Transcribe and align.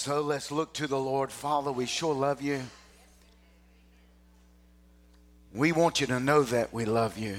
So 0.00 0.22
let's 0.22 0.50
look 0.50 0.72
to 0.72 0.86
the 0.86 0.98
Lord. 0.98 1.30
Father, 1.30 1.70
we 1.70 1.84
sure 1.84 2.14
love 2.14 2.40
you. 2.40 2.62
We 5.52 5.72
want 5.72 6.00
you 6.00 6.06
to 6.06 6.18
know 6.18 6.42
that 6.42 6.72
we 6.72 6.86
love 6.86 7.18
you. 7.18 7.36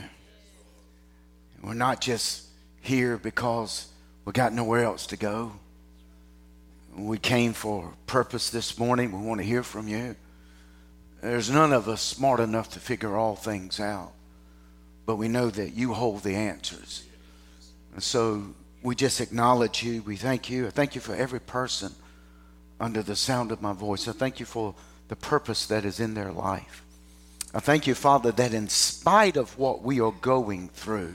We're 1.64 1.74
not 1.74 2.02
just 2.02 2.46
here 2.82 3.18
because 3.18 3.88
we 4.26 4.34
got 4.34 4.54
nowhere 4.54 4.84
else 4.84 5.08
to 5.08 5.18
go. 5.18 5.54
We 6.96 7.18
came 7.18 7.54
for 7.54 7.96
purpose 8.06 8.52
this 8.52 8.78
morning. 8.78 9.12
We 9.12 9.28
want 9.28 9.42
to 9.42 9.48
hear 9.48 9.64
from 9.64 9.88
you. 9.88 10.16
There's 11.20 11.50
none 11.50 11.74
of 11.74 11.90
us 11.90 12.04
smart 12.04 12.40
enough 12.40 12.70
to 12.74 12.80
figure 12.80 13.18
all 13.18 13.36
things 13.36 13.80
out, 13.80 14.12
but 15.08 15.16
we 15.16 15.28
know 15.28 15.50
that 15.50 15.74
you 15.74 15.96
hold 15.96 16.22
the 16.22 16.36
answers. 16.36 17.06
And 17.96 18.04
so 18.04 18.54
we 18.84 18.94
just 18.94 19.20
acknowledge 19.20 19.82
you. 19.82 20.04
We 20.04 20.16
thank 20.16 20.48
you. 20.48 20.68
I 20.68 20.70
thank 20.70 20.94
you 20.94 21.02
for 21.02 21.16
every 21.16 21.40
person 21.40 21.96
under 22.82 23.04
the 23.04 23.16
sound 23.16 23.52
of 23.52 23.62
my 23.62 23.74
voice. 23.74 24.08
I 24.08 24.12
thank 24.12 24.40
you 24.40 24.46
for 24.46 24.74
the 25.08 25.16
purpose 25.16 25.68
that 25.68 25.86
is 25.86 26.00
in 26.00 26.16
their 26.16 26.32
life. 26.32 26.84
I 27.54 27.60
thank 27.60 27.86
you, 27.86 27.94
Father, 27.94 28.32
that 28.32 28.54
in 28.54 28.70
spite 28.70 29.38
of 29.38 29.58
what 29.58 29.84
we 29.84 30.02
are 30.02 30.12
going 30.12 30.70
through, 30.70 31.14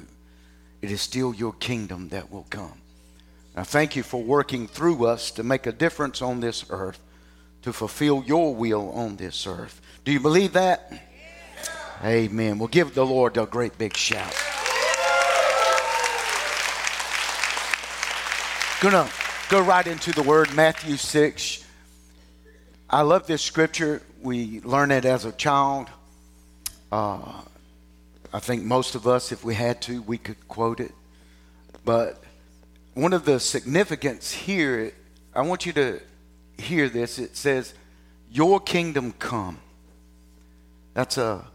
it 0.80 0.90
is 0.90 1.00
still 1.00 1.34
your 1.34 1.54
kingdom 1.54 2.10
that 2.10 2.30
will 2.30 2.46
come. 2.50 2.80
I 3.56 3.64
thank 3.64 3.96
you 3.96 4.02
for 4.02 4.22
working 4.22 4.68
through 4.68 5.06
us 5.06 5.30
to 5.32 5.42
make 5.42 5.66
a 5.66 5.72
difference 5.72 6.22
on 6.22 6.40
this 6.40 6.64
earth, 6.70 7.00
to 7.62 7.72
fulfill 7.72 8.22
your 8.24 8.54
will 8.54 8.90
on 8.92 9.16
this 9.16 9.46
earth. 9.46 9.80
Do 10.04 10.12
you 10.12 10.20
believe 10.20 10.52
that? 10.52 10.92
Yeah. 10.92 12.08
Amen. 12.08 12.58
We'll 12.58 12.68
give 12.68 12.94
the 12.94 13.04
Lord 13.04 13.38
a 13.38 13.46
great 13.46 13.76
big 13.78 13.96
shout. 13.96 14.34
Gonna 18.82 19.08
go 19.48 19.60
right 19.60 19.86
into 19.86 20.12
the 20.12 20.22
word, 20.22 20.52
Matthew 20.54 20.96
6. 20.96 21.64
I 22.90 23.02
love 23.02 23.28
this 23.28 23.42
scripture. 23.42 24.02
We 24.20 24.60
learn 24.62 24.90
it 24.90 25.04
as 25.04 25.24
a 25.24 25.30
child. 25.30 25.88
Uh, 26.90 27.42
I 28.32 28.40
think 28.40 28.64
most 28.64 28.96
of 28.96 29.06
us, 29.06 29.30
if 29.30 29.44
we 29.44 29.54
had 29.54 29.80
to, 29.82 30.02
we 30.02 30.18
could 30.18 30.48
quote 30.48 30.80
it. 30.80 30.90
But 31.84 32.24
one 32.94 33.12
of 33.12 33.24
the 33.24 33.38
significance 33.38 34.32
here, 34.32 34.92
I 35.32 35.42
want 35.42 35.64
you 35.64 35.72
to 35.74 36.00
hear 36.58 36.88
this. 36.88 37.20
It 37.20 37.36
says, 37.36 37.72
Your 38.32 38.58
kingdom 38.58 39.12
come. 39.12 39.58
That's 40.94 41.18
a 41.18 41.46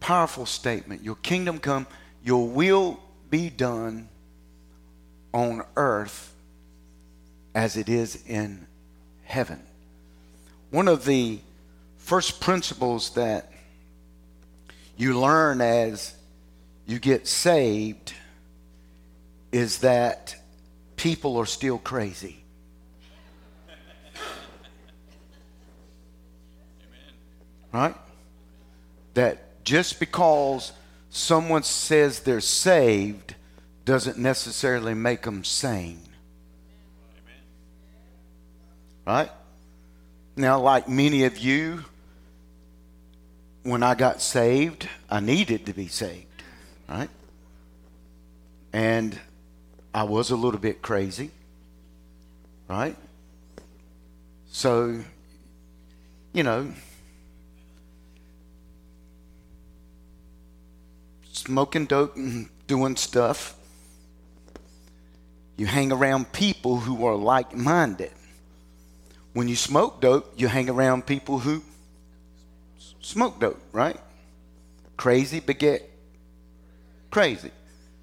powerful 0.00 0.44
statement. 0.44 1.04
Your 1.04 1.16
kingdom 1.16 1.60
come, 1.60 1.86
your 2.24 2.48
will 2.48 2.98
be 3.30 3.48
done 3.48 4.08
on 5.32 5.62
earth 5.76 6.34
as 7.54 7.76
it 7.76 7.88
is 7.88 8.22
in 8.26 8.66
heaven. 9.24 9.62
One 10.70 10.88
of 10.88 11.04
the 11.04 11.40
first 11.96 12.40
principles 12.40 13.10
that 13.10 13.52
you 14.96 15.18
learn 15.18 15.60
as 15.60 16.14
you 16.86 16.98
get 16.98 17.26
saved 17.26 18.14
is 19.52 19.78
that 19.78 20.34
people 20.96 21.36
are 21.36 21.46
still 21.46 21.78
crazy. 21.78 22.42
Right? 27.72 27.94
That 29.14 29.64
just 29.64 30.00
because 30.00 30.72
someone 31.10 31.62
says 31.62 32.20
they're 32.20 32.40
saved 32.40 33.34
doesn't 33.84 34.18
necessarily 34.18 34.94
make 34.94 35.22
them 35.22 35.44
sane. 35.44 36.07
Right? 39.08 39.30
Now, 40.36 40.60
like 40.60 40.86
many 40.86 41.24
of 41.24 41.38
you, 41.38 41.82
when 43.62 43.82
I 43.82 43.94
got 43.94 44.20
saved, 44.20 44.86
I 45.08 45.20
needed 45.20 45.64
to 45.64 45.72
be 45.72 45.88
saved, 45.88 46.26
right? 46.86 47.08
And 48.70 49.18
I 49.94 50.02
was 50.02 50.30
a 50.30 50.36
little 50.36 50.60
bit 50.60 50.82
crazy, 50.82 51.30
right? 52.68 52.94
So, 54.50 55.00
you 56.34 56.42
know, 56.42 56.70
smoking 61.32 61.86
dope 61.86 62.14
and 62.14 62.50
doing 62.66 62.96
stuff. 62.96 63.56
You 65.56 65.64
hang 65.64 65.92
around 65.92 66.30
people 66.34 66.76
who 66.76 67.06
are 67.06 67.16
like 67.16 67.56
minded. 67.56 68.12
When 69.32 69.48
you 69.48 69.56
smoke 69.56 70.00
dope, 70.00 70.32
you 70.36 70.48
hang 70.48 70.68
around 70.70 71.06
people 71.06 71.38
who 71.38 71.62
smoke 73.00 73.40
dope, 73.40 73.60
right? 73.72 73.98
Crazy 74.96 75.40
beget 75.40 75.88
crazy. 77.10 77.50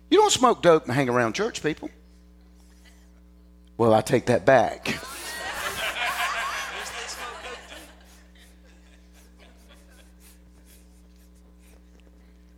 You 0.09 0.19
don't 0.19 0.31
smoke 0.31 0.61
dope 0.61 0.85
and 0.85 0.93
hang 0.93 1.09
around 1.09 1.33
church 1.33 1.61
people. 1.63 1.89
Well, 3.77 3.93
I 3.93 4.01
take 4.01 4.27
that 4.27 4.45
back. 4.45 4.87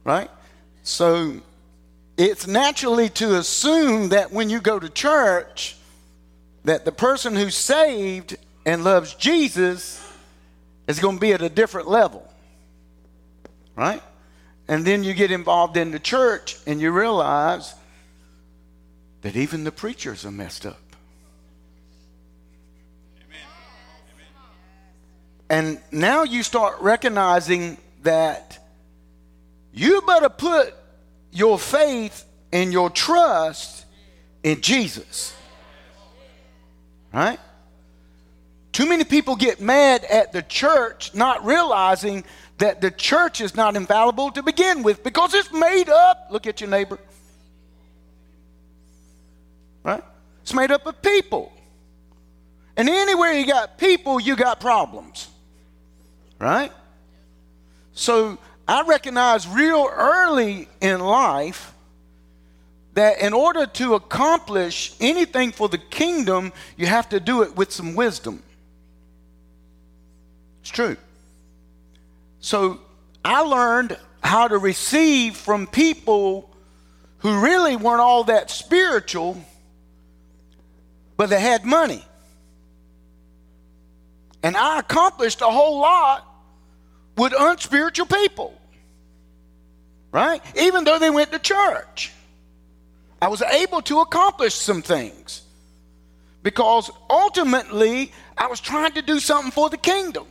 right? 0.03 0.29
So 0.84 1.41
it's 2.17 2.47
naturally 2.47 3.09
to 3.09 3.38
assume 3.38 4.09
that 4.09 4.31
when 4.31 4.49
you 4.49 4.59
go 4.59 4.79
to 4.79 4.89
church, 4.89 5.75
that 6.63 6.85
the 6.85 6.91
person 6.91 7.35
who's 7.35 7.55
saved 7.55 8.38
and 8.67 8.83
loves 8.83 9.16
Jesus 9.16 10.00
is 10.88 11.00
going 11.00 11.16
to 11.16 11.19
be 11.19 11.33
at 11.33 11.41
a 11.41 11.50
different 11.50 11.88
level 11.88 12.28
right? 13.78 14.01
And 14.67 14.83
then 14.83 15.05
you 15.05 15.13
get 15.13 15.31
involved 15.31 15.78
in 15.78 15.91
the 15.91 16.00
church 16.00 16.57
and 16.66 16.81
you 16.81 16.91
realize 16.91 17.73
that 19.22 19.38
even 19.38 19.63
the 19.63 19.72
preachers 19.72 20.25
are 20.25 20.31
messed 20.31 20.66
up. 20.66 20.81
And 25.49 25.79
now 25.94 26.23
you 26.23 26.44
start 26.44 26.81
recognizing 26.81 27.78
that 28.03 28.59
you 29.72 30.01
better 30.01 30.28
put 30.28 30.73
your 31.31 31.57
faith 31.57 32.25
and 32.51 32.73
your 32.73 32.89
trust 32.89 33.85
in 34.44 34.59
Jesus. 34.59 35.34
Right? 37.13 37.39
Too 38.77 38.85
many 38.85 39.05
people 39.05 39.35
get 39.35 39.59
mad 39.59 40.03
at 40.03 40.33
the 40.33 40.43
church 40.43 41.15
not 41.15 41.43
realizing 41.43 42.23
that 42.59 42.79
the 42.79 42.91
church 42.91 43.41
is 43.41 43.55
not 43.55 43.75
infallible 43.75 44.29
to 44.29 44.43
begin 44.43 44.83
with 44.83 45.03
because 45.03 45.33
it's 45.33 45.51
made 45.51 45.89
up. 45.89 46.27
Look 46.29 46.45
at 46.45 46.61
your 46.61 46.69
neighbor. 46.69 46.99
Right? 49.81 50.03
It's 50.43 50.53
made 50.53 50.69
up 50.69 50.85
of 50.85 51.01
people. 51.01 51.51
And 52.75 52.87
anywhere 52.87 53.33
you 53.33 53.47
got 53.47 53.79
people, 53.79 54.19
you 54.19 54.35
got 54.35 54.59
problems. 54.59 55.27
Right? 56.37 56.71
So 57.93 58.37
I 58.67 58.83
recognize 58.83 59.47
real 59.47 59.89
early 59.91 60.69
in 60.81 60.99
life 60.99 61.73
that 62.93 63.21
in 63.21 63.33
order 63.33 63.66
to 63.66 63.95
accomplish 63.95 64.93
anything 64.99 65.51
for 65.51 65.67
the 65.67 65.79
kingdom, 65.79 66.53
you 66.75 66.85
have 66.85 67.09
to 67.09 67.19
do 67.19 67.41
it 67.41 67.55
with 67.55 67.71
some 67.71 67.95
wisdom. 67.95 68.43
It's 70.67 70.75
true. 70.75 70.97
So 72.41 72.81
I 73.23 73.39
learned 73.39 73.97
how 74.22 74.50
to 74.50 74.57
receive 74.57 75.38
from 75.38 75.66
people 75.66 76.53
who 77.19 77.39
really 77.39 77.78
weren't 77.78 78.01
all 78.01 78.25
that 78.25 78.51
spiritual, 78.51 79.41
but 81.16 81.29
they 81.29 81.40
had 81.40 81.64
money. 81.64 82.03
And 84.43 84.58
I 84.58 84.79
accomplished 84.79 85.40
a 85.40 85.46
whole 85.46 85.79
lot 85.79 86.28
with 87.16 87.31
unspiritual 87.31 88.08
people, 88.08 88.53
right? 90.11 90.41
Even 90.58 90.84
though 90.84 90.99
they 90.99 91.09
went 91.09 91.31
to 91.31 91.40
church, 91.40 92.11
I 93.22 93.29
was 93.29 93.41
able 93.41 93.81
to 93.84 94.02
accomplish 94.02 94.55
some 94.55 94.81
things 94.81 95.43
because 96.43 96.91
ultimately 97.09 98.11
I 98.37 98.47
was 98.47 98.59
trying 98.59 98.91
to 98.96 99.02
do 99.02 99.22
something 99.22 99.52
for 99.52 99.69
the 99.69 99.78
kingdom. 99.78 100.28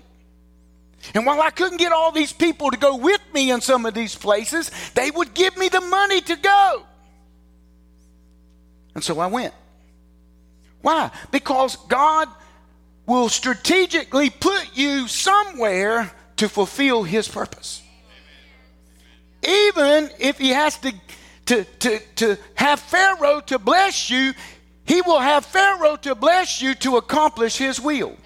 And 1.14 1.26
while 1.26 1.40
I 1.40 1.50
couldn't 1.50 1.78
get 1.78 1.92
all 1.92 2.12
these 2.12 2.32
people 2.32 2.70
to 2.70 2.76
go 2.76 2.96
with 2.96 3.20
me 3.32 3.50
in 3.50 3.60
some 3.60 3.86
of 3.86 3.94
these 3.94 4.14
places, 4.14 4.70
they 4.94 5.10
would 5.10 5.34
give 5.34 5.56
me 5.56 5.68
the 5.68 5.80
money 5.80 6.20
to 6.22 6.36
go. 6.36 6.82
And 8.94 9.04
so 9.04 9.18
I 9.18 9.26
went. 9.26 9.54
Why? 10.82 11.10
Because 11.30 11.76
God 11.88 12.28
will 13.06 13.28
strategically 13.28 14.30
put 14.30 14.70
you 14.74 15.08
somewhere 15.08 16.12
to 16.36 16.48
fulfill 16.48 17.02
His 17.02 17.28
purpose. 17.28 17.82
Even 19.46 20.10
if 20.18 20.38
He 20.38 20.50
has 20.50 20.78
to, 20.78 20.92
to, 21.46 21.64
to, 21.64 21.98
to 22.16 22.38
have 22.54 22.80
Pharaoh 22.80 23.40
to 23.42 23.58
bless 23.58 24.10
you, 24.10 24.32
He 24.84 25.02
will 25.02 25.20
have 25.20 25.44
Pharaoh 25.44 25.96
to 25.96 26.14
bless 26.14 26.60
you 26.60 26.74
to 26.76 26.96
accomplish 26.96 27.56
His 27.56 27.80
will. 27.80 28.16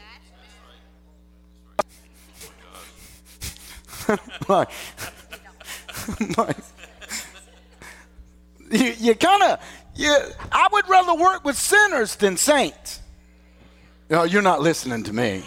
like, 4.49 4.69
like, 6.37 6.57
you, 8.71 8.95
you 8.99 9.15
kind 9.15 9.43
of, 9.43 9.61
you, 9.95 10.17
I 10.53 10.69
would 10.73 10.89
rather 10.89 11.15
work 11.15 11.45
with 11.45 11.57
sinners 11.57 12.17
than 12.17 12.37
saints. 12.37 13.01
No, 14.09 14.25
you're 14.25 14.43
not 14.43 14.61
listening 14.61 15.05
to 15.05 15.12
me. 15.12 15.45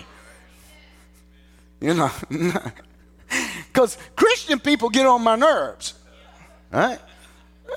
You're 1.82 1.96
not. 1.96 2.24
Because 3.68 3.98
Christian 4.16 4.60
people 4.60 4.90
get 4.90 5.08
on 5.08 5.24
my 5.24 5.36
nerves. 5.36 5.96
Right? 6.72 7.00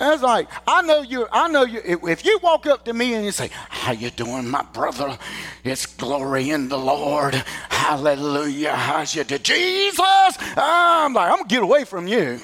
It's 0.00 0.22
like 0.22 0.48
I 0.66 0.82
know 0.82 1.02
you. 1.02 1.26
I 1.30 1.48
know 1.48 1.64
you. 1.64 1.80
If 2.06 2.24
you 2.24 2.38
walk 2.42 2.66
up 2.66 2.84
to 2.84 2.92
me 2.92 3.14
and 3.14 3.24
you 3.24 3.32
say, 3.32 3.50
"How 3.68 3.92
you 3.92 4.10
doing, 4.10 4.48
my 4.48 4.62
brother? 4.72 5.18
It's 5.64 5.86
glory 5.86 6.50
in 6.50 6.68
the 6.68 6.78
Lord. 6.78 7.34
Hallelujah. 7.68 8.72
How's 8.72 9.14
you 9.14 9.24
to 9.24 9.38
Jesus?" 9.38 10.38
I'm 10.56 11.14
like, 11.14 11.30
I'm 11.30 11.38
gonna 11.38 11.48
get 11.48 11.62
away 11.62 11.84
from 11.84 12.06
you. 12.06 12.40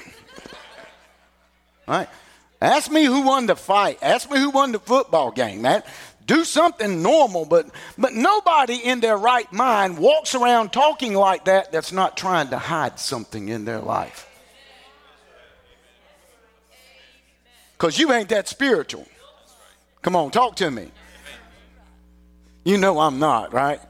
Right? 1.87 2.07
Ask 2.61 2.89
me 2.89 3.03
who 3.03 3.23
won 3.23 3.45
the 3.45 3.55
fight. 3.55 3.99
Ask 4.01 4.31
me 4.31 4.39
who 4.39 4.49
won 4.49 4.71
the 4.71 4.79
football 4.79 5.31
game. 5.31 5.61
Man, 5.61 5.83
do 6.25 6.45
something 6.45 7.01
normal. 7.01 7.45
But 7.45 7.67
but 7.97 8.13
nobody 8.13 8.75
in 8.75 9.01
their 9.01 9.17
right 9.17 9.51
mind 9.51 9.97
walks 9.97 10.33
around 10.33 10.71
talking 10.71 11.13
like 11.13 11.45
that. 11.45 11.71
That's 11.71 11.91
not 11.91 12.15
trying 12.15 12.49
to 12.49 12.57
hide 12.57 12.99
something 12.99 13.49
in 13.49 13.65
their 13.65 13.79
life. 13.79 14.32
Because 17.83 17.99
you 17.99 18.13
ain't 18.13 18.29
that 18.29 18.47
spiritual. 18.47 19.05
Come 20.01 20.15
on, 20.15 20.31
talk 20.31 20.55
to 20.55 20.71
me. 20.71 20.89
You 22.63 22.77
know 22.77 22.97
I'm 22.97 23.19
not, 23.19 23.51
right? 23.51 23.81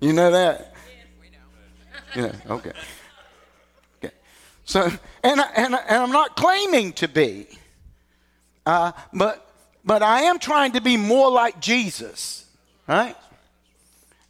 You 0.00 0.12
know 0.12 0.32
that? 0.32 0.74
Yeah, 2.16 2.32
okay. 2.50 2.72
Okay. 3.98 4.12
So, 4.64 4.90
and, 5.22 5.40
I, 5.40 5.52
and, 5.54 5.76
I, 5.76 5.78
and 5.88 6.02
I'm 6.02 6.10
not 6.10 6.34
claiming 6.34 6.94
to 6.94 7.06
be, 7.06 7.46
uh, 8.66 8.90
but, 9.12 9.48
but 9.84 10.02
I 10.02 10.22
am 10.22 10.40
trying 10.40 10.72
to 10.72 10.80
be 10.80 10.96
more 10.96 11.30
like 11.30 11.60
Jesus, 11.60 12.44
right? 12.88 13.14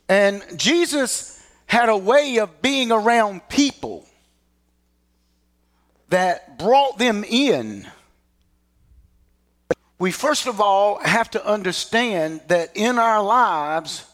And 0.06 0.42
Jesus 0.56 1.42
had 1.64 1.88
a 1.88 1.96
way 1.96 2.40
of 2.40 2.60
being 2.60 2.92
around 2.92 3.48
people 3.48 4.05
that 6.08 6.58
brought 6.58 6.98
them 6.98 7.24
in. 7.24 7.86
We 9.98 10.12
first 10.12 10.46
of 10.46 10.60
all 10.60 10.98
have 11.00 11.30
to 11.30 11.46
understand 11.46 12.42
that 12.48 12.76
in 12.76 12.98
our 12.98 13.22
lives, 13.22 14.04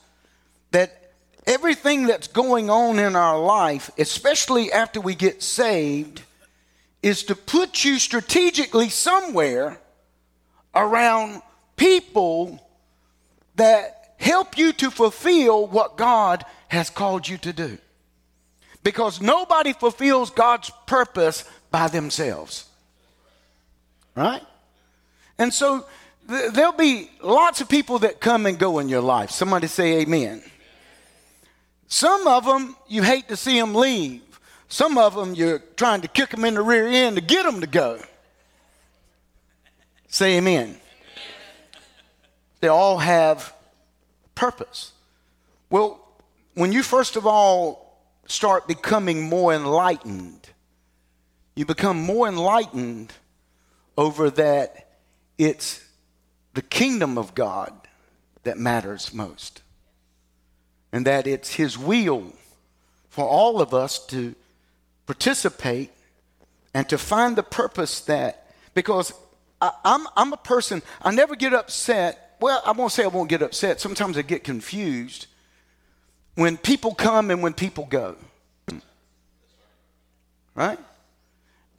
that 0.70 1.12
everything 1.46 2.06
that's 2.06 2.28
going 2.28 2.70
on 2.70 2.98
in 2.98 3.16
our 3.16 3.40
life, 3.40 3.90
especially 3.98 4.72
after 4.72 5.00
we 5.00 5.14
get 5.14 5.42
saved, 5.42 6.22
is 7.02 7.24
to 7.24 7.34
put 7.34 7.84
you 7.84 7.98
strategically 7.98 8.88
somewhere 8.88 9.80
around 10.74 11.42
people 11.76 12.60
that 13.56 14.14
help 14.18 14.56
you 14.56 14.72
to 14.72 14.90
fulfill 14.90 15.66
what 15.66 15.96
God 15.96 16.44
has 16.68 16.90
called 16.90 17.28
you 17.28 17.38
to 17.38 17.52
do. 17.52 17.76
Because 18.84 19.20
nobody 19.20 19.72
fulfills 19.72 20.30
God's 20.30 20.70
purpose 20.86 21.44
by 21.72 21.88
themselves. 21.88 22.68
Right? 24.14 24.42
And 25.38 25.52
so 25.52 25.86
th- 26.28 26.52
there'll 26.52 26.72
be 26.72 27.10
lots 27.22 27.60
of 27.60 27.68
people 27.68 27.98
that 28.00 28.20
come 28.20 28.46
and 28.46 28.58
go 28.58 28.78
in 28.78 28.88
your 28.88 29.00
life. 29.00 29.30
Somebody 29.30 29.66
say 29.66 30.02
amen. 30.02 30.42
Some 31.88 32.26
of 32.26 32.44
them 32.44 32.76
you 32.88 33.02
hate 33.02 33.28
to 33.28 33.36
see 33.36 33.58
them 33.58 33.74
leave. 33.74 34.22
Some 34.68 34.96
of 34.96 35.14
them 35.14 35.34
you're 35.34 35.58
trying 35.76 36.02
to 36.02 36.08
kick 36.08 36.30
them 36.30 36.44
in 36.44 36.54
the 36.54 36.62
rear 36.62 36.86
end 36.86 37.16
to 37.16 37.22
get 37.22 37.44
them 37.44 37.60
to 37.60 37.66
go. 37.66 38.00
Say 40.08 40.36
amen. 40.38 40.76
They 42.60 42.68
all 42.68 42.98
have 42.98 43.52
purpose. 44.34 44.92
Well, 45.68 46.00
when 46.54 46.70
you 46.70 46.82
first 46.82 47.16
of 47.16 47.26
all 47.26 47.98
start 48.26 48.68
becoming 48.68 49.28
more 49.28 49.52
enlightened, 49.52 50.48
you 51.54 51.66
become 51.66 52.00
more 52.00 52.28
enlightened 52.28 53.12
over 53.96 54.30
that 54.30 54.88
it's 55.38 55.84
the 56.54 56.62
kingdom 56.62 57.18
of 57.18 57.34
God 57.34 57.72
that 58.44 58.58
matters 58.58 59.12
most. 59.12 59.62
And 60.92 61.06
that 61.06 61.26
it's 61.26 61.54
His 61.54 61.78
will 61.78 62.32
for 63.08 63.26
all 63.26 63.60
of 63.60 63.72
us 63.74 64.04
to 64.06 64.34
participate 65.06 65.90
and 66.74 66.88
to 66.88 66.98
find 66.98 67.36
the 67.36 67.42
purpose 67.42 68.00
that, 68.02 68.54
because 68.74 69.12
I, 69.60 69.68
am 69.68 69.72
I'm, 69.84 70.06
I'm 70.16 70.32
a 70.32 70.38
person, 70.38 70.82
I 71.00 71.12
never 71.12 71.36
get 71.36 71.54
upset. 71.54 72.36
Well, 72.40 72.62
I 72.64 72.72
won't 72.72 72.92
say 72.92 73.04
I 73.04 73.08
won't 73.08 73.28
get 73.28 73.42
upset. 73.42 73.80
Sometimes 73.80 74.16
I 74.18 74.22
get 74.22 74.44
confused 74.44 75.26
when 76.34 76.56
people 76.56 76.94
come 76.94 77.30
and 77.30 77.42
when 77.42 77.52
people 77.52 77.86
go. 77.86 78.16
Right? 80.54 80.78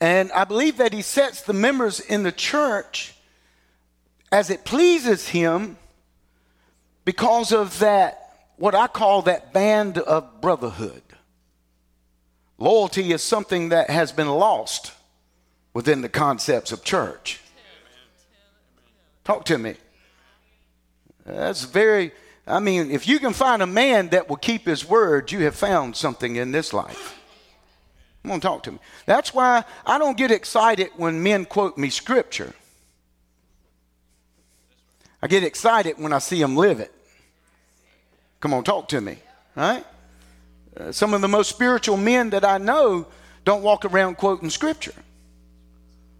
And 0.03 0.33
I 0.33 0.43
believe 0.43 0.79
that 0.79 0.91
he 0.91 1.01
sets 1.01 1.43
the 1.43 1.53
members 1.53 2.01
in 2.01 2.23
the 2.23 2.31
church 2.33 3.13
as 4.33 4.49
it 4.49 4.65
pleases 4.65 5.29
him 5.29 5.77
because 7.05 7.53
of 7.53 7.79
that, 7.79 8.49
what 8.57 8.75
I 8.75 8.87
call 8.87 9.21
that 9.21 9.53
band 9.53 9.97
of 9.97 10.41
brotherhood. 10.41 11.03
Loyalty 12.57 13.13
is 13.13 13.23
something 13.23 13.69
that 13.69 13.89
has 13.89 14.11
been 14.11 14.27
lost 14.27 14.91
within 15.73 16.01
the 16.01 16.09
concepts 16.09 16.73
of 16.73 16.83
church. 16.83 17.39
Talk 19.23 19.45
to 19.45 19.57
me. 19.57 19.75
That's 21.25 21.63
very, 21.63 22.11
I 22.45 22.59
mean, 22.59 22.91
if 22.91 23.07
you 23.07 23.19
can 23.19 23.31
find 23.31 23.61
a 23.61 23.67
man 23.67 24.09
that 24.09 24.27
will 24.27 24.35
keep 24.35 24.65
his 24.65 24.83
word, 24.83 25.31
you 25.31 25.45
have 25.45 25.55
found 25.55 25.95
something 25.95 26.35
in 26.35 26.51
this 26.51 26.73
life. 26.73 27.22
Come 28.23 28.31
on, 28.31 28.39
talk 28.39 28.63
to 28.63 28.71
me. 28.71 28.79
That's 29.05 29.33
why 29.33 29.65
I 29.85 29.97
don't 29.99 30.17
get 30.17 30.31
excited 30.31 30.91
when 30.95 31.21
men 31.21 31.45
quote 31.45 31.77
me 31.77 31.89
scripture. 31.89 32.53
I 35.21 35.27
get 35.27 35.43
excited 35.43 35.97
when 35.97 36.13
I 36.13 36.19
see 36.19 36.39
them 36.39 36.55
live 36.55 36.79
it. 36.79 36.93
Come 38.39 38.53
on, 38.53 38.63
talk 38.63 38.87
to 38.89 39.01
me. 39.01 39.17
Right? 39.55 39.85
Uh, 40.75 40.91
some 40.91 41.13
of 41.13 41.21
the 41.21 41.27
most 41.27 41.49
spiritual 41.49 41.97
men 41.97 42.31
that 42.31 42.43
I 42.43 42.57
know 42.57 43.07
don't 43.45 43.61
walk 43.61 43.85
around 43.85 44.17
quoting 44.17 44.49
scripture. 44.49 44.95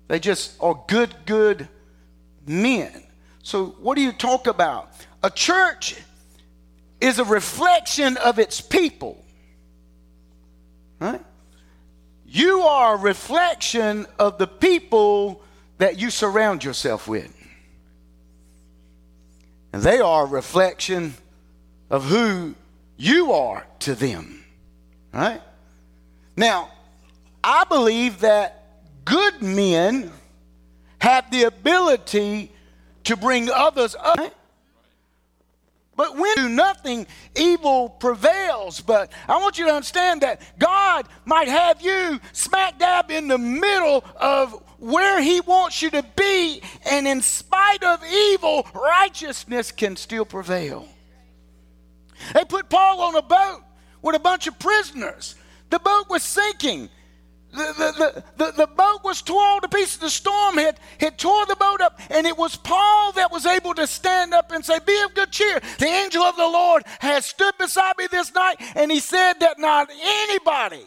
They 0.10 0.20
just 0.20 0.56
are 0.62 0.84
good, 0.88 1.14
good 1.26 1.68
men. 2.46 3.04
So, 3.44 3.68
what 3.80 3.96
do 3.96 4.02
you 4.02 4.12
talk 4.12 4.48
about? 4.48 4.92
A 5.24 5.30
church 5.30 5.96
is 7.00 7.20
a 7.20 7.24
reflection 7.24 8.18
of 8.18 8.40
its 8.40 8.62
people. 8.62 9.24
Right? 11.00 11.22
You 12.34 12.62
are 12.62 12.96
a 12.96 12.98
reflection 12.98 14.08
of 14.18 14.40
the 14.40 14.48
people 14.48 15.44
that 15.78 16.00
you 16.00 16.10
surround 16.10 16.64
yourself 16.64 17.08
with. 17.08 17.32
And 19.72 19.84
they 19.84 20.00
are 20.00 20.24
a 20.24 20.28
reflection 20.28 21.14
of 21.92 22.06
who 22.06 22.56
you 22.98 23.34
are 23.34 23.68
to 23.82 23.94
them. 23.94 24.44
Right? 25.14 25.44
Now, 26.36 26.72
I 27.44 27.66
believe 27.66 28.22
that 28.22 28.64
good 29.06 29.44
men 29.44 30.12
have 30.98 31.30
the 31.30 31.44
ability 31.44 32.52
to 33.04 33.16
bring 33.16 33.52
others 33.52 33.96
up. 34.00 34.34
But 35.96 36.18
when 36.18 36.36
do 36.36 36.50
nothing, 36.50 37.06
evil 37.36 37.90
prevails. 37.90 38.82
But 38.82 39.12
I 39.28 39.38
want 39.38 39.58
you 39.60 39.66
to 39.66 39.72
understand 39.72 40.22
that 40.22 40.42
God 40.58 41.08
might 41.26 41.48
have 41.48 41.82
you 41.82 42.20
smack 42.32 42.80
dab 42.80 43.12
in 43.12 43.28
the 43.28 43.38
middle 43.38 44.04
of 44.16 44.54
where 44.80 45.22
He 45.22 45.40
wants 45.42 45.82
you 45.82 45.90
to 45.92 46.04
be, 46.16 46.62
and 46.90 47.08
in 47.08 47.22
spite 47.22 47.84
of 47.84 48.04
evil, 48.04 48.68
righteousness 48.74 49.72
can 49.72 49.96
still 49.96 50.26
prevail. 50.26 50.88
They 52.34 52.44
put 52.46 52.70
Paul 52.70 53.02
on 53.02 53.16
a 53.16 53.22
boat 53.22 53.62
with 54.02 54.16
a 54.16 54.20
bunch 54.20 54.48
of 54.48 54.58
prisoners. 54.60 55.36
The 55.70 55.80
boat 55.80 56.10
was 56.10 56.24
sinking 56.24 56.90
the, 57.54 58.24
the, 58.38 58.46
the, 58.46 58.52
the, 58.52 58.68
boat 58.68 59.04
was 59.04 59.22
torn 59.22 59.62
to 59.62 59.68
pieces. 59.68 59.98
The 59.98 60.10
storm 60.10 60.58
had, 60.58 60.80
had 61.00 61.18
tore 61.20 61.46
the 61.46 61.56
boat 61.56 61.82
up, 61.82 62.00
and 62.10 62.26
it 62.26 62.38
was 62.38 62.56
Paul 62.56 63.12
that 63.14 63.32
was 63.32 63.46
able 63.46 63.76
to 63.76 63.86
stand 63.86 64.34
up 64.34 64.52
and 64.52 64.66
say, 64.66 64.80
Be 64.86 65.00
of 65.04 65.14
good 65.14 65.32
cheer. 65.32 65.62
The 65.78 65.86
angel 65.86 66.24
of 66.24 66.36
the 66.36 66.48
Lord 66.48 66.84
has 67.00 67.26
stood 67.26 67.54
beside 67.60 67.98
me 67.98 68.08
this 68.10 68.34
night, 68.34 68.56
and 68.76 68.92
he 68.92 69.00
said 69.00 69.34
that 69.42 69.60
not 69.60 69.90
anybody. 70.02 70.84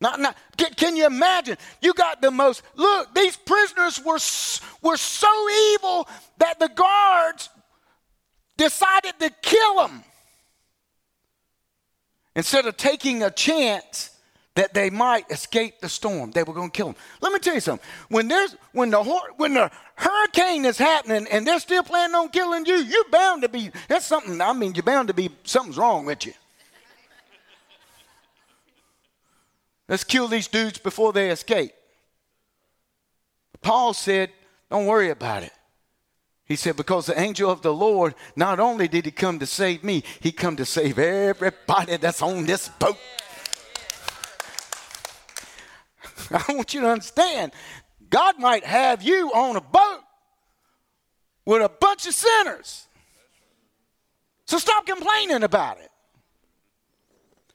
Not, 0.00 0.20
not, 0.20 0.36
can, 0.56 0.72
can 0.74 0.96
you 0.96 1.06
imagine? 1.06 1.56
You 1.80 1.94
got 1.94 2.20
the 2.20 2.30
most, 2.30 2.62
look, 2.76 3.14
these 3.14 3.36
prisoners 3.36 3.98
were, 4.04 4.18
were 4.82 4.96
so 4.96 5.50
evil 5.74 6.08
that 6.38 6.60
the 6.60 6.68
guards 6.68 7.48
decided 8.56 9.18
to 9.18 9.30
kill 9.42 9.76
them. 9.76 10.04
Instead 12.36 12.66
of 12.66 12.76
taking 12.76 13.24
a 13.24 13.30
chance 13.30 14.10
that 14.54 14.72
they 14.72 14.88
might 14.90 15.30
escape 15.30 15.80
the 15.80 15.88
storm, 15.88 16.30
they 16.30 16.42
were 16.42 16.54
going 16.54 16.70
to 16.70 16.76
kill 16.76 16.86
them. 16.86 16.96
Let 17.20 17.32
me 17.32 17.38
tell 17.40 17.54
you 17.54 17.60
something. 17.60 17.86
When 18.08 18.28
there's 18.28 18.54
when 18.72 18.90
the 18.90 19.02
when 19.36 19.54
the 19.54 19.70
hurricane 19.96 20.64
is 20.64 20.78
happening 20.78 21.26
and 21.30 21.46
they're 21.46 21.58
still 21.58 21.82
planning 21.82 22.14
on 22.14 22.28
killing 22.28 22.64
you, 22.64 22.76
you're 22.76 23.08
bound 23.10 23.42
to 23.42 23.48
be. 23.48 23.70
That's 23.88 24.06
something. 24.06 24.40
I 24.40 24.52
mean, 24.52 24.74
you're 24.74 24.84
bound 24.84 25.08
to 25.08 25.14
be 25.14 25.30
something's 25.42 25.76
wrong 25.76 26.06
with 26.06 26.24
you. 26.24 26.32
Let's 29.88 30.04
kill 30.04 30.28
these 30.28 30.48
dudes 30.48 30.78
before 30.78 31.12
they 31.12 31.30
escape. 31.30 31.72
Paul 33.62 33.94
said, 33.94 34.30
"Don't 34.70 34.86
worry 34.86 35.10
about 35.10 35.42
it." 35.42 35.52
He 36.46 36.54
said, 36.54 36.76
because 36.76 37.06
the 37.06 37.18
angel 37.18 37.50
of 37.50 37.62
the 37.62 37.72
Lord, 37.72 38.14
not 38.36 38.60
only 38.60 38.86
did 38.86 39.04
he 39.04 39.10
come 39.10 39.40
to 39.40 39.46
save 39.46 39.82
me, 39.82 40.04
he 40.20 40.30
come 40.30 40.56
to 40.56 40.64
save 40.64 40.98
everybody 40.98 41.96
that's 41.96 42.22
on 42.22 42.46
this 42.46 42.68
boat. 42.68 42.96
I 46.30 46.44
want 46.52 46.72
you 46.72 46.82
to 46.82 46.88
understand, 46.88 47.52
God 48.08 48.38
might 48.38 48.64
have 48.64 49.02
you 49.02 49.32
on 49.32 49.56
a 49.56 49.60
boat 49.60 50.02
with 51.44 51.62
a 51.62 51.68
bunch 51.68 52.06
of 52.06 52.14
sinners. 52.14 52.86
So 54.46 54.58
stop 54.58 54.86
complaining 54.86 55.42
about 55.42 55.78
it. 55.78 55.90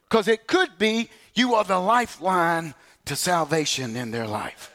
Because 0.09 0.27
it 0.27 0.47
could 0.47 0.77
be 0.77 1.09
you 1.33 1.55
are 1.55 1.63
the 1.63 1.79
lifeline 1.79 2.73
to 3.05 3.15
salvation 3.15 3.95
in 3.95 4.11
their 4.11 4.27
life. 4.27 4.70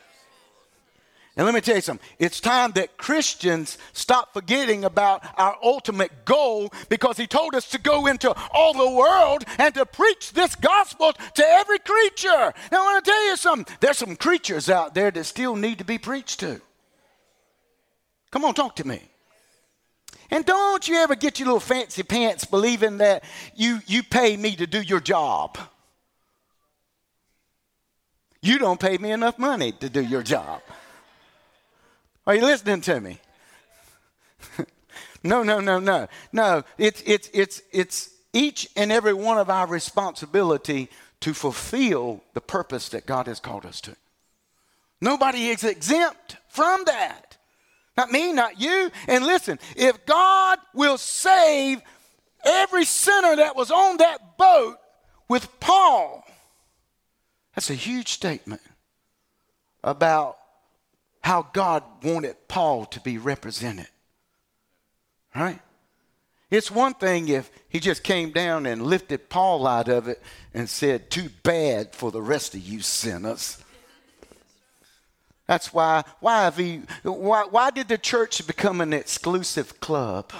And 1.36 1.44
let 1.44 1.54
me 1.54 1.60
tell 1.60 1.74
you 1.76 1.82
something. 1.82 2.06
It's 2.18 2.40
time 2.40 2.72
that 2.72 2.96
Christians 2.96 3.76
stop 3.92 4.32
forgetting 4.32 4.86
about 4.86 5.22
our 5.38 5.54
ultimate 5.62 6.24
goal 6.24 6.72
because 6.88 7.18
he 7.18 7.26
told 7.26 7.54
us 7.54 7.68
to 7.70 7.78
go 7.78 8.06
into 8.06 8.34
all 8.52 8.72
the 8.72 8.96
world 8.96 9.44
and 9.58 9.74
to 9.74 9.84
preach 9.84 10.32
this 10.32 10.54
gospel 10.54 11.12
to 11.12 11.46
every 11.46 11.78
creature. 11.80 12.54
Now, 12.72 12.80
I 12.80 12.92
want 12.92 13.04
to 13.04 13.10
tell 13.10 13.26
you 13.26 13.36
something. 13.36 13.76
There's 13.80 13.98
some 13.98 14.16
creatures 14.16 14.70
out 14.70 14.94
there 14.94 15.10
that 15.10 15.24
still 15.24 15.56
need 15.56 15.76
to 15.78 15.84
be 15.84 15.98
preached 15.98 16.40
to. 16.40 16.58
Come 18.30 18.46
on, 18.46 18.54
talk 18.54 18.76
to 18.76 18.86
me. 18.86 19.02
And 20.30 20.44
don't 20.44 20.88
you 20.88 20.96
ever 20.96 21.14
get 21.16 21.38
your 21.38 21.48
little 21.48 21.60
fancy 21.60 22.02
pants 22.02 22.46
believing 22.46 22.98
that 22.98 23.24
you, 23.54 23.80
you 23.86 24.02
pay 24.02 24.38
me 24.38 24.56
to 24.56 24.66
do 24.66 24.80
your 24.80 25.00
job. 25.00 25.58
You 28.40 28.58
don't 28.58 28.80
pay 28.80 28.96
me 28.96 29.12
enough 29.12 29.38
money 29.38 29.72
to 29.72 29.90
do 29.90 30.00
your 30.00 30.22
job. 30.22 30.62
Are 32.26 32.34
you 32.34 32.42
listening 32.42 32.80
to 32.82 33.00
me? 33.00 33.20
no, 35.22 35.42
no, 35.42 35.60
no, 35.60 35.78
no. 35.78 36.08
No, 36.32 36.64
it's, 36.76 37.02
it's, 37.06 37.30
it's, 37.32 37.62
it's 37.72 38.10
each 38.32 38.68
and 38.76 38.90
every 38.90 39.14
one 39.14 39.38
of 39.38 39.48
our 39.48 39.66
responsibility 39.66 40.88
to 41.20 41.32
fulfill 41.32 42.22
the 42.34 42.40
purpose 42.40 42.88
that 42.90 43.06
God 43.06 43.26
has 43.26 43.40
called 43.40 43.64
us 43.64 43.80
to. 43.82 43.96
Nobody 45.00 45.48
is 45.48 45.62
exempt 45.62 46.36
from 46.48 46.82
that. 46.86 47.36
Not 47.96 48.10
me, 48.10 48.32
not 48.32 48.60
you. 48.60 48.90
And 49.06 49.24
listen, 49.24 49.58
if 49.76 50.04
God 50.04 50.58
will 50.74 50.98
save 50.98 51.80
every 52.44 52.84
sinner 52.84 53.36
that 53.36 53.56
was 53.56 53.70
on 53.70 53.98
that 53.98 54.36
boat 54.36 54.76
with 55.28 55.48
Paul, 55.60 56.24
that's 57.54 57.70
a 57.70 57.74
huge 57.74 58.08
statement 58.08 58.62
about 59.82 60.36
how 61.26 61.42
God 61.52 61.82
wanted 62.04 62.36
Paul 62.46 62.84
to 62.84 63.00
be 63.00 63.18
represented. 63.18 63.88
Right? 65.34 65.58
It's 66.52 66.70
one 66.70 66.94
thing 66.94 67.28
if 67.28 67.50
he 67.68 67.80
just 67.80 68.04
came 68.04 68.30
down 68.30 68.64
and 68.64 68.80
lifted 68.80 69.28
Paul 69.28 69.66
out 69.66 69.88
of 69.88 70.06
it 70.06 70.22
and 70.54 70.70
said, 70.70 71.10
Too 71.10 71.28
bad 71.42 71.96
for 71.96 72.12
the 72.12 72.22
rest 72.22 72.54
of 72.54 72.60
you 72.60 72.80
sinners. 72.80 73.58
That's 75.48 75.74
why, 75.74 76.04
why, 76.20 76.44
have 76.44 76.56
he, 76.56 76.82
why, 77.02 77.42
why 77.50 77.72
did 77.72 77.88
the 77.88 77.98
church 77.98 78.46
become 78.46 78.80
an 78.80 78.92
exclusive 78.92 79.80
club? 79.80 80.32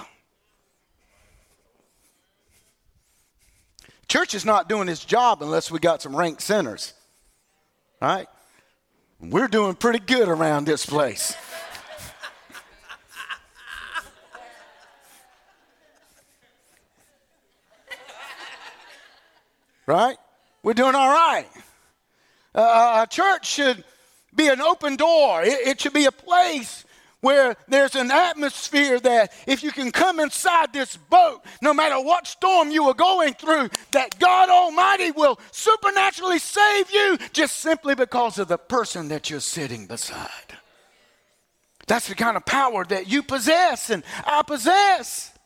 Church 4.07 4.33
is 4.33 4.45
not 4.45 4.69
doing 4.69 4.87
its 4.87 5.03
job 5.03 5.43
unless 5.43 5.69
we 5.69 5.79
got 5.79 6.01
some 6.01 6.15
ranked 6.15 6.41
sinners. 6.41 6.93
Right? 8.01 8.27
We're 9.19 9.47
doing 9.47 9.73
pretty 9.73 9.99
good 9.99 10.29
around 10.29 10.65
this 10.65 10.85
place. 10.85 11.35
right? 19.87 20.17
We're 20.61 20.73
doing 20.73 20.93
all 20.93 21.09
right. 21.09 21.47
Uh, 22.53 23.05
a 23.05 23.07
church 23.11 23.47
should 23.47 23.83
be 24.35 24.47
an 24.49 24.61
open 24.61 24.97
door, 24.97 25.43
it, 25.43 25.67
it 25.67 25.81
should 25.81 25.93
be 25.93 26.05
a 26.05 26.11
place 26.11 26.85
where 27.27 27.57
there's 27.67 27.93
an 27.95 28.09
atmosphere 28.09 29.01
that 29.01 29.33
if 29.45 29.61
you 29.61 29.69
can 29.69 29.91
come 29.91 30.17
inside 30.17 30.71
this 30.71 30.95
boat, 30.95 31.41
no 31.61 31.73
matter 31.73 31.99
what 31.99 32.25
storm 32.25 32.71
you 32.71 32.85
are 32.85 32.93
going 32.93 33.33
through, 33.33 33.67
that 33.91 34.17
God 34.17 34.49
Almighty 34.49 35.11
will 35.11 35.37
supernaturally 35.51 36.39
save 36.39 36.89
you 36.89 37.17
just 37.33 37.57
simply 37.57 37.95
because 37.95 38.39
of 38.39 38.47
the 38.47 38.57
person 38.57 39.09
that 39.09 39.29
you're 39.29 39.41
sitting 39.41 39.87
beside. 39.87 40.55
That's 41.85 42.07
the 42.07 42.15
kind 42.15 42.37
of 42.37 42.45
power 42.45 42.85
that 42.85 43.09
you 43.09 43.23
possess 43.23 43.89
and 43.89 44.03
I 44.25 44.41
possess. 44.43 45.36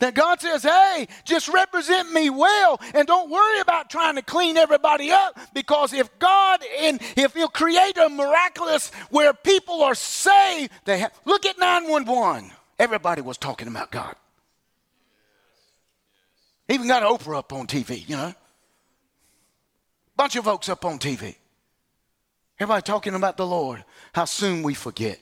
That 0.00 0.14
God 0.14 0.40
says, 0.40 0.64
hey, 0.64 1.06
just 1.24 1.48
represent 1.48 2.12
me 2.12 2.28
well 2.28 2.80
and 2.94 3.06
don't 3.06 3.30
worry 3.30 3.60
about 3.60 3.88
trying 3.88 4.16
to 4.16 4.22
clean 4.22 4.56
everybody 4.56 5.12
up 5.12 5.38
because 5.54 5.92
if 5.92 6.18
God 6.18 6.60
and 6.80 7.00
if 7.16 7.34
He'll 7.34 7.48
create 7.48 7.96
a 7.96 8.08
miraculous 8.08 8.90
where 9.10 9.32
people 9.32 9.82
are 9.82 9.94
saved, 9.94 10.72
they 10.84 10.98
have 10.98 11.12
look 11.24 11.46
at 11.46 11.58
911. 11.58 12.50
Everybody 12.78 13.22
was 13.22 13.38
talking 13.38 13.68
about 13.68 13.92
God. 13.92 14.16
Even 16.68 16.88
got 16.88 17.02
Oprah 17.02 17.38
up 17.38 17.52
on 17.52 17.66
TV, 17.66 18.08
you 18.08 18.16
know. 18.16 18.34
Bunch 20.16 20.36
of 20.36 20.44
folks 20.44 20.68
up 20.68 20.84
on 20.84 20.98
TV. 20.98 21.36
Everybody 22.58 22.82
talking 22.82 23.14
about 23.14 23.36
the 23.36 23.46
Lord. 23.46 23.84
How 24.12 24.24
soon 24.24 24.62
we 24.62 24.74
forget. 24.74 25.18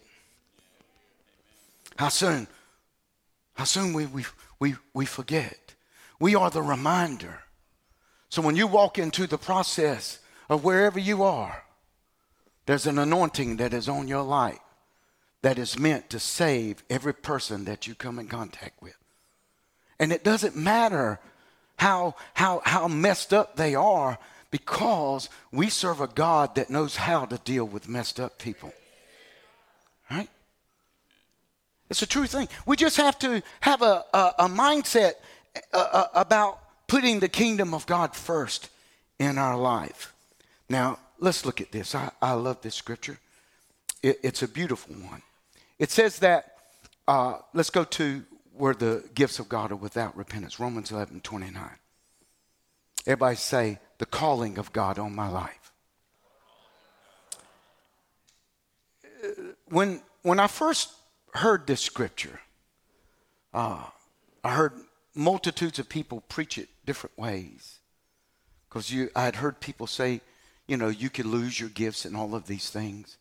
How 1.96 2.08
soon. 2.08 2.46
How 3.54 3.64
soon 3.64 3.92
we, 3.92 4.06
we, 4.06 4.24
we, 4.62 4.76
we 4.94 5.04
forget. 5.04 5.74
We 6.20 6.36
are 6.36 6.48
the 6.48 6.62
reminder. 6.62 7.40
So 8.28 8.40
when 8.40 8.54
you 8.54 8.68
walk 8.68 8.96
into 8.96 9.26
the 9.26 9.36
process 9.36 10.20
of 10.48 10.62
wherever 10.62 11.00
you 11.00 11.24
are, 11.24 11.64
there's 12.66 12.86
an 12.86 12.96
anointing 12.96 13.56
that 13.56 13.74
is 13.74 13.88
on 13.88 14.06
your 14.06 14.22
life 14.22 14.60
that 15.42 15.58
is 15.58 15.76
meant 15.76 16.10
to 16.10 16.20
save 16.20 16.84
every 16.88 17.12
person 17.12 17.64
that 17.64 17.88
you 17.88 17.96
come 17.96 18.20
in 18.20 18.28
contact 18.28 18.80
with. 18.80 18.94
And 19.98 20.12
it 20.12 20.22
doesn't 20.22 20.54
matter 20.54 21.18
how, 21.74 22.14
how, 22.34 22.62
how 22.64 22.86
messed 22.86 23.34
up 23.34 23.56
they 23.56 23.74
are 23.74 24.16
because 24.52 25.28
we 25.50 25.70
serve 25.70 26.00
a 26.00 26.06
God 26.06 26.54
that 26.54 26.70
knows 26.70 26.94
how 26.94 27.24
to 27.24 27.38
deal 27.38 27.64
with 27.64 27.88
messed 27.88 28.20
up 28.20 28.38
people. 28.38 28.72
Right? 30.08 30.28
It's 31.92 32.00
a 32.00 32.06
true 32.06 32.24
thing. 32.24 32.48
We 32.64 32.76
just 32.76 32.96
have 32.96 33.18
to 33.18 33.42
have 33.60 33.82
a, 33.82 34.02
a, 34.14 34.34
a 34.38 34.48
mindset 34.48 35.12
uh, 35.74 35.76
uh, 35.92 36.06
about 36.14 36.58
putting 36.86 37.20
the 37.20 37.28
kingdom 37.28 37.74
of 37.74 37.84
God 37.84 38.16
first 38.16 38.70
in 39.18 39.36
our 39.36 39.58
life. 39.58 40.14
Now, 40.70 40.98
let's 41.18 41.44
look 41.44 41.60
at 41.60 41.70
this. 41.70 41.94
I, 41.94 42.10
I 42.22 42.32
love 42.32 42.62
this 42.62 42.74
scripture, 42.74 43.18
it, 44.02 44.20
it's 44.22 44.42
a 44.42 44.48
beautiful 44.48 44.94
one. 44.94 45.20
It 45.78 45.90
says 45.90 46.20
that, 46.20 46.56
uh, 47.06 47.40
let's 47.52 47.68
go 47.68 47.84
to 47.84 48.24
where 48.54 48.72
the 48.72 49.04
gifts 49.14 49.38
of 49.38 49.50
God 49.50 49.70
are 49.70 49.76
without 49.76 50.16
repentance 50.16 50.58
Romans 50.58 50.90
11 50.90 51.20
29. 51.20 51.62
Everybody 53.06 53.36
say, 53.36 53.78
the 53.98 54.06
calling 54.06 54.56
of 54.56 54.72
God 54.72 54.98
on 54.98 55.14
my 55.14 55.28
life. 55.28 55.72
When, 59.68 60.00
when 60.22 60.40
I 60.40 60.46
first 60.46 60.88
heard 61.32 61.66
this 61.66 61.80
scripture, 61.80 62.40
uh, 63.54 63.84
I 64.44 64.54
heard 64.54 64.72
multitudes 65.14 65.78
of 65.78 65.88
people 65.88 66.22
preach 66.28 66.58
it 66.58 66.68
different 66.84 67.18
ways. 67.18 67.78
Because 68.68 68.92
I 69.14 69.24
had 69.24 69.36
heard 69.36 69.60
people 69.60 69.86
say, 69.86 70.20
you 70.66 70.76
know, 70.76 70.88
you 70.88 71.10
could 71.10 71.26
lose 71.26 71.60
your 71.60 71.68
gifts 71.68 72.04
and 72.04 72.16
all 72.16 72.34
of 72.34 72.46
these 72.46 72.70
things, 72.70 73.18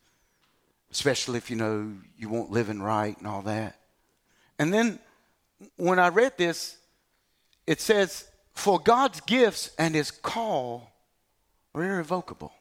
especially 0.92 1.38
if 1.38 1.50
you 1.50 1.58
know 1.58 1.92
you 2.18 2.30
won't 2.30 2.52
living 2.52 2.82
right 2.82 3.18
and 3.18 3.28
all 3.28 3.42
that. 3.42 3.78
And 4.58 4.74
then 4.74 5.00
when 5.76 6.00
I 6.00 6.08
read 6.08 6.38
this, 6.38 6.78
it 7.68 7.82
says, 7.82 8.30
For 8.54 8.80
God's 8.80 9.22
gifts 9.22 9.72
and 9.78 9.96
his 9.96 10.12
call 10.12 10.92
are 11.74 11.84
irrevocable. 11.84 12.54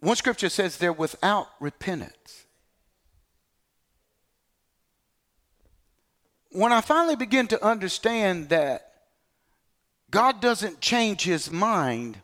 One 0.00 0.16
scripture 0.16 0.48
says 0.48 0.78
they're 0.78 0.92
without 0.92 1.48
repentance. 1.60 2.46
When 6.50 6.72
I 6.72 6.80
finally 6.80 7.16
begin 7.16 7.46
to 7.48 7.64
understand 7.64 8.48
that 8.48 8.92
God 10.10 10.40
doesn't 10.40 10.80
change 10.80 11.22
his 11.22 11.50
mind 11.50 12.18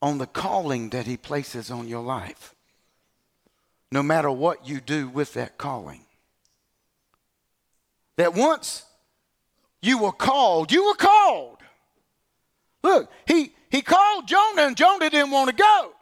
on 0.00 0.18
the 0.18 0.26
calling 0.26 0.90
that 0.90 1.06
he 1.06 1.16
places 1.16 1.70
on 1.70 1.88
your 1.88 2.02
life, 2.02 2.54
no 3.90 4.02
matter 4.02 4.30
what 4.30 4.66
you 4.66 4.80
do 4.80 5.08
with 5.08 5.34
that 5.34 5.58
calling. 5.58 6.00
That 8.16 8.34
once 8.34 8.84
you 9.82 9.98
were 9.98 10.12
called, 10.12 10.72
you 10.72 10.86
were 10.86 10.94
called. 10.94 11.58
Look, 12.82 13.10
he, 13.26 13.52
he 13.70 13.82
called 13.82 14.26
Jonah, 14.28 14.62
and 14.62 14.76
Jonah 14.76 15.10
didn't 15.10 15.30
want 15.30 15.50
to 15.50 15.56
go. 15.56 15.92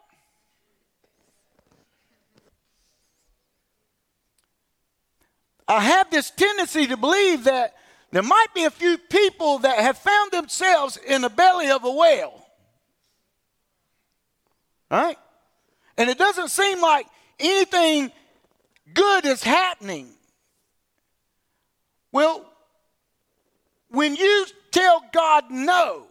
I 5.73 5.81
have 5.81 6.11
this 6.11 6.29
tendency 6.29 6.87
to 6.87 6.97
believe 6.97 7.45
that 7.45 7.75
there 8.11 8.23
might 8.23 8.47
be 8.53 8.65
a 8.65 8.69
few 8.69 8.97
people 8.97 9.59
that 9.59 9.79
have 9.79 9.97
found 9.97 10.31
themselves 10.31 10.97
in 10.97 11.21
the 11.21 11.29
belly 11.29 11.71
of 11.71 11.83
a 11.83 11.91
whale. 11.91 12.45
Right? 14.91 15.17
And 15.97 16.09
it 16.09 16.17
doesn't 16.19 16.49
seem 16.49 16.79
like 16.79 17.07
anything 17.39 18.11
good 18.93 19.25
is 19.25 19.43
happening. 19.43 20.09
Well, 22.11 22.45
when 23.89 24.15
you 24.15 24.45
tell 24.71 25.03
God 25.11 25.45
no, 25.49 26.05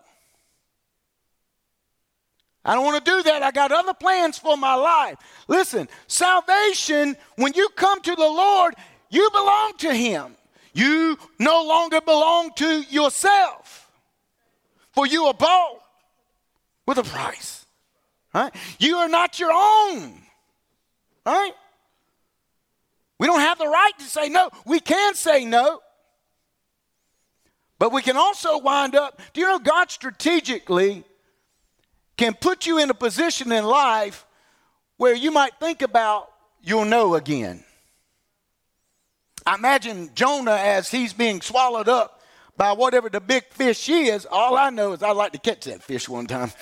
I 2.65 2.75
don't 2.75 2.85
want 2.85 3.05
to 3.05 3.11
do 3.11 3.23
that. 3.25 3.43
I 3.43 3.51
got 3.51 3.73
other 3.73 3.95
plans 3.95 4.39
for 4.39 4.57
my 4.57 4.75
life. 4.75 5.19
Listen, 5.49 5.89
salvation, 6.07 7.17
when 7.37 7.53
you 7.55 7.69
come 7.77 8.01
to 8.03 8.15
the 8.15 8.23
Lord, 8.23 8.75
you 9.13 9.31
belong 9.31 9.75
to 9.79 9.95
Him. 9.95 10.37
You 10.75 11.19
no 11.39 11.63
longer 11.65 12.01
belong 12.01 12.53
to 12.57 12.81
yourself, 12.81 13.91
for 14.91 15.07
you 15.07 15.27
are 15.27 15.35
bought 15.35 15.83
with 16.87 16.99
a 16.99 17.05
price. 17.05 17.67
Right? 18.35 18.55
You 18.79 18.97
are 18.97 19.09
not 19.09 19.39
your 19.39 19.53
own. 19.53 20.15
Right? 21.27 21.53
We 23.19 23.27
don't 23.27 23.41
have 23.41 23.59
the 23.59 23.69
right 23.69 23.93
to 23.99 24.05
say 24.05 24.31
no. 24.31 24.51
We 24.65 24.81
can 24.81 25.15
say 25.15 25.45
no. 25.45 25.81
But 27.79 27.93
we 27.93 28.01
can 28.01 28.17
also 28.17 28.59
wind 28.59 28.95
up, 28.95 29.21
do 29.33 29.41
you 29.41 29.47
know 29.47 29.59
God 29.59 29.91
strategically 29.91 31.05
can 32.17 32.35
put 32.35 32.67
you 32.67 32.79
in 32.79 32.89
a 32.89 32.95
position 32.95 33.53
in 33.53 33.65
life 33.65 34.25
where 34.97 35.15
you 35.15 35.31
might 35.31 35.59
think 35.59 35.83
about 35.83 36.31
you'll 36.63 36.85
know 36.85 37.17
again. 37.17 37.65
I 39.45 39.55
imagine 39.57 40.11
Jonah 40.15 40.53
as 40.53 40.91
he's 40.91 41.13
being 41.13 41.41
swallowed 41.41 41.89
up 41.89 42.21
by 42.57 42.73
whatever 42.73 43.09
the 43.09 43.21
big 43.21 43.45
fish 43.51 43.89
is. 43.89 44.27
All 44.31 44.57
I 44.57 44.71
know 44.71 44.93
is 44.93 45.03
I'd 45.03 45.17
like 45.17 45.33
to 45.33 45.39
catch 45.39 45.65
that 45.65 45.83
fish 45.83 46.09
one 46.09 46.27
time. 46.27 46.53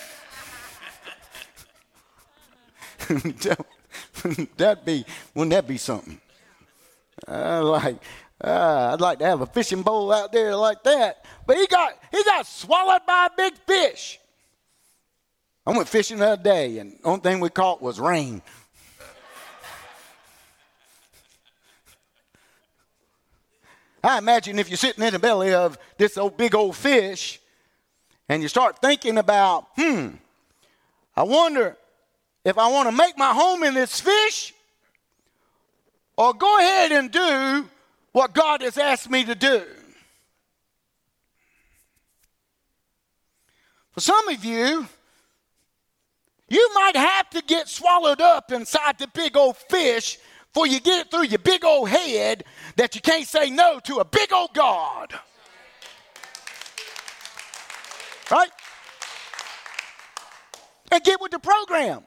That'd 4.57 4.85
be, 4.85 5.05
wouldn't 5.35 5.53
that 5.53 5.67
be 5.67 5.77
something? 5.77 6.21
Uh, 7.27 7.63
like, 7.65 7.97
uh, 8.43 8.91
I'd 8.93 9.01
like 9.01 9.19
to 9.19 9.27
have 9.27 9.41
a 9.43 9.47
fishing 9.47 9.83
bowl 9.83 10.13
out 10.13 10.33
there 10.33 10.57
like 10.57 10.83
that. 10.85 11.25
But 11.47 11.59
he 11.59 11.67
got, 11.67 11.99
he 12.11 12.23
got 12.25 12.47
swallowed 12.47 13.03
by 13.07 13.29
a 13.31 13.37
big 13.37 13.55
fish. 13.67 14.19
I 15.67 15.77
went 15.77 15.89
fishing 15.89 16.19
the 16.19 16.31
other 16.31 16.43
day, 16.43 16.79
and 16.79 16.93
the 16.93 17.07
only 17.07 17.21
thing 17.21 17.41
we 17.41 17.51
caught 17.51 17.83
was 17.83 18.01
rain. 18.01 18.43
I 24.03 24.19
imagine 24.19 24.59
if 24.59 24.71
you're 24.71 24.77
sitting 24.77 25.05
in 25.05 25.13
the 25.13 25.19
belly 25.19 25.53
of 25.53 25.79
this 25.99 26.17
old 26.17 26.37
big 26.37 26.55
old 26.55 26.77
fish 26.77 27.41
and 28.29 28.43
you 28.43 28.49
start 28.49 28.81
thinking 28.81 29.19
about, 29.19 29.67
hmm, 29.77 30.11
I 31.17 31.23
wonder 31.25 31.77
if 32.45 32.57
I 32.57 32.69
want 32.71 32.89
to 32.89 32.97
make 32.97 33.19
my 33.19 33.33
home 33.33 33.63
in 33.63 33.75
this 33.75 34.01
fish 34.01 34.55
or 36.17 36.33
go 36.33 36.59
ahead 36.59 36.93
and 36.93 37.11
do 37.11 37.69
what 38.13 38.33
God 38.33 38.63
has 38.63 38.79
asked 38.79 39.11
me 39.11 39.25
to 39.25 39.35
do. 39.35 39.65
For 43.93 44.01
some 44.01 44.29
of 44.29 44.45
you, 44.45 44.87
you 46.49 46.71
might 46.75 46.97
have 46.97 47.31
to 47.31 47.43
get 47.43 47.69
swallowed 47.69 48.21
up 48.21 48.51
inside 48.51 48.99
the 48.99 49.09
big 49.09 49.37
old 49.37 49.57
fish 49.57 50.19
for 50.53 50.67
you 50.67 50.81
get 50.81 51.07
it 51.07 51.11
through 51.11 51.25
your 51.25 51.39
big 51.39 51.65
old 51.65 51.89
head 51.89 52.45
that 52.77 52.95
you 52.95 53.01
can't 53.01 53.27
say 53.27 53.51
no 53.51 53.81
to 53.81 53.97
a 53.97 54.05
big 54.05 54.33
old 54.33 54.53
God. 54.55 55.15
Right? 58.31 58.51
And 60.93 61.03
get 61.03 61.21
with 61.21 61.33
the 61.33 61.39
program. 61.39 62.05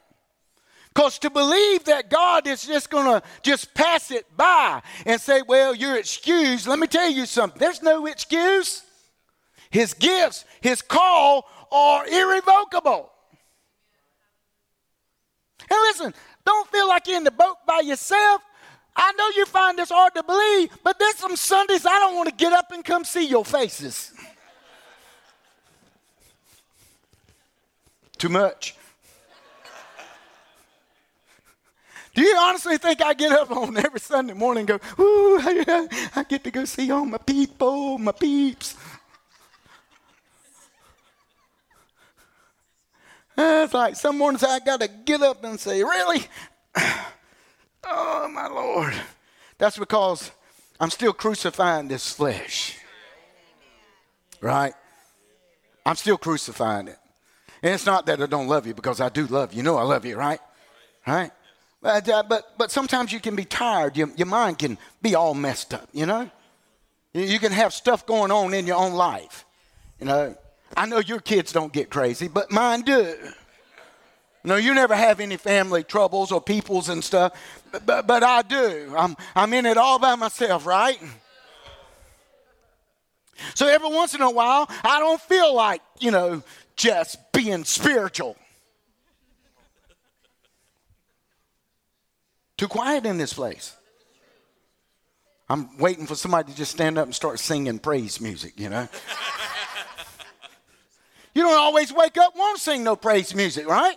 Because 0.94 1.18
to 1.20 1.30
believe 1.30 1.84
that 1.84 2.08
God 2.08 2.46
is 2.46 2.64
just 2.64 2.88
going 2.88 3.06
to 3.06 3.26
just 3.42 3.74
pass 3.74 4.12
it 4.12 4.24
by 4.36 4.80
and 5.04 5.20
say, 5.20 5.42
well, 5.42 5.74
you're 5.74 5.96
excused, 5.96 6.68
let 6.68 6.78
me 6.78 6.86
tell 6.86 7.10
you 7.10 7.26
something. 7.26 7.58
There's 7.58 7.82
no 7.82 8.06
excuse. 8.06 8.82
His 9.70 9.92
gifts, 9.92 10.44
his 10.60 10.82
call 10.82 11.48
are 11.72 12.06
irrevocable. 12.06 13.10
And 15.68 15.80
listen, 15.82 16.14
don't 16.44 16.68
feel 16.70 16.88
like 16.88 17.06
you're 17.06 17.16
in 17.16 17.24
the 17.24 17.30
boat 17.30 17.56
by 17.66 17.80
yourself. 17.80 18.42
I 18.96 19.12
know 19.12 19.28
you 19.36 19.46
find 19.46 19.78
this 19.78 19.90
hard 19.90 20.14
to 20.14 20.22
believe, 20.22 20.70
but 20.84 20.98
there's 20.98 21.16
some 21.16 21.36
Sundays 21.36 21.84
I 21.84 21.98
don't 21.98 22.14
want 22.14 22.28
to 22.28 22.34
get 22.34 22.52
up 22.52 22.70
and 22.70 22.84
come 22.84 23.04
see 23.04 23.26
your 23.26 23.44
faces. 23.44 24.12
Too 28.18 28.28
much. 28.28 28.76
Do 32.14 32.22
you 32.22 32.36
honestly 32.36 32.78
think 32.78 33.02
I 33.02 33.12
get 33.12 33.32
up 33.32 33.50
on 33.50 33.76
every 33.76 33.98
Sunday 33.98 34.34
morning 34.34 34.70
and 34.70 34.80
go, 34.80 35.02
ooh, 35.02 35.40
I 36.14 36.24
get 36.28 36.44
to 36.44 36.50
go 36.52 36.64
see 36.64 36.90
all 36.92 37.04
my 37.04 37.18
people, 37.18 37.98
my 37.98 38.12
peeps? 38.12 38.76
It's 43.36 43.74
like 43.74 43.96
some 43.96 44.18
mornings 44.18 44.44
I 44.44 44.60
got 44.60 44.80
to 44.80 44.88
get 44.88 45.22
up 45.22 45.42
and 45.44 45.58
say, 45.58 45.82
Really? 45.82 46.24
Oh, 47.86 48.28
my 48.28 48.46
Lord. 48.46 48.94
That's 49.58 49.76
because 49.78 50.30
I'm 50.80 50.88
still 50.88 51.12
crucifying 51.12 51.86
this 51.88 52.10
flesh. 52.10 52.78
Right? 54.40 54.72
I'm 55.84 55.96
still 55.96 56.16
crucifying 56.16 56.88
it. 56.88 56.98
And 57.62 57.74
it's 57.74 57.84
not 57.86 58.06
that 58.06 58.22
I 58.22 58.26
don't 58.26 58.48
love 58.48 58.66
you 58.66 58.74
because 58.74 59.00
I 59.00 59.10
do 59.10 59.26
love 59.26 59.52
you. 59.52 59.58
You 59.58 59.62
know 59.64 59.76
I 59.76 59.82
love 59.82 60.04
you, 60.04 60.16
right? 60.16 60.40
Right? 61.06 61.30
But, 61.82 62.08
uh, 62.08 62.22
but, 62.26 62.56
but 62.56 62.70
sometimes 62.70 63.12
you 63.12 63.20
can 63.20 63.36
be 63.36 63.44
tired. 63.44 63.96
Your, 63.96 64.08
your 64.16 64.26
mind 64.26 64.58
can 64.58 64.78
be 65.02 65.14
all 65.14 65.34
messed 65.34 65.74
up, 65.74 65.88
you 65.92 66.06
know? 66.06 66.30
You 67.12 67.38
can 67.38 67.52
have 67.52 67.72
stuff 67.72 68.06
going 68.06 68.30
on 68.30 68.54
in 68.54 68.66
your 68.66 68.76
own 68.76 68.94
life. 68.94 69.44
You 70.00 70.06
know, 70.06 70.36
I 70.76 70.86
know 70.86 70.98
your 70.98 71.20
kids 71.20 71.52
don't 71.52 71.72
get 71.72 71.90
crazy, 71.90 72.28
but 72.28 72.50
mine 72.50 72.82
do. 72.82 73.16
No, 74.42 74.56
you 74.56 74.74
never 74.74 74.94
have 74.94 75.20
any 75.20 75.38
family 75.38 75.82
troubles 75.82 76.30
or 76.30 76.40
peoples 76.40 76.90
and 76.90 77.02
stuff, 77.02 77.32
but, 77.72 77.86
but, 77.86 78.06
but 78.06 78.22
I 78.22 78.42
do. 78.42 78.94
I'm, 78.96 79.16
I'm 79.34 79.52
in 79.54 79.64
it 79.64 79.78
all 79.78 79.98
by 79.98 80.16
myself, 80.16 80.66
right? 80.66 81.00
So 83.54 83.66
every 83.66 83.88
once 83.88 84.14
in 84.14 84.20
a 84.20 84.30
while, 84.30 84.68
I 84.82 84.98
don't 84.98 85.20
feel 85.20 85.54
like, 85.54 85.80
you 85.98 86.10
know, 86.10 86.42
just 86.76 87.16
being 87.32 87.64
spiritual. 87.64 88.36
Too 92.56 92.68
quiet 92.68 93.06
in 93.06 93.16
this 93.16 93.32
place. 93.32 93.74
I'm 95.48 95.76
waiting 95.78 96.06
for 96.06 96.14
somebody 96.14 96.52
to 96.52 96.56
just 96.56 96.72
stand 96.72 96.98
up 96.98 97.06
and 97.06 97.14
start 97.14 97.38
singing 97.38 97.78
praise 97.78 98.20
music, 98.20 98.54
you 98.56 98.68
know. 98.68 98.88
you 101.34 101.42
don't 101.42 101.58
always 101.58 101.92
wake 101.92 102.16
up 102.16 102.36
want 102.36 102.56
to 102.56 102.62
sing 102.62 102.84
no 102.84 102.96
praise 102.96 103.34
music, 103.34 103.68
right? 103.68 103.96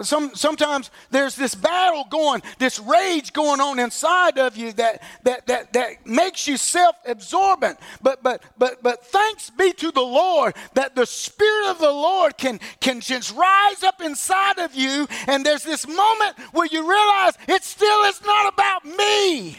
Some, 0.00 0.34
sometimes 0.34 0.90
there's 1.10 1.36
this 1.36 1.54
battle 1.54 2.06
going, 2.08 2.42
this 2.58 2.78
rage 2.78 3.32
going 3.32 3.60
on 3.60 3.78
inside 3.78 4.38
of 4.38 4.56
you 4.56 4.72
that, 4.72 5.02
that, 5.24 5.46
that, 5.48 5.72
that 5.74 6.06
makes 6.06 6.48
you 6.48 6.56
self 6.56 6.96
absorbent. 7.06 7.78
But, 8.00 8.22
but, 8.22 8.42
but, 8.56 8.82
but 8.82 9.04
thanks 9.04 9.50
be 9.50 9.72
to 9.74 9.90
the 9.90 10.00
Lord 10.00 10.54
that 10.74 10.96
the 10.96 11.04
Spirit 11.04 11.70
of 11.70 11.78
the 11.78 11.90
Lord 11.90 12.38
can, 12.38 12.58
can 12.80 13.00
just 13.00 13.36
rise 13.36 13.82
up 13.82 14.00
inside 14.00 14.58
of 14.58 14.74
you. 14.74 15.06
And 15.26 15.44
there's 15.44 15.64
this 15.64 15.86
moment 15.86 16.38
where 16.52 16.66
you 16.66 16.80
realize 16.88 17.34
it 17.48 17.62
still 17.62 18.04
is 18.04 18.24
not 18.24 18.52
about 18.52 18.84
me. 18.84 19.58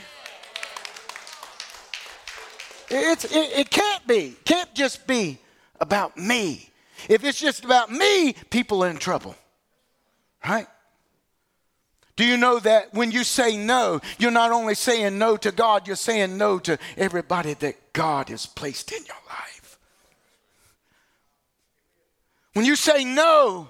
It's, 2.90 3.26
it, 3.26 3.60
it 3.60 3.70
can't 3.70 4.06
be, 4.08 4.36
can't 4.46 4.74
just 4.74 5.06
be 5.06 5.40
about 5.84 6.18
me. 6.18 6.70
If 7.08 7.24
it's 7.24 7.40
just 7.40 7.64
about 7.64 7.92
me, 7.92 8.34
people 8.50 8.84
are 8.84 8.90
in 8.90 8.98
trouble. 8.98 9.36
Right? 10.44 10.68
Do 12.16 12.26
you 12.26 12.38
know 12.38 12.60
that 12.60 12.94
when 12.94 13.12
you 13.12 13.24
say 13.24 13.58
no, 13.58 14.00
you're 14.18 14.32
not 14.32 14.52
only 14.52 14.76
saying 14.76 15.18
no 15.18 15.36
to 15.38 15.52
God, 15.52 15.88
you're 15.88 15.96
saying 15.96 16.38
no 16.38 16.60
to 16.60 16.78
everybody 16.98 17.54
that 17.56 17.94
God 17.94 18.30
has 18.30 18.46
placed 18.46 18.92
in 18.92 19.04
your 19.06 19.18
life? 19.28 19.80
When 22.54 22.66
you 22.66 22.76
say 22.76 23.04
no, 23.04 23.70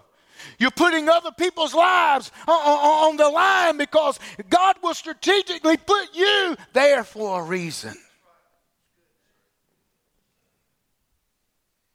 you're 0.60 0.72
putting 0.72 1.08
other 1.08 1.32
people's 1.32 1.74
lives 1.74 2.32
on, 2.48 3.16
the 3.18 3.30
line 3.30 3.78
because 3.78 4.20
God 4.50 4.76
will 4.84 4.94
strategically 4.94 5.78
put 5.78 6.14
you 6.14 6.58
there 6.74 7.04
for 7.04 7.42
a 7.42 7.44
reason. 7.44 7.96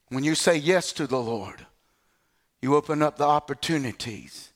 When 0.09 0.25
you 0.25 0.35
say 0.35 0.57
yes 0.57 0.93
to 0.95 1.07
the 1.07 1.21
Lord, 1.21 1.67
you 2.63 2.75
open 2.75 3.03
up 3.03 3.19
the 3.19 3.27
opportunities 3.27 4.51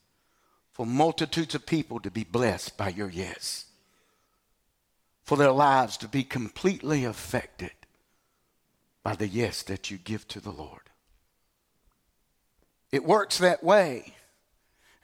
for 0.71 0.87
multitudes 0.87 1.55
of 1.55 1.67
people 1.67 2.01
to 2.01 2.11
be 2.11 2.25
blessed 2.25 2.77
by 2.77 2.89
your 2.89 3.11
yes, 3.11 3.67
for 5.23 5.37
their 5.37 5.53
lives 5.53 5.97
to 5.99 6.09
be 6.09 6.25
completely 6.25 7.05
affected 7.05 7.73
by 9.03 9.15
the 9.15 9.29
yes 9.29 9.63
that 9.65 9.91
you 9.91 9.99
give 9.99 10.27
to 10.29 10.41
the 10.41 10.51
Lord. 10.51 10.81
It 12.91 13.05
works 13.05 13.39
that 13.39 13.63
way. 13.63 14.15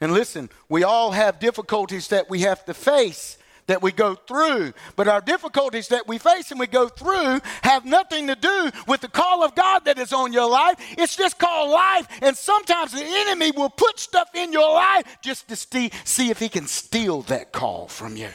And 0.01 0.13
listen, 0.13 0.49
we 0.69 0.83
all 0.83 1.11
have 1.11 1.39
difficulties 1.39 2.07
that 2.07 2.29
we 2.29 2.41
have 2.41 2.65
to 2.65 2.73
face 2.73 3.37
that 3.69 3.81
we 3.83 3.91
go 3.91 4.15
through. 4.15 4.73
But 4.95 5.07
our 5.07 5.21
difficulties 5.21 5.89
that 5.89 6.07
we 6.07 6.17
face 6.17 6.49
and 6.51 6.59
we 6.59 6.65
go 6.67 6.89
through 6.89 7.39
have 7.61 7.85
nothing 7.85 8.27
to 8.27 8.35
do 8.35 8.71
with 8.87 9.01
the 9.01 9.07
call 9.07 9.43
of 9.43 9.53
God 9.55 9.85
that 9.85 9.99
is 9.99 10.11
on 10.11 10.33
your 10.33 10.49
life. 10.49 10.75
It's 10.97 11.15
just 11.15 11.37
called 11.37 11.69
life. 11.69 12.07
And 12.21 12.35
sometimes 12.35 12.91
the 12.93 13.03
enemy 13.03 13.51
will 13.51 13.69
put 13.69 13.99
stuff 13.99 14.29
in 14.33 14.51
your 14.51 14.73
life 14.73 15.17
just 15.21 15.47
to 15.49 15.55
see, 15.55 15.91
see 16.03 16.31
if 16.31 16.39
he 16.39 16.49
can 16.49 16.65
steal 16.65 17.21
that 17.23 17.51
call 17.51 17.87
from 17.87 18.17
you. 18.17 18.29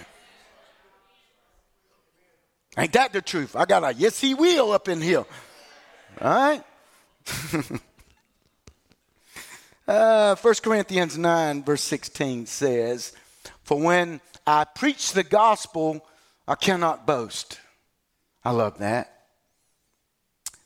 Ain't 2.79 2.93
that 2.93 3.13
the 3.13 3.21
truth? 3.21 3.57
I 3.57 3.65
got 3.65 3.83
a 3.85 3.93
yes, 3.93 4.21
he 4.21 4.35
will 4.35 4.71
up 4.71 4.89
in 4.89 5.01
here. 5.01 5.25
All 6.21 6.31
right? 6.31 6.63
uh, 9.89 10.37
1 10.37 10.55
Corinthians 10.63 11.19
9, 11.19 11.65
verse 11.65 11.83
16 11.83 12.47
says, 12.47 13.13
For 13.65 13.81
when 13.81 14.21
I 14.47 14.65
preach 14.65 15.13
the 15.13 15.25
gospel, 15.25 16.07
I 16.47 16.55
cannot 16.55 17.07
boast. 17.07 17.59
I 18.45 18.51
love 18.51 18.79
that. 18.79 19.11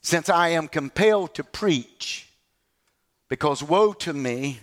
Since 0.00 0.28
I 0.28 0.48
am 0.48 0.68
compelled 0.68 1.34
to 1.34 1.44
preach, 1.44 2.28
because 3.28 3.62
woe 3.62 3.92
to 3.92 4.12
me 4.12 4.58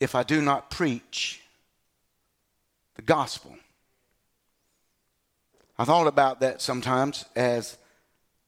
if 0.00 0.14
I 0.14 0.22
do 0.22 0.42
not 0.42 0.70
preach 0.70 1.40
the 2.94 3.02
gospel. 3.02 3.54
I 5.78 5.84
thought 5.84 6.06
about 6.06 6.40
that 6.40 6.60
sometimes 6.60 7.24
as 7.34 7.78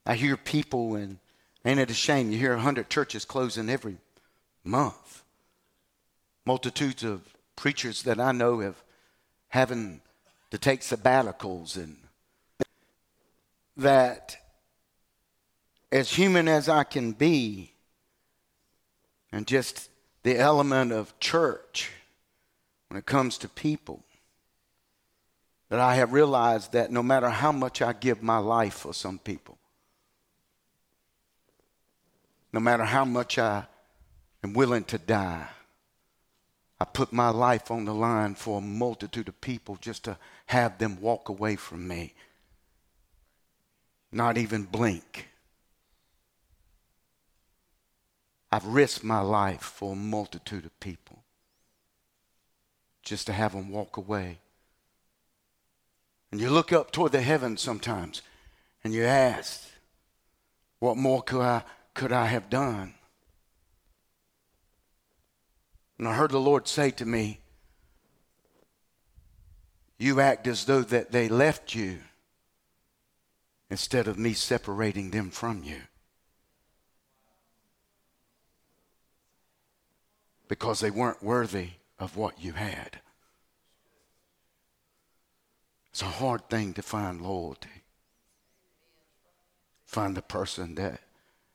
I 0.04 0.14
hear 0.16 0.36
people, 0.36 0.96
and 0.96 1.18
ain't 1.64 1.80
it 1.80 1.90
a 1.90 1.94
shame? 1.94 2.30
You 2.30 2.38
hear 2.38 2.54
100 2.54 2.90
churches 2.90 3.24
closing 3.24 3.70
every 3.70 3.96
month. 4.64 5.22
Multitudes 6.44 7.04
of 7.04 7.22
preachers 7.56 8.02
that 8.04 8.20
I 8.20 8.32
know 8.32 8.60
have 8.60 8.82
having 9.48 10.00
to 10.50 10.58
take 10.58 10.80
sabbaticals 10.80 11.76
and 11.76 11.96
that 13.76 14.36
as 15.90 16.10
human 16.10 16.48
as 16.48 16.68
I 16.68 16.84
can 16.84 17.12
be 17.12 17.72
and 19.30 19.46
just 19.46 19.90
the 20.22 20.38
element 20.38 20.92
of 20.92 21.18
church 21.20 21.90
when 22.88 22.98
it 22.98 23.06
comes 23.06 23.38
to 23.38 23.48
people 23.48 24.02
that 25.68 25.80
I 25.80 25.96
have 25.96 26.12
realized 26.12 26.72
that 26.72 26.90
no 26.90 27.02
matter 27.02 27.28
how 27.28 27.52
much 27.52 27.80
I 27.82 27.92
give 27.92 28.22
my 28.22 28.38
life 28.38 28.74
for 28.74 28.94
some 28.94 29.18
people 29.18 29.58
no 32.52 32.60
matter 32.60 32.84
how 32.84 33.04
much 33.04 33.38
I 33.38 33.64
am 34.44 34.52
willing 34.52 34.84
to 34.84 34.98
die 34.98 35.48
I 36.82 36.84
put 36.84 37.12
my 37.12 37.28
life 37.28 37.70
on 37.70 37.84
the 37.84 37.94
line 37.94 38.34
for 38.34 38.58
a 38.58 38.60
multitude 38.60 39.28
of 39.28 39.40
people 39.40 39.78
just 39.80 40.02
to 40.02 40.18
have 40.46 40.78
them 40.78 41.00
walk 41.00 41.28
away 41.28 41.54
from 41.54 41.86
me. 41.86 42.12
Not 44.10 44.36
even 44.36 44.64
blink. 44.64 45.28
I've 48.50 48.66
risked 48.66 49.04
my 49.04 49.20
life 49.20 49.62
for 49.62 49.92
a 49.92 49.96
multitude 49.96 50.64
of 50.64 50.80
people 50.80 51.22
just 53.04 53.26
to 53.28 53.32
have 53.32 53.52
them 53.52 53.70
walk 53.70 53.96
away. 53.96 54.40
And 56.32 56.40
you 56.40 56.50
look 56.50 56.72
up 56.72 56.90
toward 56.90 57.12
the 57.12 57.22
heavens 57.22 57.60
sometimes 57.60 58.22
and 58.82 58.92
you 58.92 59.04
ask, 59.04 59.70
what 60.80 60.96
more 60.96 61.22
could 61.22 61.42
I, 61.42 61.62
could 61.94 62.10
I 62.10 62.26
have 62.26 62.50
done? 62.50 62.94
And 65.98 66.08
I 66.08 66.14
heard 66.14 66.30
the 66.30 66.40
Lord 66.40 66.66
say 66.66 66.90
to 66.92 67.06
me, 67.06 67.40
You 69.98 70.20
act 70.20 70.46
as 70.46 70.64
though 70.64 70.82
that 70.82 71.12
they 71.12 71.28
left 71.28 71.74
you 71.74 71.98
instead 73.70 74.08
of 74.08 74.18
me 74.18 74.32
separating 74.32 75.10
them 75.10 75.30
from 75.30 75.62
you. 75.62 75.80
Because 80.48 80.80
they 80.80 80.90
weren't 80.90 81.22
worthy 81.22 81.70
of 81.98 82.16
what 82.16 82.42
you 82.42 82.52
had. 82.52 83.00
It's 85.90 86.02
a 86.02 86.06
hard 86.06 86.48
thing 86.48 86.74
to 86.74 86.82
find 86.82 87.20
loyalty. 87.20 87.68
Find 89.84 90.16
the 90.16 90.22
person 90.22 90.74
that 90.76 91.00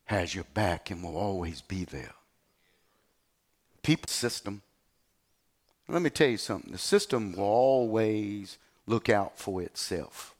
has 0.06 0.34
your 0.34 0.46
back 0.54 0.90
and 0.90 1.04
will 1.04 1.18
always 1.18 1.62
be 1.62 1.84
there 1.84 2.14
people 3.88 4.10
system. 4.10 4.62
Let 5.88 6.02
me 6.02 6.10
tell 6.10 6.28
you 6.28 6.36
something 6.36 6.74
the 6.74 6.78
system 6.78 7.32
will 7.32 7.46
always 7.46 8.58
look 8.86 9.08
out 9.08 9.40
for 9.40 9.62
itself. 9.62 10.36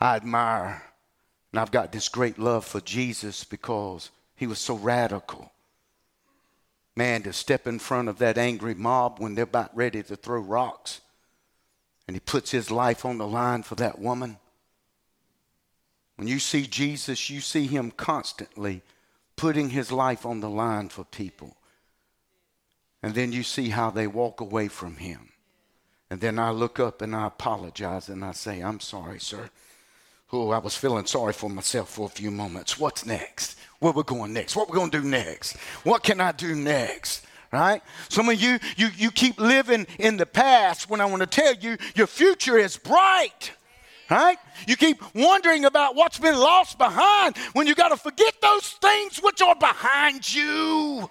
I 0.00 0.16
admire, 0.16 0.82
and 1.52 1.60
I've 1.60 1.70
got 1.70 1.92
this 1.92 2.08
great 2.08 2.36
love 2.36 2.64
for 2.64 2.80
Jesus 2.80 3.44
because 3.44 4.10
he 4.34 4.48
was 4.48 4.58
so 4.58 4.74
radical. 4.74 5.52
Man, 6.96 7.22
to 7.22 7.32
step 7.32 7.68
in 7.68 7.78
front 7.78 8.08
of 8.08 8.18
that 8.18 8.36
angry 8.36 8.74
mob 8.74 9.20
when 9.20 9.36
they're 9.36 9.44
about 9.44 9.76
ready 9.76 10.02
to 10.02 10.16
throw 10.16 10.40
rocks, 10.40 11.00
and 12.08 12.16
he 12.16 12.20
puts 12.20 12.50
his 12.50 12.72
life 12.72 13.04
on 13.04 13.18
the 13.18 13.28
line 13.28 13.62
for 13.62 13.76
that 13.76 14.00
woman. 14.00 14.38
When 16.16 16.26
you 16.26 16.40
see 16.40 16.66
Jesus, 16.66 17.30
you 17.30 17.40
see 17.40 17.68
him 17.68 17.92
constantly 17.92 18.82
putting 19.42 19.70
his 19.70 19.90
life 19.90 20.24
on 20.24 20.38
the 20.38 20.48
line 20.48 20.88
for 20.88 21.02
people. 21.02 21.56
And 23.02 23.12
then 23.12 23.32
you 23.32 23.42
see 23.42 23.70
how 23.70 23.90
they 23.90 24.06
walk 24.06 24.40
away 24.40 24.68
from 24.68 24.98
him. 24.98 25.30
And 26.08 26.20
then 26.20 26.38
I 26.38 26.50
look 26.50 26.78
up 26.78 27.02
and 27.02 27.12
I 27.12 27.26
apologize 27.26 28.08
and 28.08 28.24
I 28.24 28.30
say, 28.30 28.60
I'm 28.60 28.78
sorry, 28.78 29.18
sir. 29.18 29.50
Oh, 30.32 30.50
I 30.50 30.58
was 30.58 30.76
feeling 30.76 31.06
sorry 31.06 31.32
for 31.32 31.50
myself 31.50 31.88
for 31.88 32.06
a 32.06 32.08
few 32.08 32.30
moments. 32.30 32.78
What's 32.78 33.04
next? 33.04 33.58
Where 33.80 33.92
we're 33.92 34.04
going 34.04 34.32
next? 34.32 34.54
What 34.54 34.68
we're 34.68 34.76
going 34.76 34.92
to 34.92 35.00
do 35.00 35.08
next? 35.08 35.56
What 35.82 36.04
can 36.04 36.20
I 36.20 36.30
do 36.30 36.54
next? 36.54 37.26
Right? 37.50 37.82
Some 38.10 38.28
of 38.28 38.40
you, 38.40 38.60
you, 38.76 38.90
you 38.96 39.10
keep 39.10 39.40
living 39.40 39.88
in 39.98 40.18
the 40.18 40.26
past 40.26 40.88
when 40.88 41.00
I 41.00 41.06
want 41.06 41.20
to 41.22 41.26
tell 41.26 41.54
you 41.54 41.78
your 41.96 42.06
future 42.06 42.58
is 42.58 42.76
bright. 42.76 43.50
Right? 44.12 44.36
You 44.66 44.76
keep 44.76 45.02
wondering 45.14 45.64
about 45.64 45.96
what's 45.96 46.18
been 46.18 46.38
lost 46.38 46.76
behind 46.76 47.34
when 47.54 47.66
you 47.66 47.74
got 47.74 47.88
to 47.88 47.96
forget 47.96 48.34
those 48.42 48.68
things 48.72 49.16
which 49.22 49.40
are 49.40 49.54
behind 49.54 50.34
you. 50.34 51.08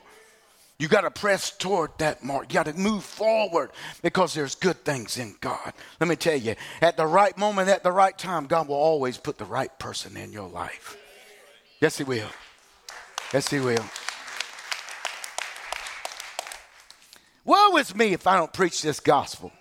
You 0.77 0.87
got 0.87 1.01
to 1.01 1.09
press 1.09 1.49
toward 1.49 1.97
that 1.97 2.23
mark. 2.23 2.51
You 2.51 2.53
got 2.53 2.67
to 2.67 2.73
move 2.73 3.03
forward 3.03 3.71
because 4.03 4.35
there's 4.35 4.53
good 4.53 4.85
things 4.85 5.17
in 5.17 5.35
God. 5.41 5.73
Let 5.99 6.09
me 6.09 6.15
tell 6.15 6.35
you, 6.35 6.53
at 6.79 6.95
the 6.95 7.07
right 7.07 7.35
moment, 7.39 7.69
at 7.69 7.81
the 7.81 7.91
right 7.91 8.15
time, 8.15 8.45
God 8.45 8.67
will 8.67 8.75
always 8.75 9.17
put 9.17 9.39
the 9.39 9.45
right 9.45 9.75
person 9.79 10.15
in 10.15 10.31
your 10.31 10.47
life. 10.47 10.95
Yes, 11.79 11.97
He 11.97 12.03
will. 12.03 12.29
Yes, 13.33 13.49
He 13.49 13.59
will. 13.59 13.83
Woe 17.45 17.77
is 17.77 17.95
me 17.95 18.13
if 18.13 18.27
I 18.27 18.37
don't 18.37 18.53
preach 18.53 18.83
this 18.83 18.99
gospel. 18.99 19.51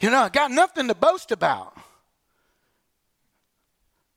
You 0.00 0.10
know, 0.10 0.20
I 0.20 0.28
got 0.30 0.50
nothing 0.50 0.88
to 0.88 0.94
boast 0.94 1.30
about. 1.30 1.76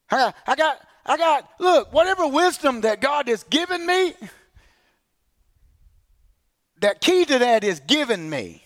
I 0.09 0.15
got, 0.15 0.35
I 0.47 0.55
got, 0.55 0.81
I 1.05 1.17
got, 1.17 1.49
look, 1.59 1.93
whatever 1.93 2.27
wisdom 2.27 2.81
that 2.81 3.01
God 3.01 3.27
has 3.27 3.43
given 3.43 3.85
me, 3.85 4.13
that 6.79 7.01
key 7.01 7.25
to 7.25 7.39
that 7.39 7.63
is 7.63 7.79
given 7.81 8.29
me. 8.29 8.63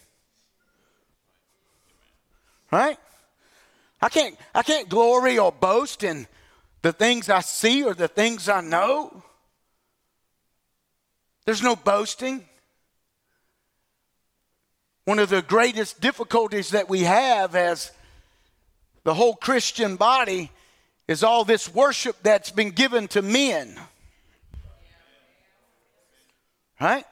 Right? 2.71 2.97
I 4.01 4.09
can't, 4.09 4.35
I 4.53 4.61
can't 4.61 4.89
glory 4.89 5.39
or 5.39 5.51
boast 5.51 6.03
in 6.03 6.27
the 6.81 6.91
things 6.91 7.29
I 7.29 7.39
see 7.39 7.83
or 7.83 7.93
the 7.93 8.07
things 8.07 8.47
I 8.47 8.61
know. 8.61 9.23
There's 11.45 11.63
no 11.63 11.75
boasting. 11.75 12.45
One 15.07 15.19
of 15.19 15.29
the 15.29 15.41
greatest 15.41 16.01
difficulties 16.01 16.71
that 16.71 16.89
we 16.89 17.03
have 17.03 17.55
as 17.55 17.91
the 19.05 19.13
whole 19.13 19.35
Christian 19.35 19.95
body 19.95 20.51
is 21.07 21.23
all 21.23 21.45
this 21.45 21.73
worship 21.73 22.17
that's 22.23 22.51
been 22.51 22.71
given 22.71 23.07
to 23.07 23.21
men. 23.21 23.79
Right? 26.81 27.05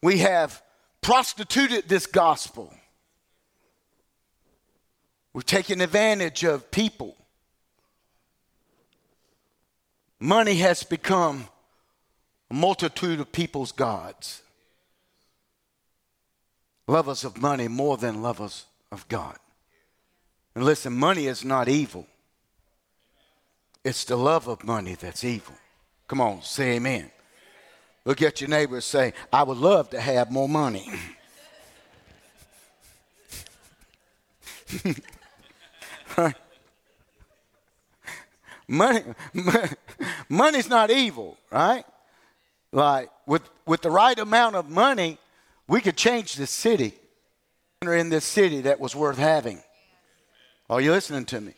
We 0.00 0.18
have 0.18 0.62
prostituted 1.00 1.88
this 1.88 2.06
gospel. 2.06 2.72
We've 5.32 5.44
taken 5.44 5.80
advantage 5.80 6.44
of 6.44 6.70
people. 6.70 7.16
Money 10.20 10.54
has 10.58 10.84
become 10.84 11.48
a 12.48 12.54
multitude 12.54 13.18
of 13.18 13.32
people's 13.32 13.72
gods. 13.72 14.42
Lovers 16.90 17.22
of 17.22 17.40
money 17.40 17.68
more 17.68 17.96
than 17.96 18.20
lovers 18.20 18.64
of 18.90 19.06
God. 19.06 19.36
And 20.56 20.64
listen, 20.64 20.92
money 20.92 21.28
is 21.28 21.44
not 21.44 21.68
evil. 21.68 22.04
It's 23.84 24.04
the 24.04 24.16
love 24.16 24.48
of 24.48 24.64
money 24.64 24.96
that's 24.96 25.22
evil. 25.22 25.54
Come 26.08 26.20
on, 26.20 26.42
say 26.42 26.72
amen. 26.72 27.12
Look 28.04 28.20
at 28.22 28.40
your 28.40 28.50
neighbor 28.50 28.74
and 28.74 28.82
say, 28.82 29.12
I 29.32 29.44
would 29.44 29.58
love 29.58 29.90
to 29.90 30.00
have 30.00 30.32
more 30.32 30.48
money. 30.48 30.90
money, 38.66 39.04
money's 40.28 40.68
not 40.68 40.90
evil, 40.90 41.38
right? 41.52 41.84
Like 42.72 43.10
with 43.26 43.42
with 43.64 43.80
the 43.82 43.92
right 43.92 44.18
amount 44.18 44.56
of 44.56 44.68
money, 44.68 45.18
we 45.70 45.80
could 45.80 45.96
change 45.96 46.34
this 46.34 46.50
city. 46.50 46.92
In 47.82 48.10
this 48.10 48.26
city 48.26 48.60
that 48.62 48.78
was 48.78 48.94
worth 48.94 49.16
having. 49.16 49.62
Are 50.68 50.82
you 50.82 50.90
listening 50.90 51.24
to 51.26 51.40
me? 51.40 51.54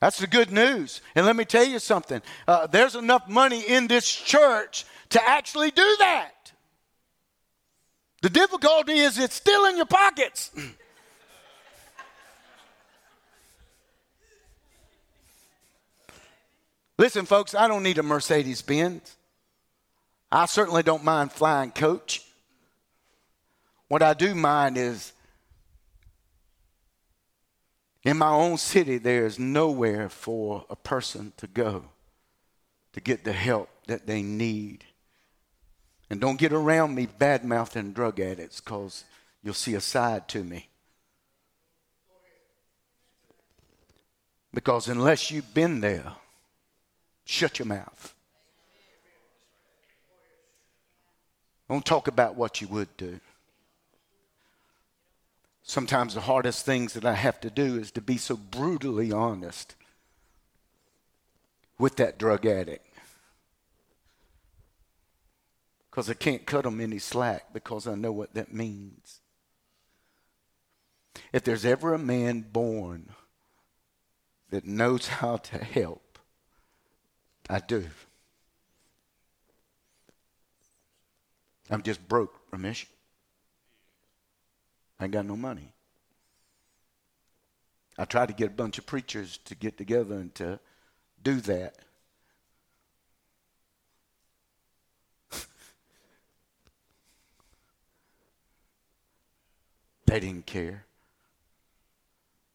That's 0.00 0.18
the 0.18 0.26
good 0.26 0.52
news. 0.52 1.00
And 1.14 1.24
let 1.24 1.36
me 1.36 1.46
tell 1.46 1.64
you 1.64 1.78
something 1.78 2.20
uh, 2.46 2.66
there's 2.66 2.94
enough 2.96 3.28
money 3.28 3.60
in 3.62 3.86
this 3.86 4.12
church 4.12 4.84
to 5.10 5.26
actually 5.26 5.70
do 5.70 5.96
that. 6.00 6.52
The 8.20 8.28
difficulty 8.28 8.98
is 8.98 9.18
it's 9.18 9.36
still 9.36 9.64
in 9.66 9.76
your 9.78 9.86
pockets. 9.86 10.50
Listen, 16.98 17.24
folks, 17.24 17.54
I 17.54 17.68
don't 17.68 17.84
need 17.84 17.96
a 17.98 18.02
Mercedes 18.02 18.60
Benz. 18.60 19.16
I 20.30 20.46
certainly 20.46 20.82
don't 20.82 21.04
mind 21.04 21.32
flying 21.32 21.70
coach. 21.70 22.26
What 23.92 24.00
I 24.00 24.14
do 24.14 24.34
mind 24.34 24.78
is 24.78 25.12
in 28.04 28.16
my 28.16 28.30
own 28.30 28.56
city, 28.56 28.96
there 28.96 29.26
is 29.26 29.38
nowhere 29.38 30.08
for 30.08 30.64
a 30.70 30.76
person 30.76 31.34
to 31.36 31.46
go 31.46 31.84
to 32.94 33.00
get 33.02 33.22
the 33.22 33.34
help 33.34 33.68
that 33.88 34.06
they 34.06 34.22
need. 34.22 34.86
And 36.08 36.22
don't 36.22 36.38
get 36.38 36.54
around 36.54 36.94
me 36.94 37.04
bad 37.04 37.44
mouthing 37.44 37.92
drug 37.92 38.18
addicts 38.18 38.62
because 38.62 39.04
you'll 39.42 39.52
see 39.52 39.74
a 39.74 39.80
side 39.82 40.26
to 40.28 40.42
me. 40.42 40.70
Because 44.54 44.88
unless 44.88 45.30
you've 45.30 45.52
been 45.52 45.82
there, 45.82 46.12
shut 47.26 47.58
your 47.58 47.66
mouth. 47.66 48.14
Don't 51.68 51.84
talk 51.84 52.08
about 52.08 52.36
what 52.36 52.62
you 52.62 52.68
would 52.68 52.96
do. 52.96 53.20
Sometimes 55.62 56.14
the 56.14 56.22
hardest 56.22 56.66
things 56.66 56.94
that 56.94 57.04
I 57.04 57.14
have 57.14 57.40
to 57.40 57.50
do 57.50 57.78
is 57.78 57.90
to 57.92 58.00
be 58.00 58.16
so 58.16 58.36
brutally 58.36 59.12
honest 59.12 59.76
with 61.78 61.96
that 61.96 62.18
drug 62.18 62.44
addict. 62.46 62.86
Because 65.90 66.08
I 66.08 66.14
can't 66.14 66.46
cut 66.46 66.64
them 66.64 66.80
any 66.80 66.98
slack 66.98 67.52
because 67.52 67.86
I 67.86 67.94
know 67.94 68.12
what 68.12 68.34
that 68.34 68.52
means. 68.52 69.20
If 71.32 71.44
there's 71.44 71.64
ever 71.64 71.94
a 71.94 71.98
man 71.98 72.40
born 72.40 73.10
that 74.50 74.64
knows 74.64 75.06
how 75.08 75.36
to 75.36 75.58
help, 75.58 76.18
I 77.48 77.60
do. 77.60 77.84
I'm 81.70 81.82
just 81.82 82.06
broke, 82.08 82.50
Ramesh. 82.50 82.86
I 85.02 85.08
got 85.08 85.26
no 85.26 85.36
money. 85.36 85.72
I 87.98 88.04
tried 88.04 88.28
to 88.28 88.34
get 88.34 88.46
a 88.48 88.50
bunch 88.50 88.78
of 88.78 88.86
preachers 88.86 89.38
to 89.44 89.54
get 89.54 89.76
together 89.76 90.14
and 90.14 90.34
to 90.36 90.60
do 91.22 91.40
that. 91.40 91.74
they 100.06 100.20
didn't 100.20 100.46
care. 100.46 100.84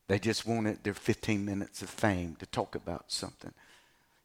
They 0.08 0.18
just 0.20 0.46
wanted 0.46 0.84
their 0.84 0.94
15 0.94 1.44
minutes 1.44 1.82
of 1.82 1.90
fame 1.90 2.38
to 2.40 2.46
talk 2.46 2.76
about 2.76 3.12
something. 3.12 3.54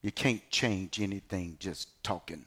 You 0.00 0.12
can't 0.12 0.48
change 0.50 1.00
anything 1.00 1.56
just 1.58 1.88
talking. 2.04 2.46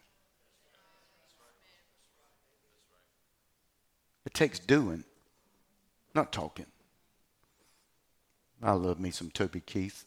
It 4.26 4.34
takes 4.34 4.58
doing. 4.58 5.04
Not 6.16 6.32
talking. 6.32 6.66
I 8.64 8.72
love 8.72 9.00
me 9.00 9.12
some 9.12 9.30
Toby 9.30 9.60
Keith. 9.60 10.06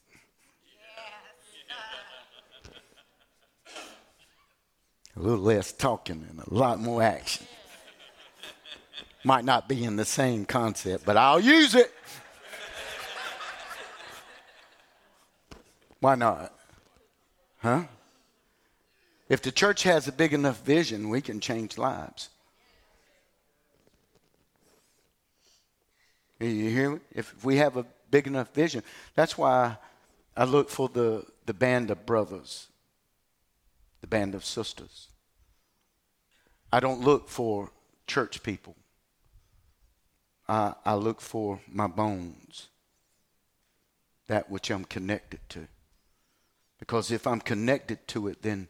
a 5.14 5.20
little 5.20 5.44
less 5.44 5.72
talking 5.72 6.24
and 6.30 6.40
a 6.40 6.54
lot 6.54 6.78
more 6.78 7.02
action. 7.02 7.44
Might 9.24 9.44
not 9.44 9.68
be 9.68 9.82
in 9.82 9.96
the 9.96 10.04
same 10.04 10.44
concept, 10.44 11.04
but 11.04 11.16
I'll 11.16 11.40
use 11.40 11.74
it. 11.74 11.92
Why 15.98 16.14
not? 16.14 16.54
Huh? 17.58 17.84
If 19.28 19.42
the 19.42 19.50
church 19.50 19.82
has 19.82 20.06
a 20.06 20.12
big 20.12 20.32
enough 20.32 20.64
vision, 20.64 21.08
we 21.08 21.20
can 21.20 21.40
change 21.40 21.76
lives. 21.76 22.28
You 26.40 26.70
hear 26.70 26.90
me? 26.90 27.00
If 27.12 27.44
we 27.44 27.56
have 27.56 27.76
a 27.76 27.86
big 28.10 28.26
enough 28.26 28.54
vision, 28.54 28.82
that's 29.14 29.36
why 29.36 29.76
I 30.36 30.44
look 30.44 30.70
for 30.70 30.88
the, 30.88 31.24
the 31.46 31.54
band 31.54 31.90
of 31.90 32.06
brothers, 32.06 32.68
the 34.00 34.06
band 34.06 34.34
of 34.34 34.44
sisters. 34.44 35.08
I 36.72 36.80
don't 36.80 37.00
look 37.00 37.28
for 37.28 37.70
church 38.06 38.42
people. 38.42 38.76
I, 40.48 40.74
I 40.84 40.94
look 40.94 41.20
for 41.20 41.60
my 41.66 41.86
bones, 41.86 42.68
that 44.28 44.50
which 44.50 44.70
I'm 44.70 44.84
connected 44.84 45.40
to. 45.50 45.66
Because 46.78 47.10
if 47.10 47.26
I'm 47.26 47.40
connected 47.40 48.06
to 48.08 48.28
it, 48.28 48.42
then 48.42 48.68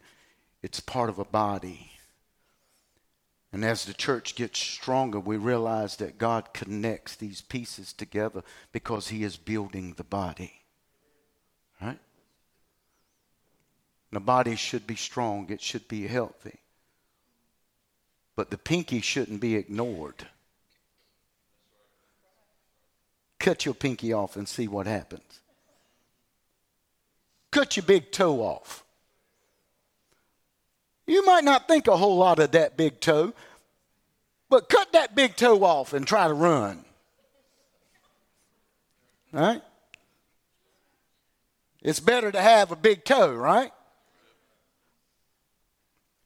it's 0.63 0.79
part 0.79 1.09
of 1.09 1.19
a 1.19 1.25
body. 1.25 1.91
And 3.51 3.65
as 3.65 3.85
the 3.85 3.93
church 3.93 4.35
gets 4.35 4.59
stronger, 4.59 5.19
we 5.19 5.37
realize 5.37 5.95
that 5.97 6.19
God 6.19 6.53
connects 6.53 7.15
these 7.15 7.41
pieces 7.41 7.93
together 7.93 8.43
because 8.71 9.07
He 9.07 9.23
is 9.23 9.37
building 9.37 9.93
the 9.97 10.03
body. 10.03 10.53
Right? 11.81 11.99
The 14.11 14.19
body 14.19 14.55
should 14.55 14.85
be 14.85 14.95
strong, 14.95 15.49
it 15.49 15.61
should 15.61 15.87
be 15.87 16.07
healthy. 16.07 16.59
But 18.35 18.51
the 18.51 18.57
pinky 18.57 19.01
shouldn't 19.01 19.41
be 19.41 19.55
ignored. 19.55 20.27
Cut 23.39 23.65
your 23.65 23.73
pinky 23.73 24.13
off 24.13 24.35
and 24.35 24.47
see 24.47 24.67
what 24.67 24.85
happens. 24.85 25.39
Cut 27.51 27.77
your 27.77 27.85
big 27.85 28.11
toe 28.11 28.41
off. 28.41 28.83
You 31.09 31.25
might 31.25 31.43
not 31.43 31.67
think 31.67 31.87
a 31.87 31.97
whole 31.97 32.17
lot 32.17 32.37
of 32.37 32.51
that 32.51 32.77
big 32.77 32.99
toe, 32.99 33.33
but 34.47 34.69
cut 34.69 34.91
that 34.91 35.15
big 35.15 35.35
toe 35.35 35.63
off 35.63 35.93
and 35.93 36.05
try 36.05 36.27
to 36.27 36.35
run. 36.35 36.85
Right? 39.31 39.63
It's 41.81 41.99
better 41.99 42.31
to 42.31 42.39
have 42.39 42.71
a 42.71 42.75
big 42.75 43.05
toe, 43.05 43.33
right? 43.33 43.71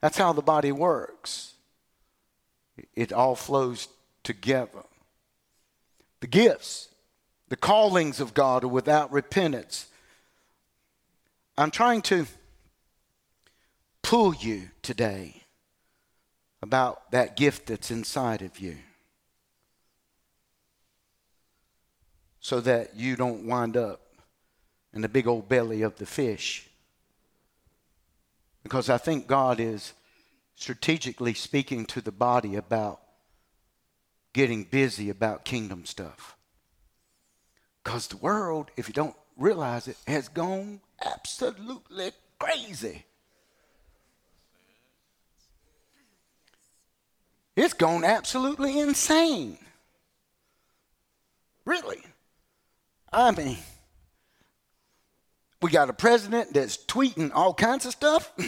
That's 0.02 0.18
how 0.18 0.34
the 0.34 0.42
body 0.42 0.74
works. 0.74 1.54
It 2.94 3.14
all 3.14 3.36
flows 3.36 3.88
together. 4.24 4.84
The 6.20 6.28
gifts, 6.28 6.90
the 7.48 7.56
callings 7.56 8.20
of 8.20 8.34
God 8.34 8.66
are 8.66 8.68
without 8.68 9.14
repentance. 9.14 9.88
I'm 11.58 11.72
trying 11.72 12.02
to 12.04 12.26
pull 14.04 14.36
you 14.36 14.70
today 14.84 15.42
about 16.62 17.12
that 17.12 17.36
gift 17.36 17.66
that's 17.66 17.90
inside 17.90 18.44
of 18.44 18.60
you 18.60 18.78
so 22.40 22.60
that 22.60 22.96
you 22.96 23.16
don't 23.16 23.48
wind 23.48 23.76
up 23.76 24.02
in 24.94 25.02
the 25.02 25.10
big 25.10 25.28
old 25.28 25.50
belly 25.50 25.82
of 25.82 25.96
the 25.96 26.06
fish. 26.06 26.70
Because 28.62 28.90
I 28.90 28.98
think 28.98 29.28
God 29.28 29.60
is 29.60 29.94
strategically 30.56 31.34
speaking 31.34 31.86
to 31.88 32.02
the 32.02 32.12
body 32.12 32.56
about 32.56 33.00
getting 34.34 34.66
busy 34.66 35.10
about 35.10 35.46
kingdom 35.46 35.86
stuff. 35.86 36.36
Because 37.84 38.08
the 38.08 38.18
world, 38.18 38.72
if 38.78 38.88
you 38.88 38.94
don't 38.94 39.16
realize 39.38 39.88
it, 39.88 39.98
has 40.08 40.28
gone 40.28 40.82
absolutely 41.04 42.12
crazy. 42.40 43.06
It's 47.56 47.74
gone 47.74 48.04
absolutely 48.04 48.80
insane. 48.80 49.58
Really. 51.66 52.02
I 53.12 53.32
mean, 53.32 53.58
we 55.62 55.70
got 55.70 55.90
a 55.90 55.94
president 55.94 56.54
that's 56.54 56.78
tweeting 56.78 57.32
all 57.34 57.54
kinds 57.54 57.86
of 57.86 57.92
stuff. 57.92 58.32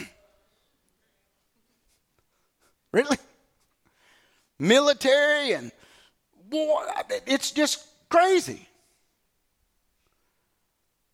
really? 2.91 3.17
Military 4.57 5.53
and 5.53 5.71
war. 6.49 6.83
It's 7.27 7.51
just 7.51 7.85
crazy. 8.09 8.67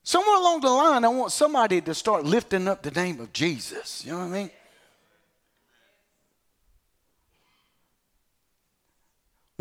Somewhere 0.03 0.37
along 0.37 0.61
the 0.61 0.69
line, 0.69 1.05
I 1.05 1.09
want 1.09 1.31
somebody 1.31 1.81
to 1.81 1.93
start 1.93 2.25
lifting 2.25 2.67
up 2.67 2.81
the 2.81 2.91
name 2.91 3.19
of 3.19 3.33
Jesus. 3.33 4.03
You 4.05 4.13
know 4.13 4.19
what 4.19 4.25
I 4.25 4.29
mean? 4.29 4.51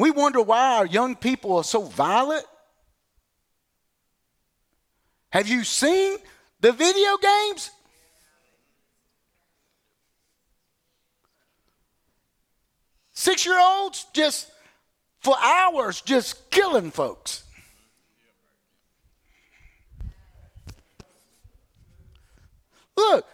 We 0.00 0.10
wonder 0.10 0.40
why 0.40 0.78
our 0.78 0.86
young 0.86 1.14
people 1.14 1.58
are 1.58 1.62
so 1.62 1.82
violent. 1.82 2.46
Have 5.28 5.46
you 5.46 5.62
seen 5.62 6.16
the 6.58 6.72
video 6.72 7.18
games? 7.18 7.70
Six 13.12 13.44
year 13.44 13.60
olds 13.60 14.06
just 14.14 14.50
for 15.20 15.36
hours 15.38 16.00
just 16.00 16.50
killing 16.50 16.90
folks. 16.90 17.44
Look, 22.96 23.26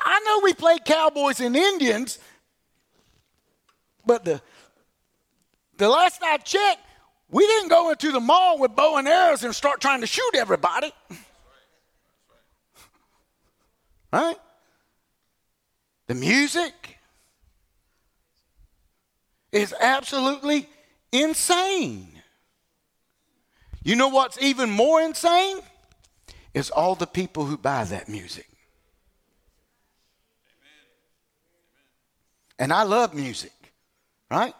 I 0.00 0.20
know 0.20 0.40
we 0.42 0.54
play 0.54 0.78
cowboys 0.82 1.40
and 1.40 1.54
Indians, 1.54 2.18
but 4.06 4.24
the 4.24 4.40
the 5.76 5.88
last 5.88 6.22
I 6.22 6.38
checked, 6.38 6.80
we 7.30 7.46
didn't 7.46 7.68
go 7.68 7.90
into 7.90 8.12
the 8.12 8.20
mall 8.20 8.58
with 8.58 8.76
bow 8.76 8.96
and 8.96 9.08
arrows 9.08 9.42
and 9.42 9.54
start 9.54 9.80
trying 9.80 10.00
to 10.00 10.06
shoot 10.06 10.34
everybody. 10.34 10.92
Right? 14.12 14.36
The 16.06 16.14
music 16.14 16.98
is 19.50 19.74
absolutely 19.80 20.68
insane. 21.10 22.22
You 23.82 23.96
know 23.96 24.08
what's 24.08 24.40
even 24.40 24.70
more 24.70 25.00
insane? 25.00 25.58
Is 26.54 26.70
all 26.70 26.94
the 26.94 27.08
people 27.08 27.46
who 27.46 27.56
buy 27.56 27.82
that 27.84 28.08
music. 28.08 28.48
And 32.58 32.72
I 32.72 32.84
love 32.84 33.14
music, 33.14 33.52
right? 34.30 34.54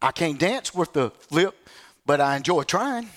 I 0.00 0.12
can't 0.12 0.38
dance 0.38 0.72
with 0.72 0.92
the 0.92 1.10
flip, 1.10 1.68
but 2.06 2.20
I 2.20 2.36
enjoy 2.36 2.62
trying. 2.62 3.08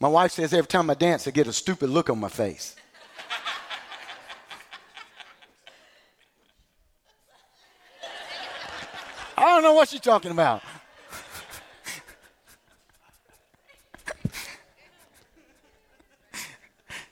My 0.00 0.08
wife 0.08 0.32
says 0.32 0.52
every 0.54 0.66
time 0.66 0.90
I 0.90 0.94
dance, 0.94 1.28
I 1.28 1.30
get 1.30 1.46
a 1.46 1.52
stupid 1.52 1.90
look 1.90 2.08
on 2.10 2.18
my 2.18 2.28
face. 2.28 2.74
I 9.36 9.54
don't 9.54 9.62
know 9.62 9.74
what 9.74 9.88
she's 9.88 10.00
talking 10.00 10.32
about. 10.32 10.62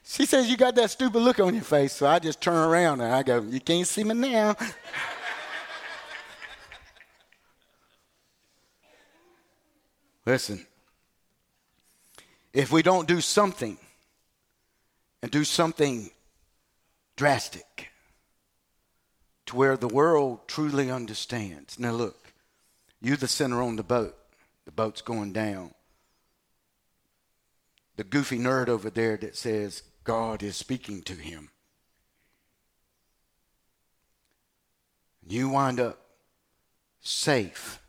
she 0.04 0.26
says, 0.26 0.50
You 0.50 0.56
got 0.56 0.74
that 0.74 0.90
stupid 0.90 1.20
look 1.20 1.40
on 1.40 1.54
your 1.54 1.62
face. 1.62 1.92
So 1.94 2.06
I 2.06 2.18
just 2.18 2.40
turn 2.40 2.56
around 2.56 3.00
and 3.00 3.14
I 3.14 3.22
go, 3.22 3.40
You 3.40 3.60
can't 3.60 3.86
see 3.86 4.04
me 4.04 4.14
now. 4.14 4.56
Listen, 10.28 10.66
if 12.52 12.70
we 12.70 12.82
don't 12.82 13.08
do 13.08 13.22
something 13.22 13.78
and 15.22 15.30
do 15.30 15.42
something 15.42 16.10
drastic 17.16 17.88
to 19.46 19.56
where 19.56 19.78
the 19.78 19.88
world 19.88 20.46
truly 20.46 20.90
understands. 20.90 21.78
Now, 21.78 21.92
look, 21.92 22.34
you 23.00 23.16
the 23.16 23.26
center 23.26 23.62
on 23.62 23.76
the 23.76 23.82
boat, 23.82 24.18
the 24.66 24.70
boat's 24.70 25.00
going 25.00 25.32
down. 25.32 25.72
The 27.96 28.04
goofy 28.04 28.38
nerd 28.38 28.68
over 28.68 28.90
there 28.90 29.16
that 29.16 29.34
says 29.34 29.82
God 30.04 30.42
is 30.42 30.56
speaking 30.56 31.00
to 31.04 31.14
him. 31.14 31.48
You 35.26 35.48
wind 35.48 35.80
up 35.80 35.98
safe 37.00 37.80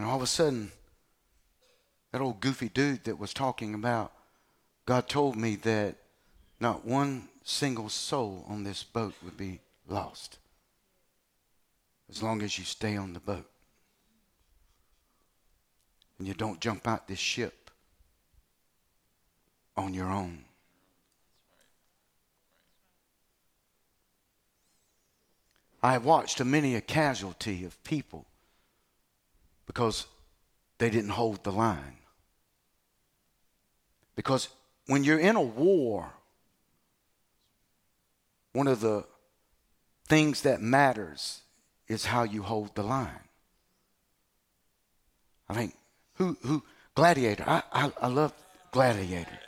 And 0.00 0.08
all 0.08 0.16
of 0.16 0.22
a 0.22 0.26
sudden, 0.26 0.72
that 2.10 2.22
old 2.22 2.40
goofy 2.40 2.70
dude 2.70 3.04
that 3.04 3.18
was 3.18 3.34
talking 3.34 3.74
about, 3.74 4.14
God 4.86 5.10
told 5.10 5.36
me 5.36 5.56
that 5.56 5.96
not 6.58 6.86
one 6.86 7.28
single 7.44 7.90
soul 7.90 8.46
on 8.48 8.64
this 8.64 8.82
boat 8.82 9.12
would 9.22 9.36
be 9.36 9.60
lost 9.86 10.38
as 12.08 12.22
long 12.22 12.40
as 12.40 12.58
you 12.58 12.64
stay 12.64 12.96
on 12.96 13.12
the 13.12 13.20
boat 13.20 13.44
and 16.18 16.26
you 16.26 16.32
don't 16.32 16.60
jump 16.60 16.88
out 16.88 17.06
this 17.06 17.18
ship 17.18 17.70
on 19.76 19.92
your 19.92 20.10
own. 20.10 20.46
I 25.82 25.92
have 25.92 26.06
watched 26.06 26.40
a 26.40 26.44
many 26.46 26.74
a 26.74 26.80
casualty 26.80 27.66
of 27.66 27.84
people 27.84 28.24
because 29.70 30.06
they 30.78 30.90
didn't 30.90 31.10
hold 31.10 31.44
the 31.44 31.52
line. 31.52 31.98
Because 34.16 34.48
when 34.86 35.04
you're 35.04 35.20
in 35.20 35.36
a 35.36 35.40
war, 35.40 36.12
one 38.52 38.66
of 38.66 38.80
the 38.80 39.04
things 40.08 40.42
that 40.42 40.60
matters 40.60 41.42
is 41.86 42.06
how 42.06 42.24
you 42.24 42.42
hold 42.42 42.74
the 42.74 42.82
line. 42.82 43.28
I 45.48 45.54
mean, 45.54 45.72
who 46.14 46.36
who 46.42 46.64
Gladiator? 46.96 47.44
I 47.46 47.62
I, 47.72 47.92
I 48.00 48.08
love 48.08 48.32
Gladiator. 48.72 49.38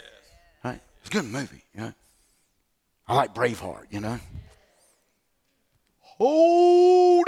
Right? 0.62 0.80
It's 1.00 1.10
a 1.10 1.12
good 1.12 1.24
movie. 1.24 1.64
You 1.74 1.80
know? 1.80 1.92
I 3.08 3.16
like 3.16 3.34
Braveheart. 3.34 3.86
You 3.90 3.98
know. 3.98 4.20
Hold. 5.98 7.26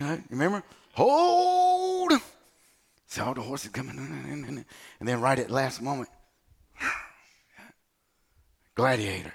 You, 0.00 0.06
know? 0.06 0.22
remember? 0.30 0.64
Hold. 0.98 2.12
See 3.06 3.20
all 3.20 3.32
the 3.32 3.40
horses 3.40 3.70
coming, 3.70 3.96
and 3.98 5.08
then 5.08 5.20
right 5.20 5.38
at 5.38 5.50
last 5.50 5.80
moment, 5.80 6.10
gladiator. 8.74 9.32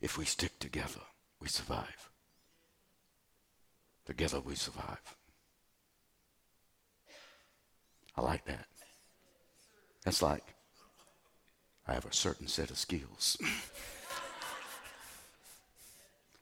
If 0.00 0.18
we 0.18 0.24
stick 0.24 0.58
together, 0.58 1.00
we 1.40 1.48
survive. 1.48 2.10
Together 4.04 4.40
we 4.40 4.54
survive. 4.54 5.00
I 8.16 8.22
like 8.22 8.44
that. 8.46 8.66
That's 10.04 10.22
like, 10.22 10.44
I 11.86 11.94
have 11.94 12.04
a 12.04 12.12
certain 12.12 12.48
set 12.48 12.70
of 12.70 12.78
skills. 12.78 13.38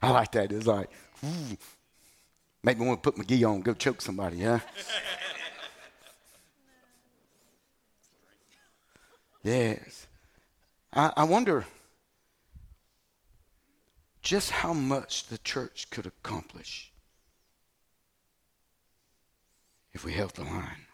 I 0.02 0.10
like 0.10 0.32
that. 0.32 0.50
It's 0.50 0.66
like, 0.66 0.90
ooh, 1.24 1.56
Make 2.64 2.78
me 2.78 2.86
want 2.86 3.02
to 3.02 3.10
put 3.10 3.18
my 3.18 3.44
on 3.44 3.60
go 3.60 3.74
choke 3.74 4.00
somebody, 4.00 4.42
huh? 4.42 4.60
yes. 9.42 10.06
I, 10.92 11.12
I 11.16 11.24
wonder 11.24 11.64
just 14.22 14.50
how 14.50 14.72
much 14.72 15.26
the 15.26 15.38
church 15.38 15.90
could 15.90 16.06
accomplish 16.06 16.92
if 19.92 20.04
we 20.04 20.12
held 20.12 20.34
the 20.34 20.44
line. 20.44 20.86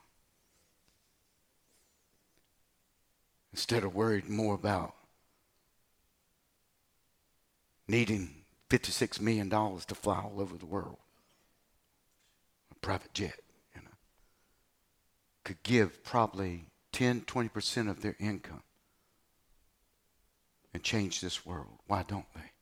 Instead 3.52 3.84
of 3.84 3.94
worried 3.94 4.28
more 4.28 4.54
about 4.54 4.94
needing 7.86 8.30
$56 8.70 9.20
million 9.20 9.50
to 9.50 9.94
fly 9.94 10.20
all 10.20 10.40
over 10.40 10.56
the 10.56 10.66
world 10.66 10.98
private 12.80 13.12
jet, 13.14 13.40
you 13.74 13.82
know, 13.82 13.96
could 15.44 15.62
give 15.62 16.02
probably 16.04 16.66
10, 16.92 17.22
20% 17.22 17.90
of 17.90 18.02
their 18.02 18.16
income 18.18 18.62
and 20.72 20.82
change 20.82 21.20
this 21.20 21.44
world. 21.44 21.78
Why 21.86 22.04
don't 22.06 22.32
they? 22.34 22.52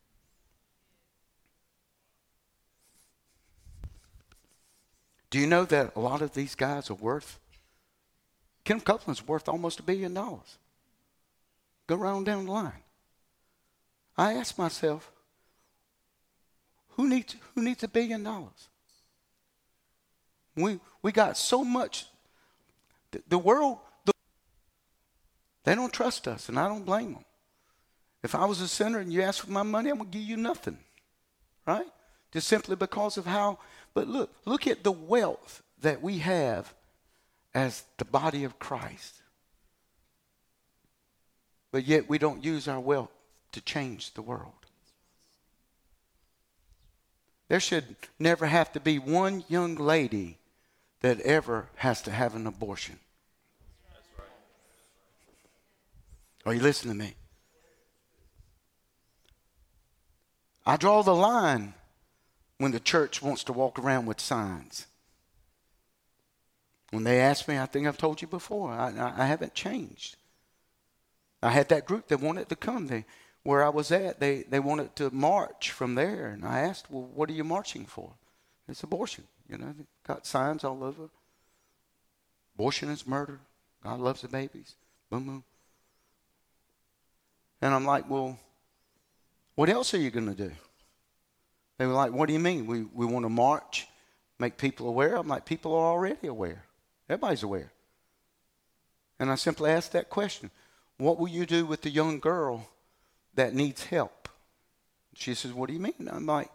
Do 5.29 5.39
you 5.39 5.47
know 5.47 5.65
that 5.65 5.95
a 5.95 5.99
lot 5.99 6.21
of 6.21 6.33
these 6.33 6.55
guys 6.55 6.89
are 6.89 6.95
worth? 6.95 7.39
Ken 8.63 8.79
Copeland's 8.79 9.27
worth 9.27 9.47
almost 9.49 9.79
a 9.79 9.83
billion 9.83 10.13
dollars. 10.13 10.57
Go 11.87 11.95
round 11.95 12.25
down 12.25 12.45
the 12.45 12.51
line. 12.51 12.83
I 14.17 14.33
ask 14.33 14.57
myself, 14.57 15.11
who 16.89 17.07
needs 17.07 17.35
who 17.53 17.61
needs 17.61 17.83
a 17.83 17.87
billion 17.87 18.23
dollars? 18.23 18.67
We 20.57 20.79
we 21.01 21.11
got 21.11 21.37
so 21.37 21.63
much. 21.63 22.05
The, 23.11 23.21
the 23.29 23.37
world, 23.37 23.77
the, 24.03 24.11
they 25.63 25.75
don't 25.75 25.93
trust 25.93 26.27
us, 26.27 26.49
and 26.49 26.59
I 26.59 26.67
don't 26.67 26.85
blame 26.85 27.13
them. 27.13 27.25
If 28.23 28.35
I 28.35 28.43
was 28.45 28.59
a 28.59 28.67
sinner 28.67 28.99
and 28.99 29.13
you 29.13 29.21
asked 29.21 29.41
for 29.41 29.51
my 29.51 29.63
money, 29.63 29.89
I'm 29.89 29.99
gonna 29.99 30.09
give 30.09 30.23
you 30.23 30.35
nothing, 30.35 30.79
right? 31.65 31.85
Just 32.33 32.47
simply 32.47 32.75
because 32.75 33.17
of 33.17 33.25
how. 33.25 33.59
But 33.93 34.07
look, 34.07 34.33
look 34.45 34.67
at 34.67 34.83
the 34.83 34.91
wealth 34.91 35.63
that 35.81 36.01
we 36.01 36.17
have 36.17 36.73
as 37.53 37.83
the 37.97 38.05
body 38.05 38.43
of 38.43 38.59
Christ. 38.59 39.21
But 41.71 41.85
yet 41.85 42.09
we 42.09 42.17
don't 42.17 42.43
use 42.43 42.67
our 42.67 42.79
wealth 42.79 43.11
to 43.51 43.61
change 43.61 44.13
the 44.13 44.21
world. 44.21 44.53
There 47.47 47.59
should 47.59 47.95
never 48.19 48.47
have 48.47 48.73
to 48.73 48.79
be 48.79 48.99
one 48.99 49.43
young 49.47 49.75
lady 49.75 50.37
that 51.01 51.19
ever 51.21 51.69
has 51.75 52.01
to 52.03 52.11
have 52.11 52.35
an 52.35 52.47
abortion. 52.47 52.99
Are 56.45 56.53
you 56.53 56.61
listening 56.61 56.97
to 56.97 57.05
me? 57.05 57.13
I 60.65 60.77
draw 60.77 61.01
the 61.01 61.15
line 61.15 61.73
when 62.57 62.71
the 62.71 62.79
church 62.79 63.21
wants 63.21 63.43
to 63.45 63.53
walk 63.53 63.79
around 63.79 64.05
with 64.05 64.19
signs. 64.19 64.87
When 66.91 67.03
they 67.03 67.19
ask 67.19 67.47
me, 67.47 67.57
I 67.57 67.65
think 67.65 67.85
I've 67.85 67.97
told 67.97 68.21
you 68.21 68.27
before, 68.27 68.71
I, 68.71 69.13
I, 69.17 69.25
haven't 69.25 69.53
changed. 69.53 70.15
I 71.43 71.51
had 71.51 71.69
that 71.69 71.85
group 71.85 72.07
that 72.07 72.21
wanted 72.21 72.49
to 72.49 72.55
come. 72.55 72.87
They, 72.87 73.05
where 73.43 73.63
I 73.63 73.69
was 73.69 73.91
at, 73.91 74.19
they, 74.19 74.43
they 74.43 74.59
wanted 74.59 74.95
to 74.97 75.09
march 75.11 75.71
from 75.71 75.95
there. 75.95 76.27
And 76.27 76.45
I 76.45 76.59
asked, 76.59 76.89
well, 76.89 77.09
what 77.13 77.29
are 77.29 77.33
you 77.33 77.43
marching 77.43 77.85
for? 77.85 78.13
It's 78.67 78.83
abortion. 78.83 79.25
You 79.49 79.57
know, 79.57 79.73
got 80.07 80.25
signs 80.25 80.63
all 80.63 80.83
over. 80.83 81.09
Abortion 82.55 82.89
is 82.89 83.05
murder. 83.05 83.39
God 83.83 83.99
loves 83.99 84.21
the 84.21 84.27
babies. 84.27 84.75
Boom, 85.09 85.25
boom. 85.25 85.43
And 87.61 87.73
I'm 87.73 87.85
like, 87.85 88.09
well, 88.09 88.39
what 89.55 89.69
else 89.69 89.93
are 89.93 89.99
you 89.99 90.11
going 90.11 90.27
to 90.27 90.49
do? 90.49 90.51
They 91.77 91.85
were 91.85 91.93
like, 91.93 92.11
What 92.11 92.27
do 92.27 92.33
you 92.33 92.39
mean? 92.39 92.67
We, 92.67 92.83
we 92.83 93.05
want 93.05 93.25
to 93.25 93.29
march, 93.29 93.87
make 94.39 94.57
people 94.57 94.87
aware? 94.87 95.15
I'm 95.15 95.27
like, 95.27 95.45
People 95.45 95.73
are 95.73 95.91
already 95.91 96.27
aware. 96.27 96.63
Everybody's 97.09 97.43
aware. 97.43 97.71
And 99.19 99.31
I 99.31 99.35
simply 99.35 99.71
asked 99.71 99.93
that 99.93 100.09
question 100.09 100.51
What 100.97 101.17
will 101.17 101.27
you 101.27 101.45
do 101.45 101.65
with 101.65 101.81
the 101.81 101.89
young 101.89 102.19
girl 102.19 102.69
that 103.35 103.53
needs 103.53 103.85
help? 103.85 104.29
She 105.15 105.33
says, 105.33 105.53
What 105.53 105.67
do 105.67 105.73
you 105.73 105.79
mean? 105.79 106.07
I'm 106.11 106.25
like, 106.25 106.49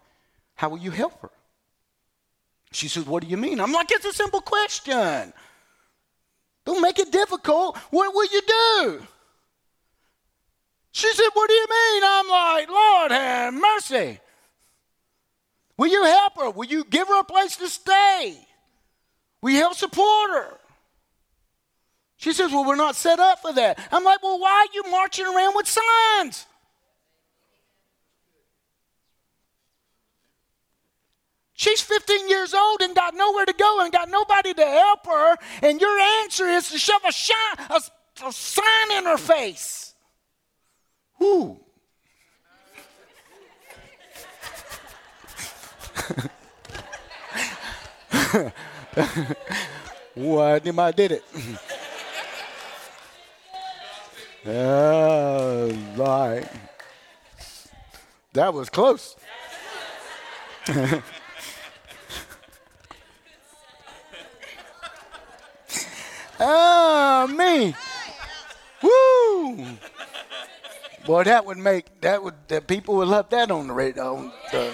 How 0.55 0.69
will 0.69 0.79
you 0.79 0.91
help 0.91 1.21
her? 1.23 1.31
She 2.73 2.89
says, 2.89 3.07
What 3.07 3.23
do 3.23 3.29
you 3.29 3.37
mean? 3.37 3.61
I'm 3.61 3.73
like, 3.73 3.91
It's 3.91 4.05
a 4.05 4.13
simple 4.13 4.41
question. 4.41 5.33
Don't 6.65 6.81
make 6.83 6.99
it 6.99 7.11
difficult. 7.11 7.77
What 7.91 8.15
will 8.15 8.27
you 8.27 8.41
do? 8.47 9.03
She 10.93 11.13
said, 11.13 11.29
What 11.33 11.49
do 11.49 11.55
you 11.55 11.67
mean? 11.69 12.03
I'm 12.05 12.29
like, 12.29 12.69
Lord 12.69 13.11
have 13.13 13.55
mercy. 13.55 14.21
Will 15.77 15.89
you 15.89 16.05
help 16.05 16.37
her? 16.39 16.51
Will 16.51 16.67
you 16.67 16.85
give 16.85 17.09
her 17.09 17.21
a 17.21 17.25
place 17.25 17.57
to 17.57 17.69
stay? 17.69 18.37
Will 19.41 19.51
you 19.51 19.59
help 19.59 19.75
support 19.75 20.31
her? 20.31 20.59
She 22.17 22.33
says, 22.33 22.53
Well, 22.53 22.65
we're 22.65 22.77
not 22.77 22.95
set 22.95 23.19
up 23.19 23.41
for 23.41 23.53
that. 23.53 23.79
I'm 23.91 24.05
like, 24.05 24.23
Well, 24.23 24.39
why 24.39 24.67
are 24.67 24.75
you 24.75 24.91
marching 24.91 25.27
around 25.27 25.55
with 25.57 25.67
signs? 25.67 26.47
She's 31.63 31.81
15 31.81 32.29
years 32.29 32.53
old 32.55 32.83
and 32.83 32.93
got 32.93 33.15
nowhere 33.15 33.47
to 33.47 33.53
go 33.53 33.85
and 33.85 33.93
got 33.93 34.09
nobody 34.09 34.53
to 34.53 34.67
help 34.67 35.07
her, 35.07 35.37
and 35.63 35.81
your 35.81 35.97
answer 35.97 36.49
is 36.49 36.69
to 36.71 36.79
shove 36.79 37.03
a, 37.07 37.13
shine, 37.13 37.37
a, 37.71 37.81
a 38.27 38.33
sign 38.33 38.91
in 38.97 39.05
her 39.05 39.17
face. 39.17 39.95
Whoo. 41.21 41.61
what 50.15 50.67
him 50.67 50.81
I 50.81 50.91
did 50.91 51.13
it. 51.13 51.23
oh, 54.47 55.79
right. 55.97 56.49
That 58.33 58.53
was 58.53 58.69
close. 58.69 59.15
oh, 66.41 67.27
me. 67.29 67.75
Woo. 68.83 69.67
Boy, 71.05 71.25
that 71.25 71.45
would 71.45 71.59
make 71.59 72.01
that 72.01 72.23
would 72.23 72.35
that 72.49 72.67
people 72.69 72.97
would 72.97 73.09
love 73.09 73.29
that 73.31 73.51
on 73.51 73.67
the 73.67 73.73
radio. 73.73 74.17
On 74.17 74.33
the, 74.53 74.73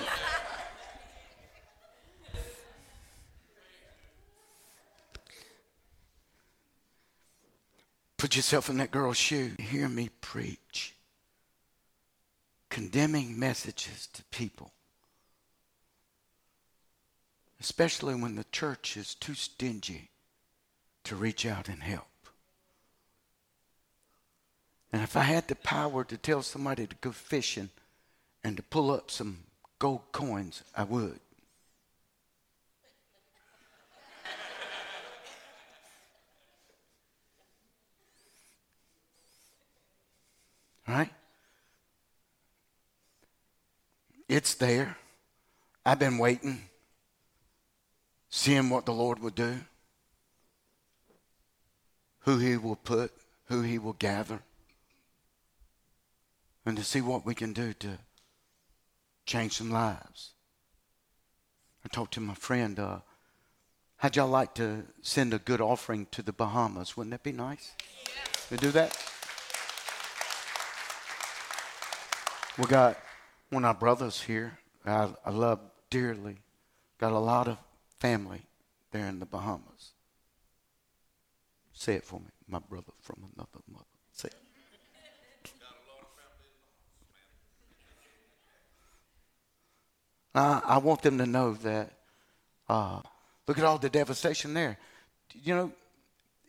Put 8.19 8.35
yourself 8.35 8.69
in 8.69 8.79
that 8.79 8.91
girl's 8.91 9.17
shoe. 9.17 9.53
Hear 9.61 9.89
me 9.89 10.11
preach. 10.21 10.95
Condemning 12.69 13.39
messages 13.39 14.09
to 14.13 14.25
people. 14.25 14.73
Especially 17.61 18.15
when 18.17 18.35
the 18.35 18.45
church 18.51 18.97
is 18.97 19.15
too 19.15 19.35
stingy 19.35 20.11
to 21.09 21.17
reach 21.17 21.47
out 21.47 21.69
and 21.71 21.83
help. 21.83 22.05
And 24.93 25.03
if 25.03 25.17
I 25.17 25.23
had 25.23 25.49
the 25.49 25.55
power 25.55 26.05
to 26.05 26.19
tell 26.19 26.43
somebody 26.43 26.87
to 26.87 26.95
go 27.01 27.13
fishing 27.13 27.71
and 28.45 28.59
to 28.59 28.63
pull 28.63 28.91
up 28.91 29.11
some 29.11 29.39
gold 29.79 30.03
coins, 30.13 30.63
I 30.77 30.85
would. 30.85 31.19
Right? 40.87 41.11
It's 44.27 44.55
there. 44.55 44.97
I've 45.85 45.99
been 45.99 46.19
waiting, 46.19 46.63
seeing 48.31 48.69
what 48.71 48.85
the 48.87 48.93
Lord 48.93 49.19
will 49.19 49.31
do, 49.31 49.61
who 52.29 52.37
He 52.37 52.59
will 52.59 52.77
put, 52.77 53.11
who 53.47 53.63
He 53.63 53.79
will 53.79 53.95
gather, 53.95 54.41
and 56.67 56.77
to 56.77 56.85
see 56.85 57.01
what 57.01 57.25
we 57.25 57.35
can 57.35 57.55
do 57.55 57.73
to 57.73 57.97
change 59.25 59.53
some 59.55 59.71
lives. 59.71 60.33
I 61.83 61.89
talked 61.89 62.13
to 62.15 62.21
my 62.21 62.35
friend, 62.35 62.79
uh, 62.79 62.99
how'd 63.97 64.17
y'all 64.17 64.29
like 64.29 64.53
to 64.57 64.85
send 65.01 65.33
a 65.33 65.39
good 65.39 65.63
offering 65.63 66.07
to 66.11 66.21
the 66.21 66.35
Bahamas? 66.35 66.99
Wouldn't 66.99 67.13
that 67.13 67.23
be 67.23 67.33
nice? 67.33 67.73
To 68.51 68.59
do 68.59 68.73
that? 68.73 68.95
We 72.59 72.67
got 72.67 72.99
one 73.49 73.65
of 73.65 73.69
our 73.69 73.75
brothers 73.75 74.21
here. 74.21 74.59
I, 74.85 75.09
I 75.25 75.31
love 75.31 75.61
dearly. 75.89 76.37
Got 76.99 77.13
a 77.13 77.19
lot 77.19 77.49
of 77.49 77.57
family 78.01 78.43
there 78.91 79.07
in 79.07 79.19
the 79.19 79.25
Bahamas. 79.25 79.93
Say 81.79 81.95
it 81.95 82.03
for 82.03 82.19
me, 82.19 82.27
my 82.49 82.59
brother 82.59 82.91
from 83.01 83.31
another 83.37 83.63
mother. 83.73 83.85
Say 84.13 84.31
it. 84.31 85.53
I, 90.35 90.61
I 90.65 90.79
want 90.79 91.03
them 91.03 91.19
to 91.19 91.27
know 91.27 91.53
that. 91.55 91.93
Uh, 92.69 93.01
look 93.47 93.59
at 93.59 93.65
all 93.65 93.79
the 93.79 93.89
devastation 93.89 94.55
there. 94.55 94.77
You 95.33 95.55
know, 95.55 95.73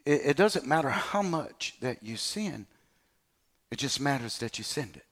it, 0.03 0.21
it 0.25 0.37
doesn't 0.37 0.65
matter 0.65 0.89
how 0.89 1.21
much 1.21 1.75
that 1.81 2.01
you 2.01 2.17
sin. 2.17 2.65
It 3.69 3.77
just 3.77 4.01
matters 4.01 4.39
that 4.39 4.57
you 4.57 4.63
send 4.63 4.97
it. 4.97 5.05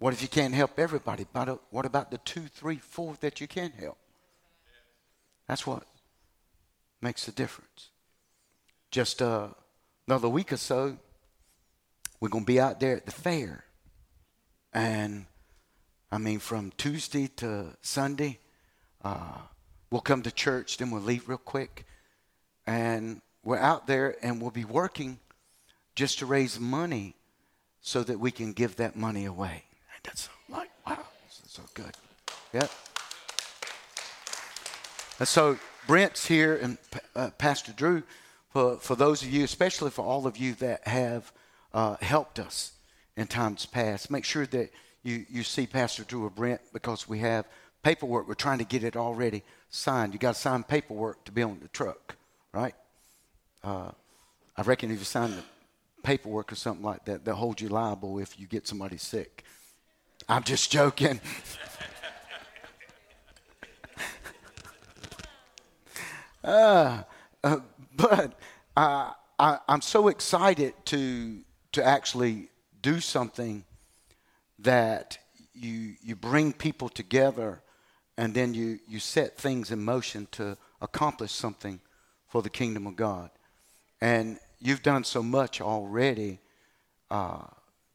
What 0.00 0.12
if 0.14 0.20
you 0.20 0.28
can't 0.28 0.52
help 0.52 0.80
everybody? 0.80 1.26
What 1.70 1.86
about 1.86 2.10
the 2.10 2.18
two, 2.18 2.48
three, 2.48 2.78
four 2.78 3.14
that 3.20 3.40
you 3.40 3.46
can 3.46 3.70
help? 3.70 3.98
That's 5.46 5.64
what 5.64 5.84
makes 7.00 7.28
a 7.28 7.32
difference. 7.32 7.90
Just 8.90 9.20
uh, 9.22 9.48
another 10.06 10.28
week 10.28 10.52
or 10.52 10.56
so, 10.56 10.96
we're 12.20 12.28
going 12.28 12.44
to 12.44 12.52
be 12.52 12.60
out 12.60 12.80
there 12.80 12.96
at 12.96 13.06
the 13.06 13.12
fair. 13.12 13.64
And 14.72 15.26
I 16.10 16.18
mean, 16.18 16.38
from 16.38 16.72
Tuesday 16.76 17.28
to 17.36 17.76
Sunday, 17.82 18.38
uh, 19.04 19.38
we'll 19.90 20.00
come 20.00 20.22
to 20.22 20.30
church, 20.30 20.78
then 20.78 20.90
we'll 20.90 21.02
leave 21.02 21.28
real 21.28 21.38
quick. 21.38 21.86
And 22.66 23.20
we're 23.44 23.58
out 23.58 23.86
there 23.86 24.16
and 24.22 24.40
we'll 24.40 24.50
be 24.50 24.64
working 24.64 25.20
just 25.94 26.18
to 26.18 26.26
raise 26.26 26.58
money 26.58 27.14
so 27.80 28.02
that 28.02 28.18
we 28.18 28.30
can 28.30 28.52
give 28.52 28.76
that 28.76 28.96
money 28.96 29.24
away. 29.24 29.64
And 29.94 30.00
that's 30.02 30.28
like, 30.48 30.70
wow, 30.86 31.04
this 31.24 31.40
is 31.44 31.52
so 31.52 31.62
good. 31.74 31.96
Yep. 32.52 32.70
And 35.18 35.28
so 35.28 35.58
Brent's 35.86 36.26
here 36.26 36.56
and 36.56 36.78
uh, 37.14 37.30
Pastor 37.38 37.72
Drew, 37.72 38.02
for, 38.50 38.76
for 38.78 38.96
those 38.96 39.22
of 39.22 39.30
you, 39.30 39.44
especially 39.44 39.90
for 39.90 40.04
all 40.04 40.26
of 40.26 40.36
you 40.36 40.54
that 40.54 40.86
have 40.88 41.32
uh, 41.72 41.96
helped 42.00 42.38
us 42.38 42.72
in 43.16 43.26
times 43.26 43.66
past, 43.66 44.10
make 44.10 44.24
sure 44.24 44.46
that 44.46 44.70
you, 45.02 45.24
you 45.30 45.42
see 45.44 45.66
Pastor 45.66 46.02
Drew 46.02 46.24
or 46.24 46.30
Brent 46.30 46.60
because 46.72 47.08
we 47.08 47.20
have 47.20 47.46
paperwork. 47.82 48.26
We're 48.26 48.34
trying 48.34 48.58
to 48.58 48.64
get 48.64 48.82
it 48.82 48.96
already 48.96 49.42
signed. 49.70 50.12
You 50.12 50.18
got 50.18 50.34
to 50.34 50.40
sign 50.40 50.64
paperwork 50.64 51.24
to 51.26 51.32
be 51.32 51.42
on 51.42 51.60
the 51.62 51.68
truck, 51.68 52.16
right? 52.52 52.74
Uh, 53.62 53.92
I 54.56 54.62
reckon 54.62 54.90
if 54.90 54.98
you 54.98 55.04
sign 55.04 55.30
the 55.30 55.42
paperwork 56.02 56.50
or 56.50 56.56
something 56.56 56.84
like 56.84 57.04
that, 57.04 57.24
they'll 57.24 57.34
hold 57.34 57.60
you 57.60 57.68
liable 57.68 58.18
if 58.18 58.40
you 58.40 58.46
get 58.46 58.66
somebody 58.66 58.96
sick. 58.96 59.44
I'm 60.28 60.42
just 60.42 60.72
joking. 60.72 61.20
uh, 66.46 67.02
uh, 67.44 67.58
but 67.94 68.38
I, 68.76 69.12
I'm 69.38 69.82
so 69.82 70.08
excited 70.08 70.74
to 70.86 71.40
to 71.72 71.84
actually 71.84 72.48
do 72.80 73.00
something 73.00 73.64
that 74.60 75.18
you 75.52 75.94
you 76.02 76.16
bring 76.16 76.52
people 76.52 76.88
together, 76.88 77.60
and 78.16 78.32
then 78.32 78.54
you 78.54 78.78
you 78.88 79.00
set 79.00 79.36
things 79.36 79.70
in 79.70 79.84
motion 79.84 80.28
to 80.32 80.56
accomplish 80.80 81.32
something 81.32 81.80
for 82.28 82.42
the 82.42 82.50
kingdom 82.50 82.86
of 82.86 82.96
God, 82.96 83.30
and 84.00 84.38
you've 84.58 84.82
done 84.82 85.04
so 85.04 85.22
much 85.22 85.60
already. 85.60 86.40
Uh, 87.10 87.44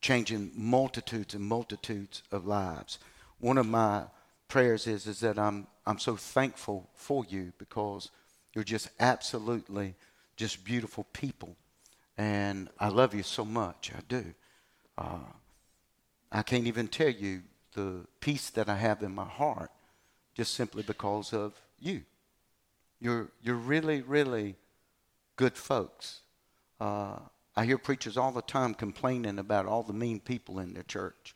changing 0.02 0.52
multitudes 0.56 1.36
and 1.36 1.44
multitudes 1.44 2.24
of 2.32 2.46
lives. 2.46 2.98
One 3.40 3.58
of 3.58 3.68
my 3.68 4.06
prayers 4.48 4.88
is, 4.88 5.08
is 5.08 5.20
that 5.22 5.38
I'm, 5.38 5.68
I'm 5.86 6.00
so 6.00 6.16
thankful 6.16 6.90
for 6.96 7.24
you 7.24 7.54
because 7.58 8.10
you're 8.54 8.64
just 8.64 8.90
absolutely 9.00 9.96
just 10.36 10.64
beautiful 10.64 11.06
people. 11.14 11.56
And 12.18 12.70
I 12.80 12.90
love 12.90 13.14
you 13.14 13.24
so 13.24 13.46
much. 13.46 13.92
I 13.96 14.02
do. 14.08 14.26
Uh, 14.98 15.20
I 16.32 16.42
can't 16.44 16.68
even 16.68 16.88
tell 16.88 17.10
you 17.10 17.42
the 17.74 18.06
peace 18.20 18.50
that 18.52 18.70
I 18.70 18.76
have 18.76 19.02
in 19.04 19.14
my 19.14 19.26
heart 19.26 19.72
just 20.34 20.54
simply 20.54 20.84
because 20.84 21.34
of 21.34 21.54
you. 21.80 22.04
You're, 23.00 23.30
you're 23.42 23.56
really, 23.56 24.02
really 24.02 24.56
good 25.36 25.58
folks. 25.58 26.22
Uh, 26.80 27.18
I 27.56 27.66
hear 27.66 27.78
preachers 27.78 28.18
all 28.18 28.32
the 28.32 28.42
time 28.42 28.74
complaining 28.74 29.40
about 29.40 29.66
all 29.66 29.84
the 29.84 29.94
mean 29.94 30.20
people 30.20 30.60
in 30.60 30.74
their 30.74 30.84
church. 30.84 31.36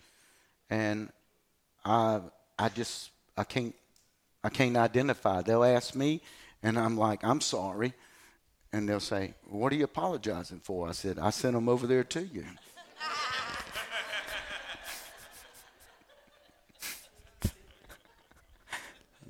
And 0.70 1.09
I 1.84 2.22
I 2.57 2.70
just 2.70 3.11
I 3.38 3.43
can't 3.43 3.76
I 4.43 4.49
can't 4.49 4.78
identify. 4.78 5.41
They'll 5.41 5.63
ask 5.63 5.95
me 5.95 6.22
and 6.66 6.78
I'm 6.80 6.97
like, 6.97 7.24
"I'm 7.24 7.39
sorry." 7.41 7.93
And 8.74 8.89
they'll 8.89 8.99
say, 8.99 9.36
"What 9.47 9.72
are 9.72 9.76
you 9.76 9.84
apologizing 9.86 10.61
for?" 10.61 10.89
I 10.89 10.93
said, 10.93 11.20
"I 11.20 11.30
sent 11.30 11.53
them 11.53 11.70
over 11.70 11.86
there 11.86 12.03
to 12.03 12.26
you." 12.26 12.43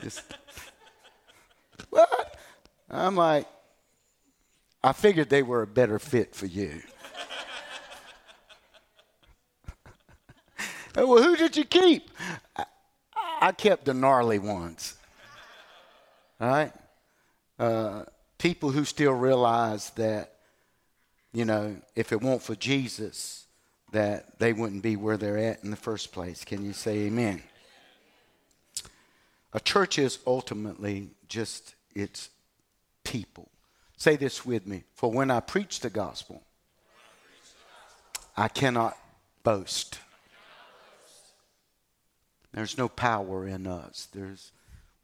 just, 0.02 0.24
what? 1.90 2.38
I'm 2.90 3.18
like, 3.18 3.46
I 4.82 4.94
figured 4.94 5.30
they 5.30 5.44
were 5.44 5.62
a 5.62 5.68
better 5.68 6.00
fit 6.00 6.34
for 6.34 6.46
you. 6.46 6.82
well, 10.96 11.22
who 11.22 11.36
did 11.36 11.58
you 11.58 11.66
keep? 11.66 12.10
I, 12.56 12.64
I, 13.42 13.52
kept 13.52 13.84
the 13.84 13.94
gnarly 13.94 14.40
ones. 14.40 14.96
All 16.40 16.48
right? 16.48 16.72
Uh, 17.58 18.04
people 18.38 18.72
who 18.72 18.86
still 18.86 19.14
realize 19.14 19.92
that, 19.92 20.34
you 21.34 21.46
know, 21.46 21.76
if 21.96 22.12
it 22.12 22.22
weren't 22.22 22.42
for 22.42 22.56
Jesus, 22.56 23.46
that 23.92 24.40
they 24.40 24.54
wouldn't 24.54 24.84
be 24.84 24.96
where 24.96 25.18
they're 25.18 25.38
at 25.38 25.64
in 25.64 25.72
the 25.72 25.78
first 25.78 26.12
place. 26.12 26.44
Can 26.44 26.66
you 26.66 26.74
say 26.74 27.06
amen? 27.06 27.42
A 29.54 29.60
church 29.60 29.98
is 29.98 30.20
ultimately 30.28 31.12
just 31.30 31.76
its 31.94 32.30
people. 33.06 33.50
Say 33.96 34.18
this 34.18 34.46
with 34.46 34.68
me. 34.68 34.84
For 34.96 35.10
when 35.10 35.32
I 35.32 35.40
preach 35.40 35.80
the 35.80 35.90
gospel, 35.90 36.44
I 38.36 38.50
cannot 38.50 38.98
boast. 39.44 40.00
There's 42.52 42.78
no 42.78 42.90
power 42.90 43.48
in 43.48 43.66
us. 43.66 44.08
There's 44.14 44.52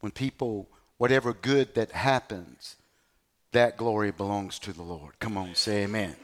when 0.02 0.12
people, 0.12 0.68
whatever 1.02 1.34
good 1.34 1.74
that 1.74 1.92
happens, 1.94 2.76
that 3.54 3.76
glory 3.76 4.12
belongs 4.12 4.60
to 4.60 4.72
the 4.72 4.84
Lord. 4.84 5.18
Come 5.18 5.36
on, 5.36 5.56
say 5.56 5.86
amen. 5.86 6.16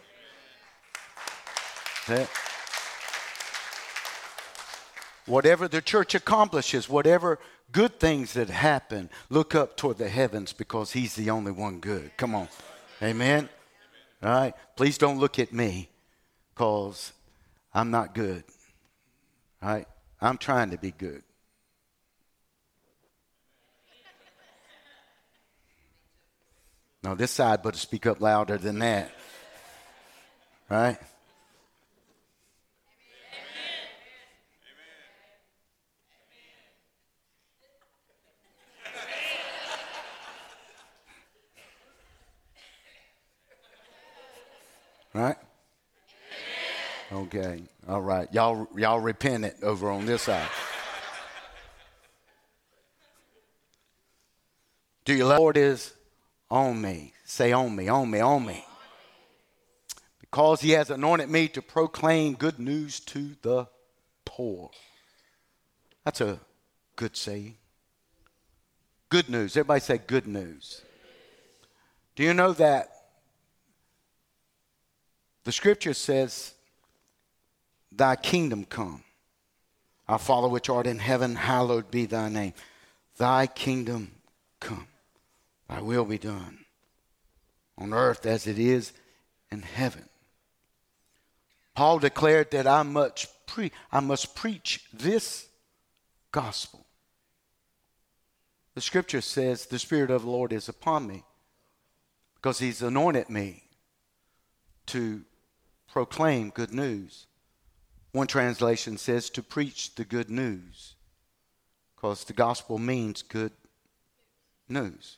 Whatever 5.25 5.67
the 5.67 5.81
church 5.81 6.13
accomplishes, 6.13 6.87
whatever 6.87 7.39
good 7.71 7.99
things 7.99 8.33
that 8.33 8.51
happen, 8.51 9.09
look 9.31 9.55
up 9.55 9.77
toward 9.77 9.97
the 9.97 10.09
heavens 10.09 10.53
because 10.53 10.91
He's 10.91 11.15
the 11.15 11.31
only 11.31 11.51
one 11.51 11.79
good. 11.79 12.15
Come 12.15 12.35
on. 12.35 12.47
Amen. 13.01 13.49
All 14.21 14.29
right. 14.29 14.53
Please 14.75 14.99
don't 14.99 15.17
look 15.17 15.39
at 15.39 15.51
me 15.51 15.89
because 16.53 17.13
I'm 17.73 17.89
not 17.89 18.13
good. 18.13 18.43
All 19.63 19.69
right. 19.69 19.87
I'm 20.21 20.37
trying 20.37 20.69
to 20.69 20.77
be 20.77 20.91
good. 20.91 21.23
No, 27.03 27.15
this 27.15 27.31
side 27.31 27.63
better 27.63 27.77
speak 27.77 28.05
up 28.05 28.21
louder 28.21 28.57
than 28.57 28.79
that. 28.79 29.11
Right? 30.69 30.97
Right? 45.13 45.37
Okay. 47.11 47.63
All 47.87 48.01
right. 48.01 48.31
Y'all 48.33 48.67
y'all 48.75 48.99
repent 48.99 49.45
it 49.45 49.57
over 49.63 49.89
on 49.89 50.05
this 50.05 50.23
side. 50.23 50.47
Do 55.05 55.13
you 55.13 55.25
love 55.25 55.39
Lord 55.39 55.57
is 55.57 55.93
on 56.49 56.81
me? 56.81 57.13
Say 57.25 57.51
on 57.51 57.75
me, 57.75 57.87
on 57.87 58.09
me, 58.09 58.19
on 58.19 58.45
me. 58.45 58.65
Because 60.19 60.61
he 60.61 60.71
has 60.71 60.89
anointed 60.89 61.29
me 61.29 61.47
to 61.49 61.61
proclaim 61.61 62.33
good 62.33 62.59
news 62.59 62.99
to 63.01 63.35
the 63.41 63.67
poor. 64.25 64.69
That's 66.03 66.21
a 66.21 66.39
good 66.95 67.15
saying. 67.15 67.55
Good 69.09 69.29
news. 69.29 69.55
Everybody 69.55 69.79
say 69.79 69.97
good 69.97 70.27
news. 70.27 70.81
Do 72.15 72.23
you 72.23 72.33
know 72.33 72.51
that 72.53 72.89
the 75.43 75.51
scripture 75.51 75.93
says, 75.93 76.53
Thy 77.91 78.15
kingdom 78.15 78.65
come. 78.65 79.03
Our 80.07 80.19
Father 80.19 80.47
which 80.47 80.69
art 80.69 80.87
in 80.87 80.99
heaven, 80.99 81.35
hallowed 81.35 81.89
be 81.89 82.05
thy 82.05 82.29
name. 82.29 82.53
Thy 83.17 83.47
kingdom 83.47 84.11
come. 84.59 84.87
Thy 85.67 85.81
will 85.81 86.05
be 86.05 86.17
done 86.17 86.59
on 87.77 87.93
earth 87.93 88.25
as 88.25 88.47
it 88.47 88.57
is 88.57 88.93
in 89.51 89.61
heaven. 89.61 90.07
Paul 91.75 91.99
declared 91.99 92.51
that 92.51 92.65
I 92.65 92.83
must, 92.83 93.27
pre- 93.45 93.71
I 93.91 93.99
must 93.99 94.35
preach 94.35 94.85
this 94.91 95.47
gospel. 96.31 96.85
The 98.73 98.81
scripture 98.81 99.21
says, 99.21 99.65
The 99.65 99.79
Spirit 99.79 100.09
of 100.09 100.23
the 100.23 100.29
Lord 100.29 100.53
is 100.53 100.69
upon 100.69 101.07
me 101.07 101.23
because 102.35 102.59
he's 102.59 102.81
anointed 102.81 103.29
me 103.29 103.63
to 104.87 105.23
proclaim 105.91 106.49
good 106.49 106.73
news. 106.73 107.27
One 108.11 108.27
translation 108.27 108.97
says 108.97 109.29
to 109.31 109.43
preach 109.43 109.95
the 109.95 110.05
good 110.05 110.29
news 110.29 110.95
because 111.95 112.23
the 112.23 112.33
gospel 112.33 112.77
means 112.77 113.21
good 113.21 113.51
news. 114.69 115.17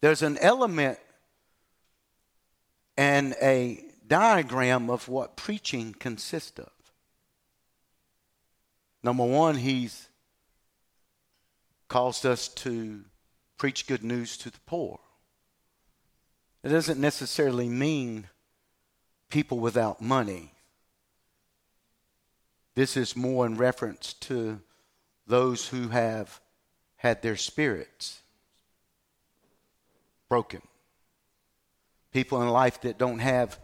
There's 0.00 0.22
an 0.22 0.38
element 0.38 0.98
and 2.96 3.34
a 3.40 3.84
diagram 4.06 4.90
of 4.90 5.08
what 5.08 5.36
preaching 5.36 5.94
consists 5.98 6.58
of. 6.58 6.70
Number 9.02 9.24
one, 9.24 9.56
he's 9.56 10.08
caused 11.88 12.26
us 12.26 12.48
to 12.48 13.04
preach 13.56 13.86
good 13.86 14.02
news 14.02 14.36
to 14.38 14.50
the 14.50 14.60
poor. 14.66 15.00
It 16.62 16.68
doesn't 16.68 17.00
necessarily 17.00 17.68
mean 17.68 18.28
people 19.30 19.58
without 19.58 20.00
money. 20.00 20.52
This 22.74 22.96
is 22.96 23.16
more 23.16 23.46
in 23.46 23.56
reference 23.56 24.12
to 24.14 24.60
those 25.26 25.68
who 25.68 25.88
have 25.88 26.40
had 26.96 27.22
their 27.22 27.36
spirits 27.36 28.20
broken. 30.30 30.62
People 32.12 32.40
in 32.40 32.48
life 32.48 32.80
that 32.80 32.96
don't 32.96 33.18
have 33.18 33.58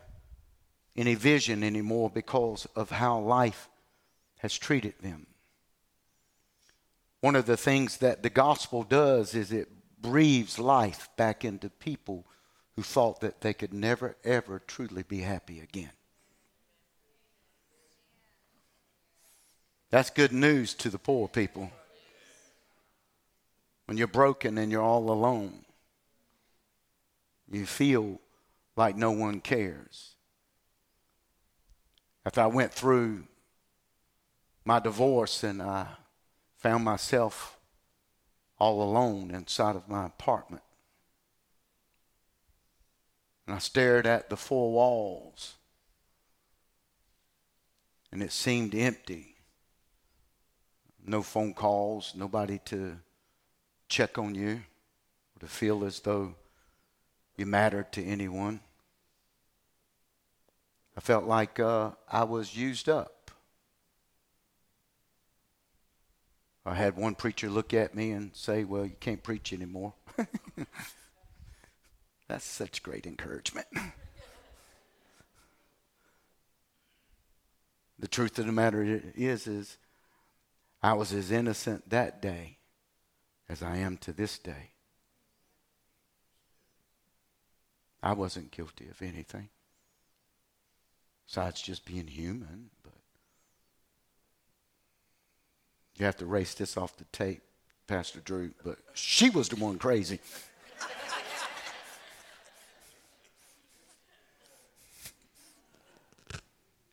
any 0.94 1.14
vision 1.14 1.62
anymore 1.62 2.10
because 2.10 2.66
of 2.76 2.90
how 2.90 3.18
life 3.18 3.70
has 4.38 4.58
treated 4.58 4.94
them. 5.00 5.26
One 7.20 7.36
of 7.36 7.46
the 7.46 7.56
things 7.56 7.98
that 7.98 8.22
the 8.22 8.30
gospel 8.30 8.82
does 8.82 9.34
is 9.34 9.52
it 9.52 9.68
breathes 10.02 10.58
life 10.58 11.08
back 11.16 11.44
into 11.44 11.70
people 11.70 12.26
who 12.74 12.82
thought 12.82 13.20
that 13.20 13.40
they 13.40 13.54
could 13.54 13.72
never, 13.72 14.16
ever 14.22 14.60
truly 14.66 15.02
be 15.02 15.20
happy 15.20 15.60
again. 15.60 15.90
That's 19.90 20.10
good 20.10 20.32
news 20.32 20.74
to 20.74 20.90
the 20.90 20.98
poor 20.98 21.28
people. 21.28 21.70
When 23.86 23.96
you're 23.96 24.08
broken 24.08 24.58
and 24.58 24.70
you're 24.70 24.82
all 24.82 25.10
alone, 25.10 25.65
you 27.50 27.66
feel 27.66 28.20
like 28.76 28.96
no 28.96 29.10
one 29.10 29.40
cares. 29.40 30.14
After 32.24 32.40
I 32.40 32.46
went 32.46 32.72
through 32.72 33.24
my 34.64 34.80
divorce 34.80 35.44
and 35.44 35.62
I 35.62 35.86
found 36.58 36.84
myself 36.84 37.58
all 38.58 38.82
alone 38.82 39.30
inside 39.30 39.76
of 39.76 39.88
my 39.88 40.06
apartment, 40.06 40.62
and 43.46 43.54
I 43.54 43.58
stared 43.58 44.06
at 44.06 44.28
the 44.28 44.36
four 44.36 44.72
walls, 44.72 45.54
and 48.10 48.22
it 48.22 48.32
seemed 48.32 48.74
empty. 48.74 49.36
No 51.06 51.22
phone 51.22 51.54
calls, 51.54 52.12
nobody 52.16 52.58
to 52.64 52.96
check 53.88 54.18
on 54.18 54.34
you 54.34 54.62
or 55.36 55.40
to 55.40 55.46
feel 55.46 55.84
as 55.84 56.00
though 56.00 56.34
you 57.36 57.46
mattered 57.46 57.92
to 57.92 58.04
anyone. 58.04 58.60
I 60.96 61.00
felt 61.00 61.24
like 61.24 61.60
uh, 61.60 61.90
I 62.10 62.24
was 62.24 62.56
used 62.56 62.88
up. 62.88 63.30
I 66.64 66.74
had 66.74 66.96
one 66.96 67.14
preacher 67.14 67.48
look 67.48 67.72
at 67.74 67.94
me 67.94 68.10
and 68.10 68.34
say, 68.34 68.64
Well, 68.64 68.86
you 68.86 68.96
can't 68.98 69.22
preach 69.22 69.52
anymore. 69.52 69.92
That's 72.28 72.44
such 72.44 72.82
great 72.82 73.06
encouragement. 73.06 73.66
the 77.98 78.08
truth 78.08 78.38
of 78.38 78.46
the 78.46 78.52
matter 78.52 79.00
is, 79.14 79.46
is 79.46 79.78
I 80.82 80.94
was 80.94 81.12
as 81.12 81.30
innocent 81.30 81.88
that 81.90 82.20
day 82.20 82.58
as 83.48 83.62
I 83.62 83.76
am 83.76 83.96
to 83.98 84.12
this 84.12 84.38
day. 84.38 84.72
I 88.02 88.12
wasn't 88.12 88.50
guilty 88.50 88.88
of 88.88 89.02
anything 89.02 89.48
besides 91.26 91.60
just 91.60 91.84
being 91.84 92.06
human, 92.06 92.70
but 92.82 92.92
you 95.96 96.06
have 96.06 96.16
to 96.18 96.26
race 96.26 96.54
this 96.54 96.76
off 96.76 96.96
the 96.96 97.04
tape, 97.06 97.42
Pastor 97.86 98.20
Drew, 98.20 98.52
but 98.64 98.78
she 98.94 99.30
was 99.30 99.48
the 99.48 99.56
one 99.56 99.78
crazy. 99.78 100.20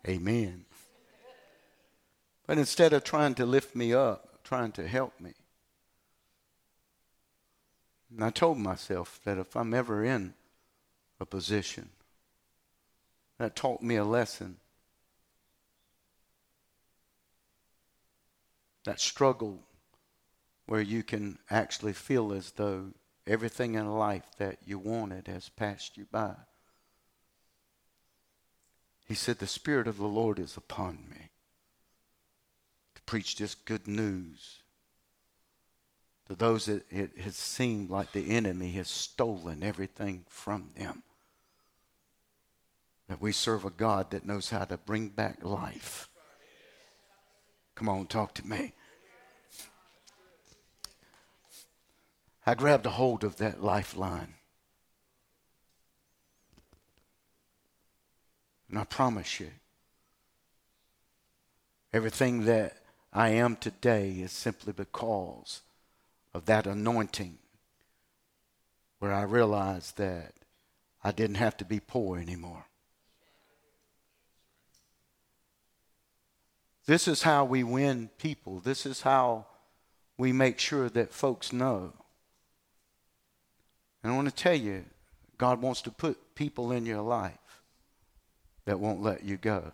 Amen. 0.08 0.66
But 2.46 2.58
instead 2.58 2.92
of 2.92 3.04
trying 3.04 3.36
to 3.36 3.46
lift 3.46 3.74
me 3.76 3.94
up, 3.94 4.44
trying 4.44 4.74
to 4.74 4.88
help 4.88 5.18
me, 5.20 5.34
and 8.14 8.24
I 8.24 8.30
told 8.30 8.58
myself 8.58 9.20
that 9.24 9.38
if 9.38 9.56
I'm 9.56 9.74
ever 9.74 10.04
in 10.04 10.34
a 11.24 11.26
position 11.26 11.90
that 13.40 13.56
taught 13.56 13.82
me 13.82 13.96
a 13.96 14.04
lesson, 14.04 14.58
that 18.84 19.00
struggle 19.00 19.64
where 20.66 20.82
you 20.82 21.02
can 21.02 21.40
actually 21.50 21.94
feel 21.94 22.34
as 22.34 22.52
though 22.52 22.92
everything 23.26 23.76
in 23.76 23.90
life 23.90 24.30
that 24.38 24.58
you 24.66 24.78
wanted 24.78 25.28
has 25.28 25.48
passed 25.48 25.98
you 25.98 26.06
by. 26.12 26.36
He 29.08 29.16
said, 29.16 29.40
The 29.40 29.48
Spirit 29.48 29.88
of 29.88 29.98
the 29.98 30.06
Lord 30.06 30.40
is 30.40 30.58
upon 30.58 31.06
me 31.10 31.30
to 32.96 33.02
preach 33.04 33.38
this 33.38 33.56
good 33.56 33.88
news 33.88 34.60
to 36.28 36.36
those 36.36 36.66
that 36.66 36.86
it 36.90 37.18
has 37.20 37.36
seemed 37.36 37.90
like 37.90 38.12
the 38.12 38.32
enemy 38.32 38.72
has 38.74 38.90
stolen 38.90 39.64
everything 39.64 40.26
from 40.28 40.70
them. 40.78 41.04
That 43.14 43.22
we 43.22 43.32
serve 43.32 43.64
a 43.64 43.70
God 43.70 44.10
that 44.10 44.26
knows 44.26 44.50
how 44.50 44.66
to 44.66 44.76
bring 44.76 45.10
back 45.10 45.44
life. 45.44 46.10
Come 47.76 47.88
on, 47.88 48.08
talk 48.08 48.34
to 48.34 48.48
me. 48.48 48.74
I 52.48 52.56
grabbed 52.56 52.88
a 52.88 52.90
hold 52.90 53.24
of 53.24 53.38
that 53.38 53.64
lifeline. 53.64 54.34
And 58.68 58.80
I 58.80 58.84
promise 58.86 59.40
you, 59.40 59.52
everything 61.94 62.46
that 62.46 62.78
I 63.14 63.30
am 63.30 63.58
today 63.58 64.10
is 64.10 64.32
simply 64.32 64.74
because 64.74 65.62
of 66.34 66.46
that 66.46 66.66
anointing 66.66 67.38
where 68.98 69.14
I 69.14 69.22
realized 69.22 69.98
that 69.98 70.34
I 71.04 71.12
didn't 71.12 71.36
have 71.36 71.56
to 71.58 71.64
be 71.64 71.80
poor 71.80 72.18
anymore. 72.18 72.66
This 76.86 77.08
is 77.08 77.24
how 77.24 77.46
we 77.46 77.64
win 77.64 78.10
people. 78.18 78.60
This 78.60 78.86
is 78.86 79.02
how 79.02 79.46
we 80.18 80.34
make 80.34 80.60
sure 80.60 80.90
that 80.90 81.14
folks 81.14 81.54
know. 81.54 81.94
And 84.04 84.12
I 84.12 84.16
want 84.16 84.28
to 84.28 84.36
tell 84.36 84.56
you, 84.56 84.84
God 85.38 85.62
wants 85.62 85.82
to 85.84 85.92
put 85.92 86.36
people 86.36 86.72
in 86.72 86.86
your 86.86 87.02
life 87.02 87.62
that 88.66 88.80
won't 88.80 89.02
let 89.02 89.24
you 89.24 89.38
go. 89.38 89.72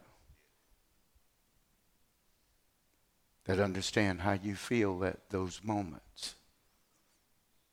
That 3.46 3.60
understand 3.60 4.22
how 4.22 4.34
you 4.34 4.56
feel 4.56 5.04
at 5.04 5.30
those 5.32 5.62
moments. 5.64 6.36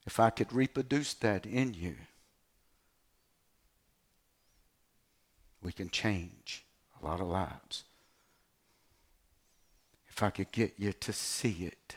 If 0.07 0.19
I 0.19 0.31
could 0.31 0.53
reproduce 0.53 1.13
that 1.15 1.45
in 1.45 1.75
you, 1.75 1.97
we 5.63 5.73
can 5.73 5.91
change 5.91 6.65
a 7.01 7.05
lot 7.05 7.21
of 7.21 7.27
lives. 7.27 7.85
If 10.17 10.23
I 10.23 10.31
could 10.31 10.51
get 10.51 10.75
you 10.79 10.93
to 10.93 11.13
see 11.13 11.67
it, 11.67 11.97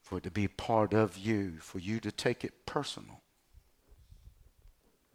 for 0.00 0.18
it 0.18 0.24
to 0.24 0.30
be 0.30 0.48
part 0.48 0.94
of 0.94 1.18
you, 1.18 1.58
for 1.60 1.78
you 1.78 2.00
to 2.00 2.10
take 2.10 2.44
it 2.44 2.64
personal 2.64 3.20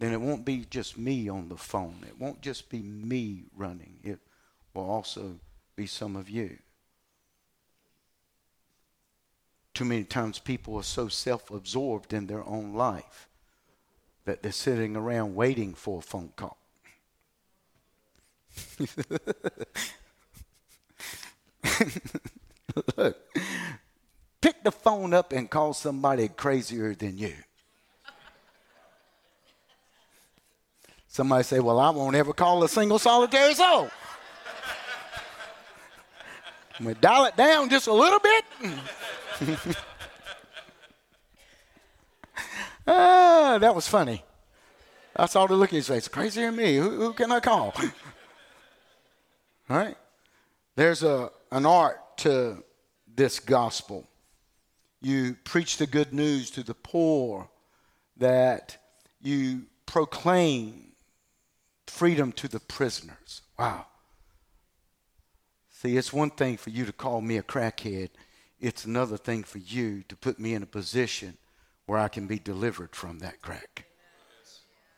then 0.02 0.12
it 0.14 0.20
won't 0.20 0.44
be 0.44 0.66
just 0.68 0.98
me 0.98 1.30
on 1.30 1.48
the 1.48 1.56
phone. 1.56 2.04
It 2.08 2.20
won't 2.20 2.42
just 2.42 2.70
be 2.70 2.82
me 2.82 3.44
running. 3.56 4.00
It 4.04 4.18
will 4.74 4.90
also 4.90 5.40
be 5.76 5.86
some 5.86 6.16
of 6.16 6.28
you. 6.28 6.58
Too 9.76 9.86
many 9.86 10.04
times 10.04 10.40
people 10.40 10.76
are 10.76 10.84
so 10.84 11.08
self 11.08 11.52
absorbed 11.52 12.14
in 12.14 12.26
their 12.26 12.44
own 12.48 12.74
life 12.74 13.30
that 14.26 14.42
they're 14.42 14.52
sitting 14.52 14.96
around 14.96 15.36
waiting 15.36 15.76
for 15.76 16.00
a 16.00 16.02
phone 16.02 16.34
call. 16.36 16.58
Look, 22.98 23.18
pick 24.42 24.64
the 24.64 24.72
phone 24.72 25.14
up 25.14 25.34
and 25.34 25.50
call 25.50 25.74
somebody 25.74 26.28
crazier 26.28 26.96
than 26.96 27.18
you. 27.18 27.34
Somebody 31.08 31.44
say, 31.44 31.60
Well, 31.60 31.80
I 31.80 31.90
won't 31.90 32.16
ever 32.16 32.34
call 32.34 32.64
a 32.64 32.70
single 32.70 33.00
solitary 33.00 33.54
soul. 33.54 33.90
we 36.80 36.94
dial 36.96 37.26
it 37.26 37.36
down 37.36 37.70
just 37.70 37.88
a 37.88 37.94
little 37.94 38.20
bit. 38.20 38.46
Ah, 42.88 43.58
that 43.60 43.76
was 43.76 43.88
funny. 43.88 44.24
I 45.16 45.26
saw 45.26 45.46
the 45.46 45.56
look 45.56 45.72
in 45.72 45.78
his 45.78 45.88
face. 45.88 46.08
Crazier 46.08 46.48
than 46.48 46.56
me. 46.56 46.76
Who, 46.76 46.90
who 46.90 47.14
can 47.14 47.32
I 47.32 47.40
call? 47.40 47.74
All 49.70 49.78
right? 49.78 49.96
There's 50.76 51.04
a, 51.04 51.32
an 51.52 51.66
art 51.66 52.18
to 52.18 52.64
this 53.14 53.40
gospel. 53.40 54.08
You 55.02 55.36
preach 55.44 55.78
the 55.78 55.88
good 55.88 56.14
news 56.14 56.52
to 56.52 56.64
the 56.64 56.74
poor, 56.74 57.50
that 58.18 58.78
you 59.20 59.64
proclaim 59.86 60.92
freedom 61.88 62.32
to 62.34 62.48
the 62.48 62.60
prisoners. 62.60 63.42
Wow. 63.58 63.88
See, 65.70 65.98
it's 65.98 66.14
one 66.14 66.30
thing 66.30 66.58
for 66.58 66.70
you 66.70 66.86
to 66.86 66.94
call 66.94 67.22
me 67.22 67.38
a 67.38 67.44
crackhead, 67.44 68.10
it's 68.60 68.86
another 68.86 69.18
thing 69.18 69.44
for 69.44 69.58
you 69.58 70.04
to 70.08 70.16
put 70.16 70.40
me 70.40 70.54
in 70.54 70.62
a 70.62 70.68
position 70.68 71.38
where 71.88 71.98
I 71.98 72.08
can 72.08 72.28
be 72.28 72.38
delivered 72.38 72.96
from 72.96 73.20
that 73.20 73.42
crack. 73.42 73.86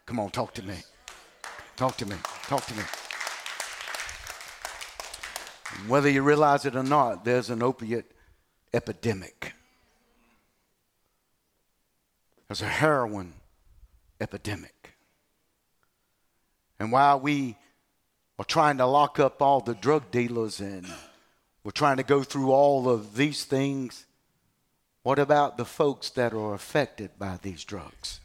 Come 0.05 0.19
on, 0.19 0.29
talk 0.31 0.53
to 0.55 0.63
me. 0.63 0.75
Talk 1.77 1.95
to 1.97 2.05
me. 2.05 2.17
Talk 2.47 2.65
to 2.65 2.75
me. 2.75 2.83
Whether 5.87 6.09
you 6.09 6.21
realize 6.21 6.65
it 6.65 6.75
or 6.75 6.83
not, 6.83 7.25
there's 7.25 7.49
an 7.49 7.61
opiate 7.61 8.11
epidemic. 8.73 9.53
There's 12.47 12.61
a 12.61 12.67
heroin 12.67 13.33
epidemic. 14.21 14.95
And 16.79 16.91
while 16.91 17.19
we 17.19 17.57
are 18.39 18.45
trying 18.45 18.77
to 18.77 18.85
lock 18.85 19.19
up 19.19 19.41
all 19.41 19.59
the 19.61 19.75
drug 19.75 20.11
dealers 20.11 20.59
and 20.59 20.87
we're 21.63 21.71
trying 21.71 21.97
to 21.97 22.03
go 22.03 22.23
through 22.23 22.51
all 22.51 22.89
of 22.89 23.15
these 23.15 23.45
things, 23.45 24.05
what 25.03 25.19
about 25.19 25.57
the 25.57 25.65
folks 25.65 26.09
that 26.11 26.33
are 26.33 26.53
affected 26.53 27.11
by 27.19 27.37
these 27.41 27.63
drugs? 27.63 28.19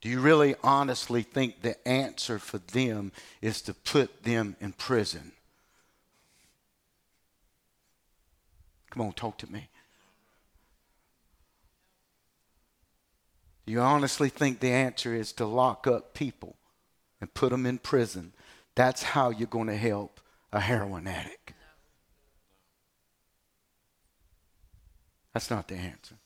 Do 0.00 0.08
you 0.08 0.20
really 0.20 0.54
honestly 0.62 1.22
think 1.22 1.62
the 1.62 1.88
answer 1.88 2.38
for 2.38 2.58
them 2.58 3.12
is 3.42 3.60
to 3.62 3.74
put 3.74 4.22
them 4.22 4.56
in 4.60 4.72
prison? 4.72 5.32
Come 8.98 9.06
on, 9.06 9.12
talk 9.12 9.38
to 9.38 9.52
me. 9.52 9.68
Do 13.64 13.72
you 13.72 13.80
honestly 13.80 14.28
think 14.28 14.58
the 14.58 14.72
answer 14.72 15.14
is 15.14 15.30
to 15.34 15.46
lock 15.46 15.86
up 15.86 16.14
people 16.14 16.56
and 17.20 17.32
put 17.32 17.50
them 17.50 17.64
in 17.64 17.78
prison? 17.78 18.32
That's 18.74 19.04
how 19.04 19.30
you're 19.30 19.46
going 19.46 19.68
to 19.68 19.76
help 19.76 20.20
a 20.52 20.58
heroin 20.58 21.06
addict. 21.06 21.52
That's 25.32 25.48
not 25.48 25.68
the 25.68 25.76
answer. 25.76 26.16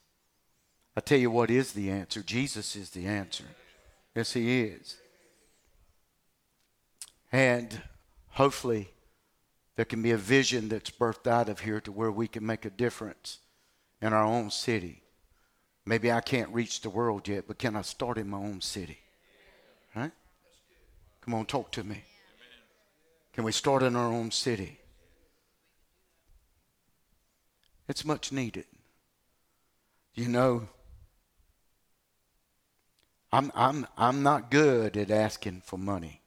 I 0.96 1.02
tell 1.02 1.18
you 1.18 1.30
what 1.30 1.50
is 1.50 1.74
the 1.74 1.90
answer. 1.90 2.22
Jesus 2.22 2.74
is 2.74 2.88
the 2.88 3.04
answer. 3.04 3.44
Yes, 4.14 4.32
He 4.32 4.62
is. 4.62 4.96
And 7.30 7.82
hopefully, 8.30 8.92
there 9.76 9.84
can 9.84 10.02
be 10.02 10.10
a 10.10 10.16
vision 10.16 10.68
that's 10.68 10.90
birthed 10.90 11.26
out 11.26 11.48
of 11.48 11.60
here 11.60 11.80
to 11.80 11.92
where 11.92 12.12
we 12.12 12.28
can 12.28 12.44
make 12.44 12.64
a 12.64 12.70
difference 12.70 13.38
in 14.00 14.12
our 14.12 14.24
own 14.24 14.50
city. 14.50 15.02
Maybe 15.84 16.12
I 16.12 16.20
can't 16.20 16.50
reach 16.50 16.80
the 16.80 16.90
world 16.90 17.26
yet, 17.26 17.46
but 17.48 17.58
can 17.58 17.74
I 17.74 17.82
start 17.82 18.18
in 18.18 18.28
my 18.28 18.38
own 18.38 18.60
city? 18.60 18.98
Right? 19.96 20.12
Come 21.22 21.34
on, 21.34 21.46
talk 21.46 21.70
to 21.72 21.84
me. 21.84 22.02
Can 23.32 23.44
we 23.44 23.52
start 23.52 23.82
in 23.82 23.96
our 23.96 24.12
own 24.12 24.30
city? 24.30 24.78
It's 27.88 28.04
much 28.04 28.32
needed. 28.32 28.66
You 30.14 30.28
know, 30.28 30.68
I'm, 33.32 33.50
I'm, 33.54 33.86
I'm 33.96 34.22
not 34.22 34.50
good 34.50 34.96
at 34.96 35.10
asking 35.10 35.62
for 35.64 35.78
money. 35.78 36.21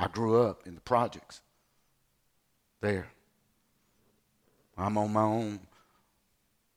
I 0.00 0.08
grew 0.08 0.42
up 0.42 0.66
in 0.66 0.74
the 0.74 0.80
projects 0.80 1.42
there. 2.80 3.08
I'm 4.78 4.96
on 4.96 5.12
my 5.12 5.24
own. 5.24 5.60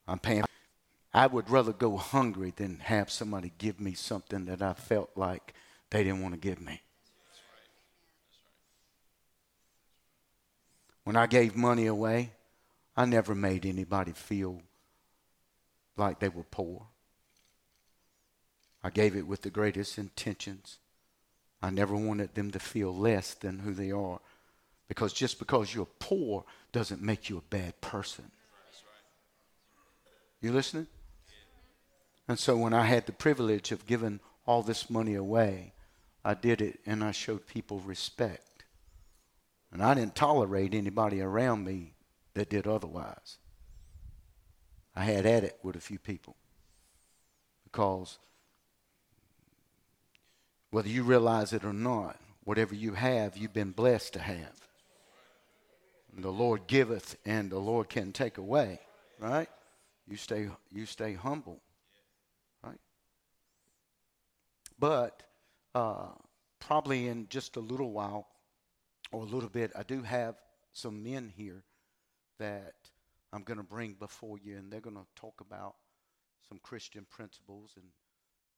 I'm 0.05 0.19
paying. 0.19 0.43
I 1.13 1.27
would 1.27 1.49
rather 1.49 1.71
go 1.71 1.95
hungry 1.95 2.51
than 2.53 2.79
have 2.79 3.09
somebody 3.09 3.53
give 3.57 3.79
me 3.79 3.93
something 3.93 4.43
that 4.45 4.61
I 4.61 4.73
felt 4.73 5.11
like 5.15 5.53
they 5.89 6.03
didn't 6.03 6.21
want 6.21 6.33
to 6.33 6.39
give 6.39 6.59
me. 6.59 6.81
When 11.05 11.15
I 11.15 11.25
gave 11.25 11.55
money 11.55 11.85
away, 11.85 12.31
I 12.97 13.05
never 13.05 13.33
made 13.33 13.65
anybody 13.65 14.11
feel 14.11 14.61
like 15.95 16.19
they 16.19 16.27
were 16.27 16.43
poor. 16.43 16.87
I 18.83 18.89
gave 18.89 19.15
it 19.15 19.27
with 19.27 19.43
the 19.43 19.49
greatest 19.49 19.97
intentions. 19.97 20.79
I 21.63 21.69
never 21.69 21.95
wanted 21.95 22.35
them 22.35 22.51
to 22.51 22.59
feel 22.59 22.93
less 22.93 23.33
than 23.35 23.59
who 23.59 23.73
they 23.73 23.89
are. 23.89 24.19
Because 24.89 25.13
just 25.13 25.39
because 25.39 25.73
you're 25.73 25.87
poor 25.97 26.43
doesn't 26.73 27.01
make 27.01 27.29
you 27.29 27.37
a 27.37 27.49
bad 27.49 27.79
person. 27.79 28.29
You 30.41 30.51
listening? 30.51 30.87
And 32.27 32.37
so 32.37 32.57
when 32.57 32.73
I 32.73 32.83
had 32.83 33.05
the 33.05 33.13
privilege 33.13 33.71
of 33.71 33.87
giving 33.87 34.19
all 34.45 34.61
this 34.61 34.89
money 34.89 35.15
away, 35.15 35.71
I 36.25 36.33
did 36.33 36.61
it 36.61 36.81
and 36.85 37.01
I 37.01 37.11
showed 37.11 37.47
people 37.47 37.79
respect. 37.79 38.65
And 39.71 39.81
I 39.81 39.93
didn't 39.93 40.15
tolerate 40.15 40.73
anybody 40.73 41.21
around 41.21 41.63
me 41.63 41.93
that 42.33 42.49
did 42.49 42.67
otherwise. 42.67 43.37
I 44.97 45.05
had 45.05 45.25
at 45.25 45.45
it 45.45 45.59
with 45.63 45.77
a 45.77 45.81
few 45.81 45.97
people 45.97 46.35
because 47.63 48.19
whether 50.73 50.89
you 50.89 51.03
realize 51.03 51.53
it 51.53 51.63
or 51.63 51.71
not, 51.71 52.17
whatever 52.45 52.73
you 52.73 52.95
have, 52.95 53.37
you've 53.37 53.53
been 53.53 53.69
blessed 53.69 54.13
to 54.13 54.19
have. 54.19 54.59
The 56.17 56.31
Lord 56.31 56.65
giveth, 56.65 57.15
and 57.25 57.51
the 57.51 57.59
Lord 57.59 57.89
can 57.89 58.11
take 58.11 58.39
away. 58.39 58.79
Right? 59.19 59.47
You 60.07 60.17
stay, 60.17 60.49
you 60.71 60.87
stay 60.87 61.13
humble. 61.13 61.61
Right? 62.63 62.79
But 64.79 65.21
uh, 65.75 66.07
probably 66.59 67.07
in 67.07 67.27
just 67.29 67.55
a 67.55 67.59
little 67.59 67.91
while, 67.91 68.25
or 69.11 69.21
a 69.21 69.27
little 69.27 69.49
bit, 69.49 69.71
I 69.75 69.83
do 69.83 70.01
have 70.01 70.37
some 70.71 71.03
men 71.03 71.31
here 71.37 71.61
that 72.39 72.73
I'm 73.31 73.43
going 73.43 73.59
to 73.59 73.63
bring 73.63 73.93
before 73.93 74.39
you, 74.43 74.57
and 74.57 74.73
they're 74.73 74.81
going 74.81 74.95
to 74.95 75.05
talk 75.15 75.39
about 75.39 75.75
some 76.49 76.57
Christian 76.63 77.05
principles 77.11 77.73
and 77.75 77.85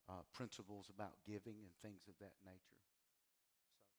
uh, 0.09 0.21
principles 0.33 0.89
about 0.93 1.13
giving 1.25 1.57
and 1.63 1.73
things 1.81 2.03
of 2.07 2.13
that 2.19 2.33
nature. 2.45 2.84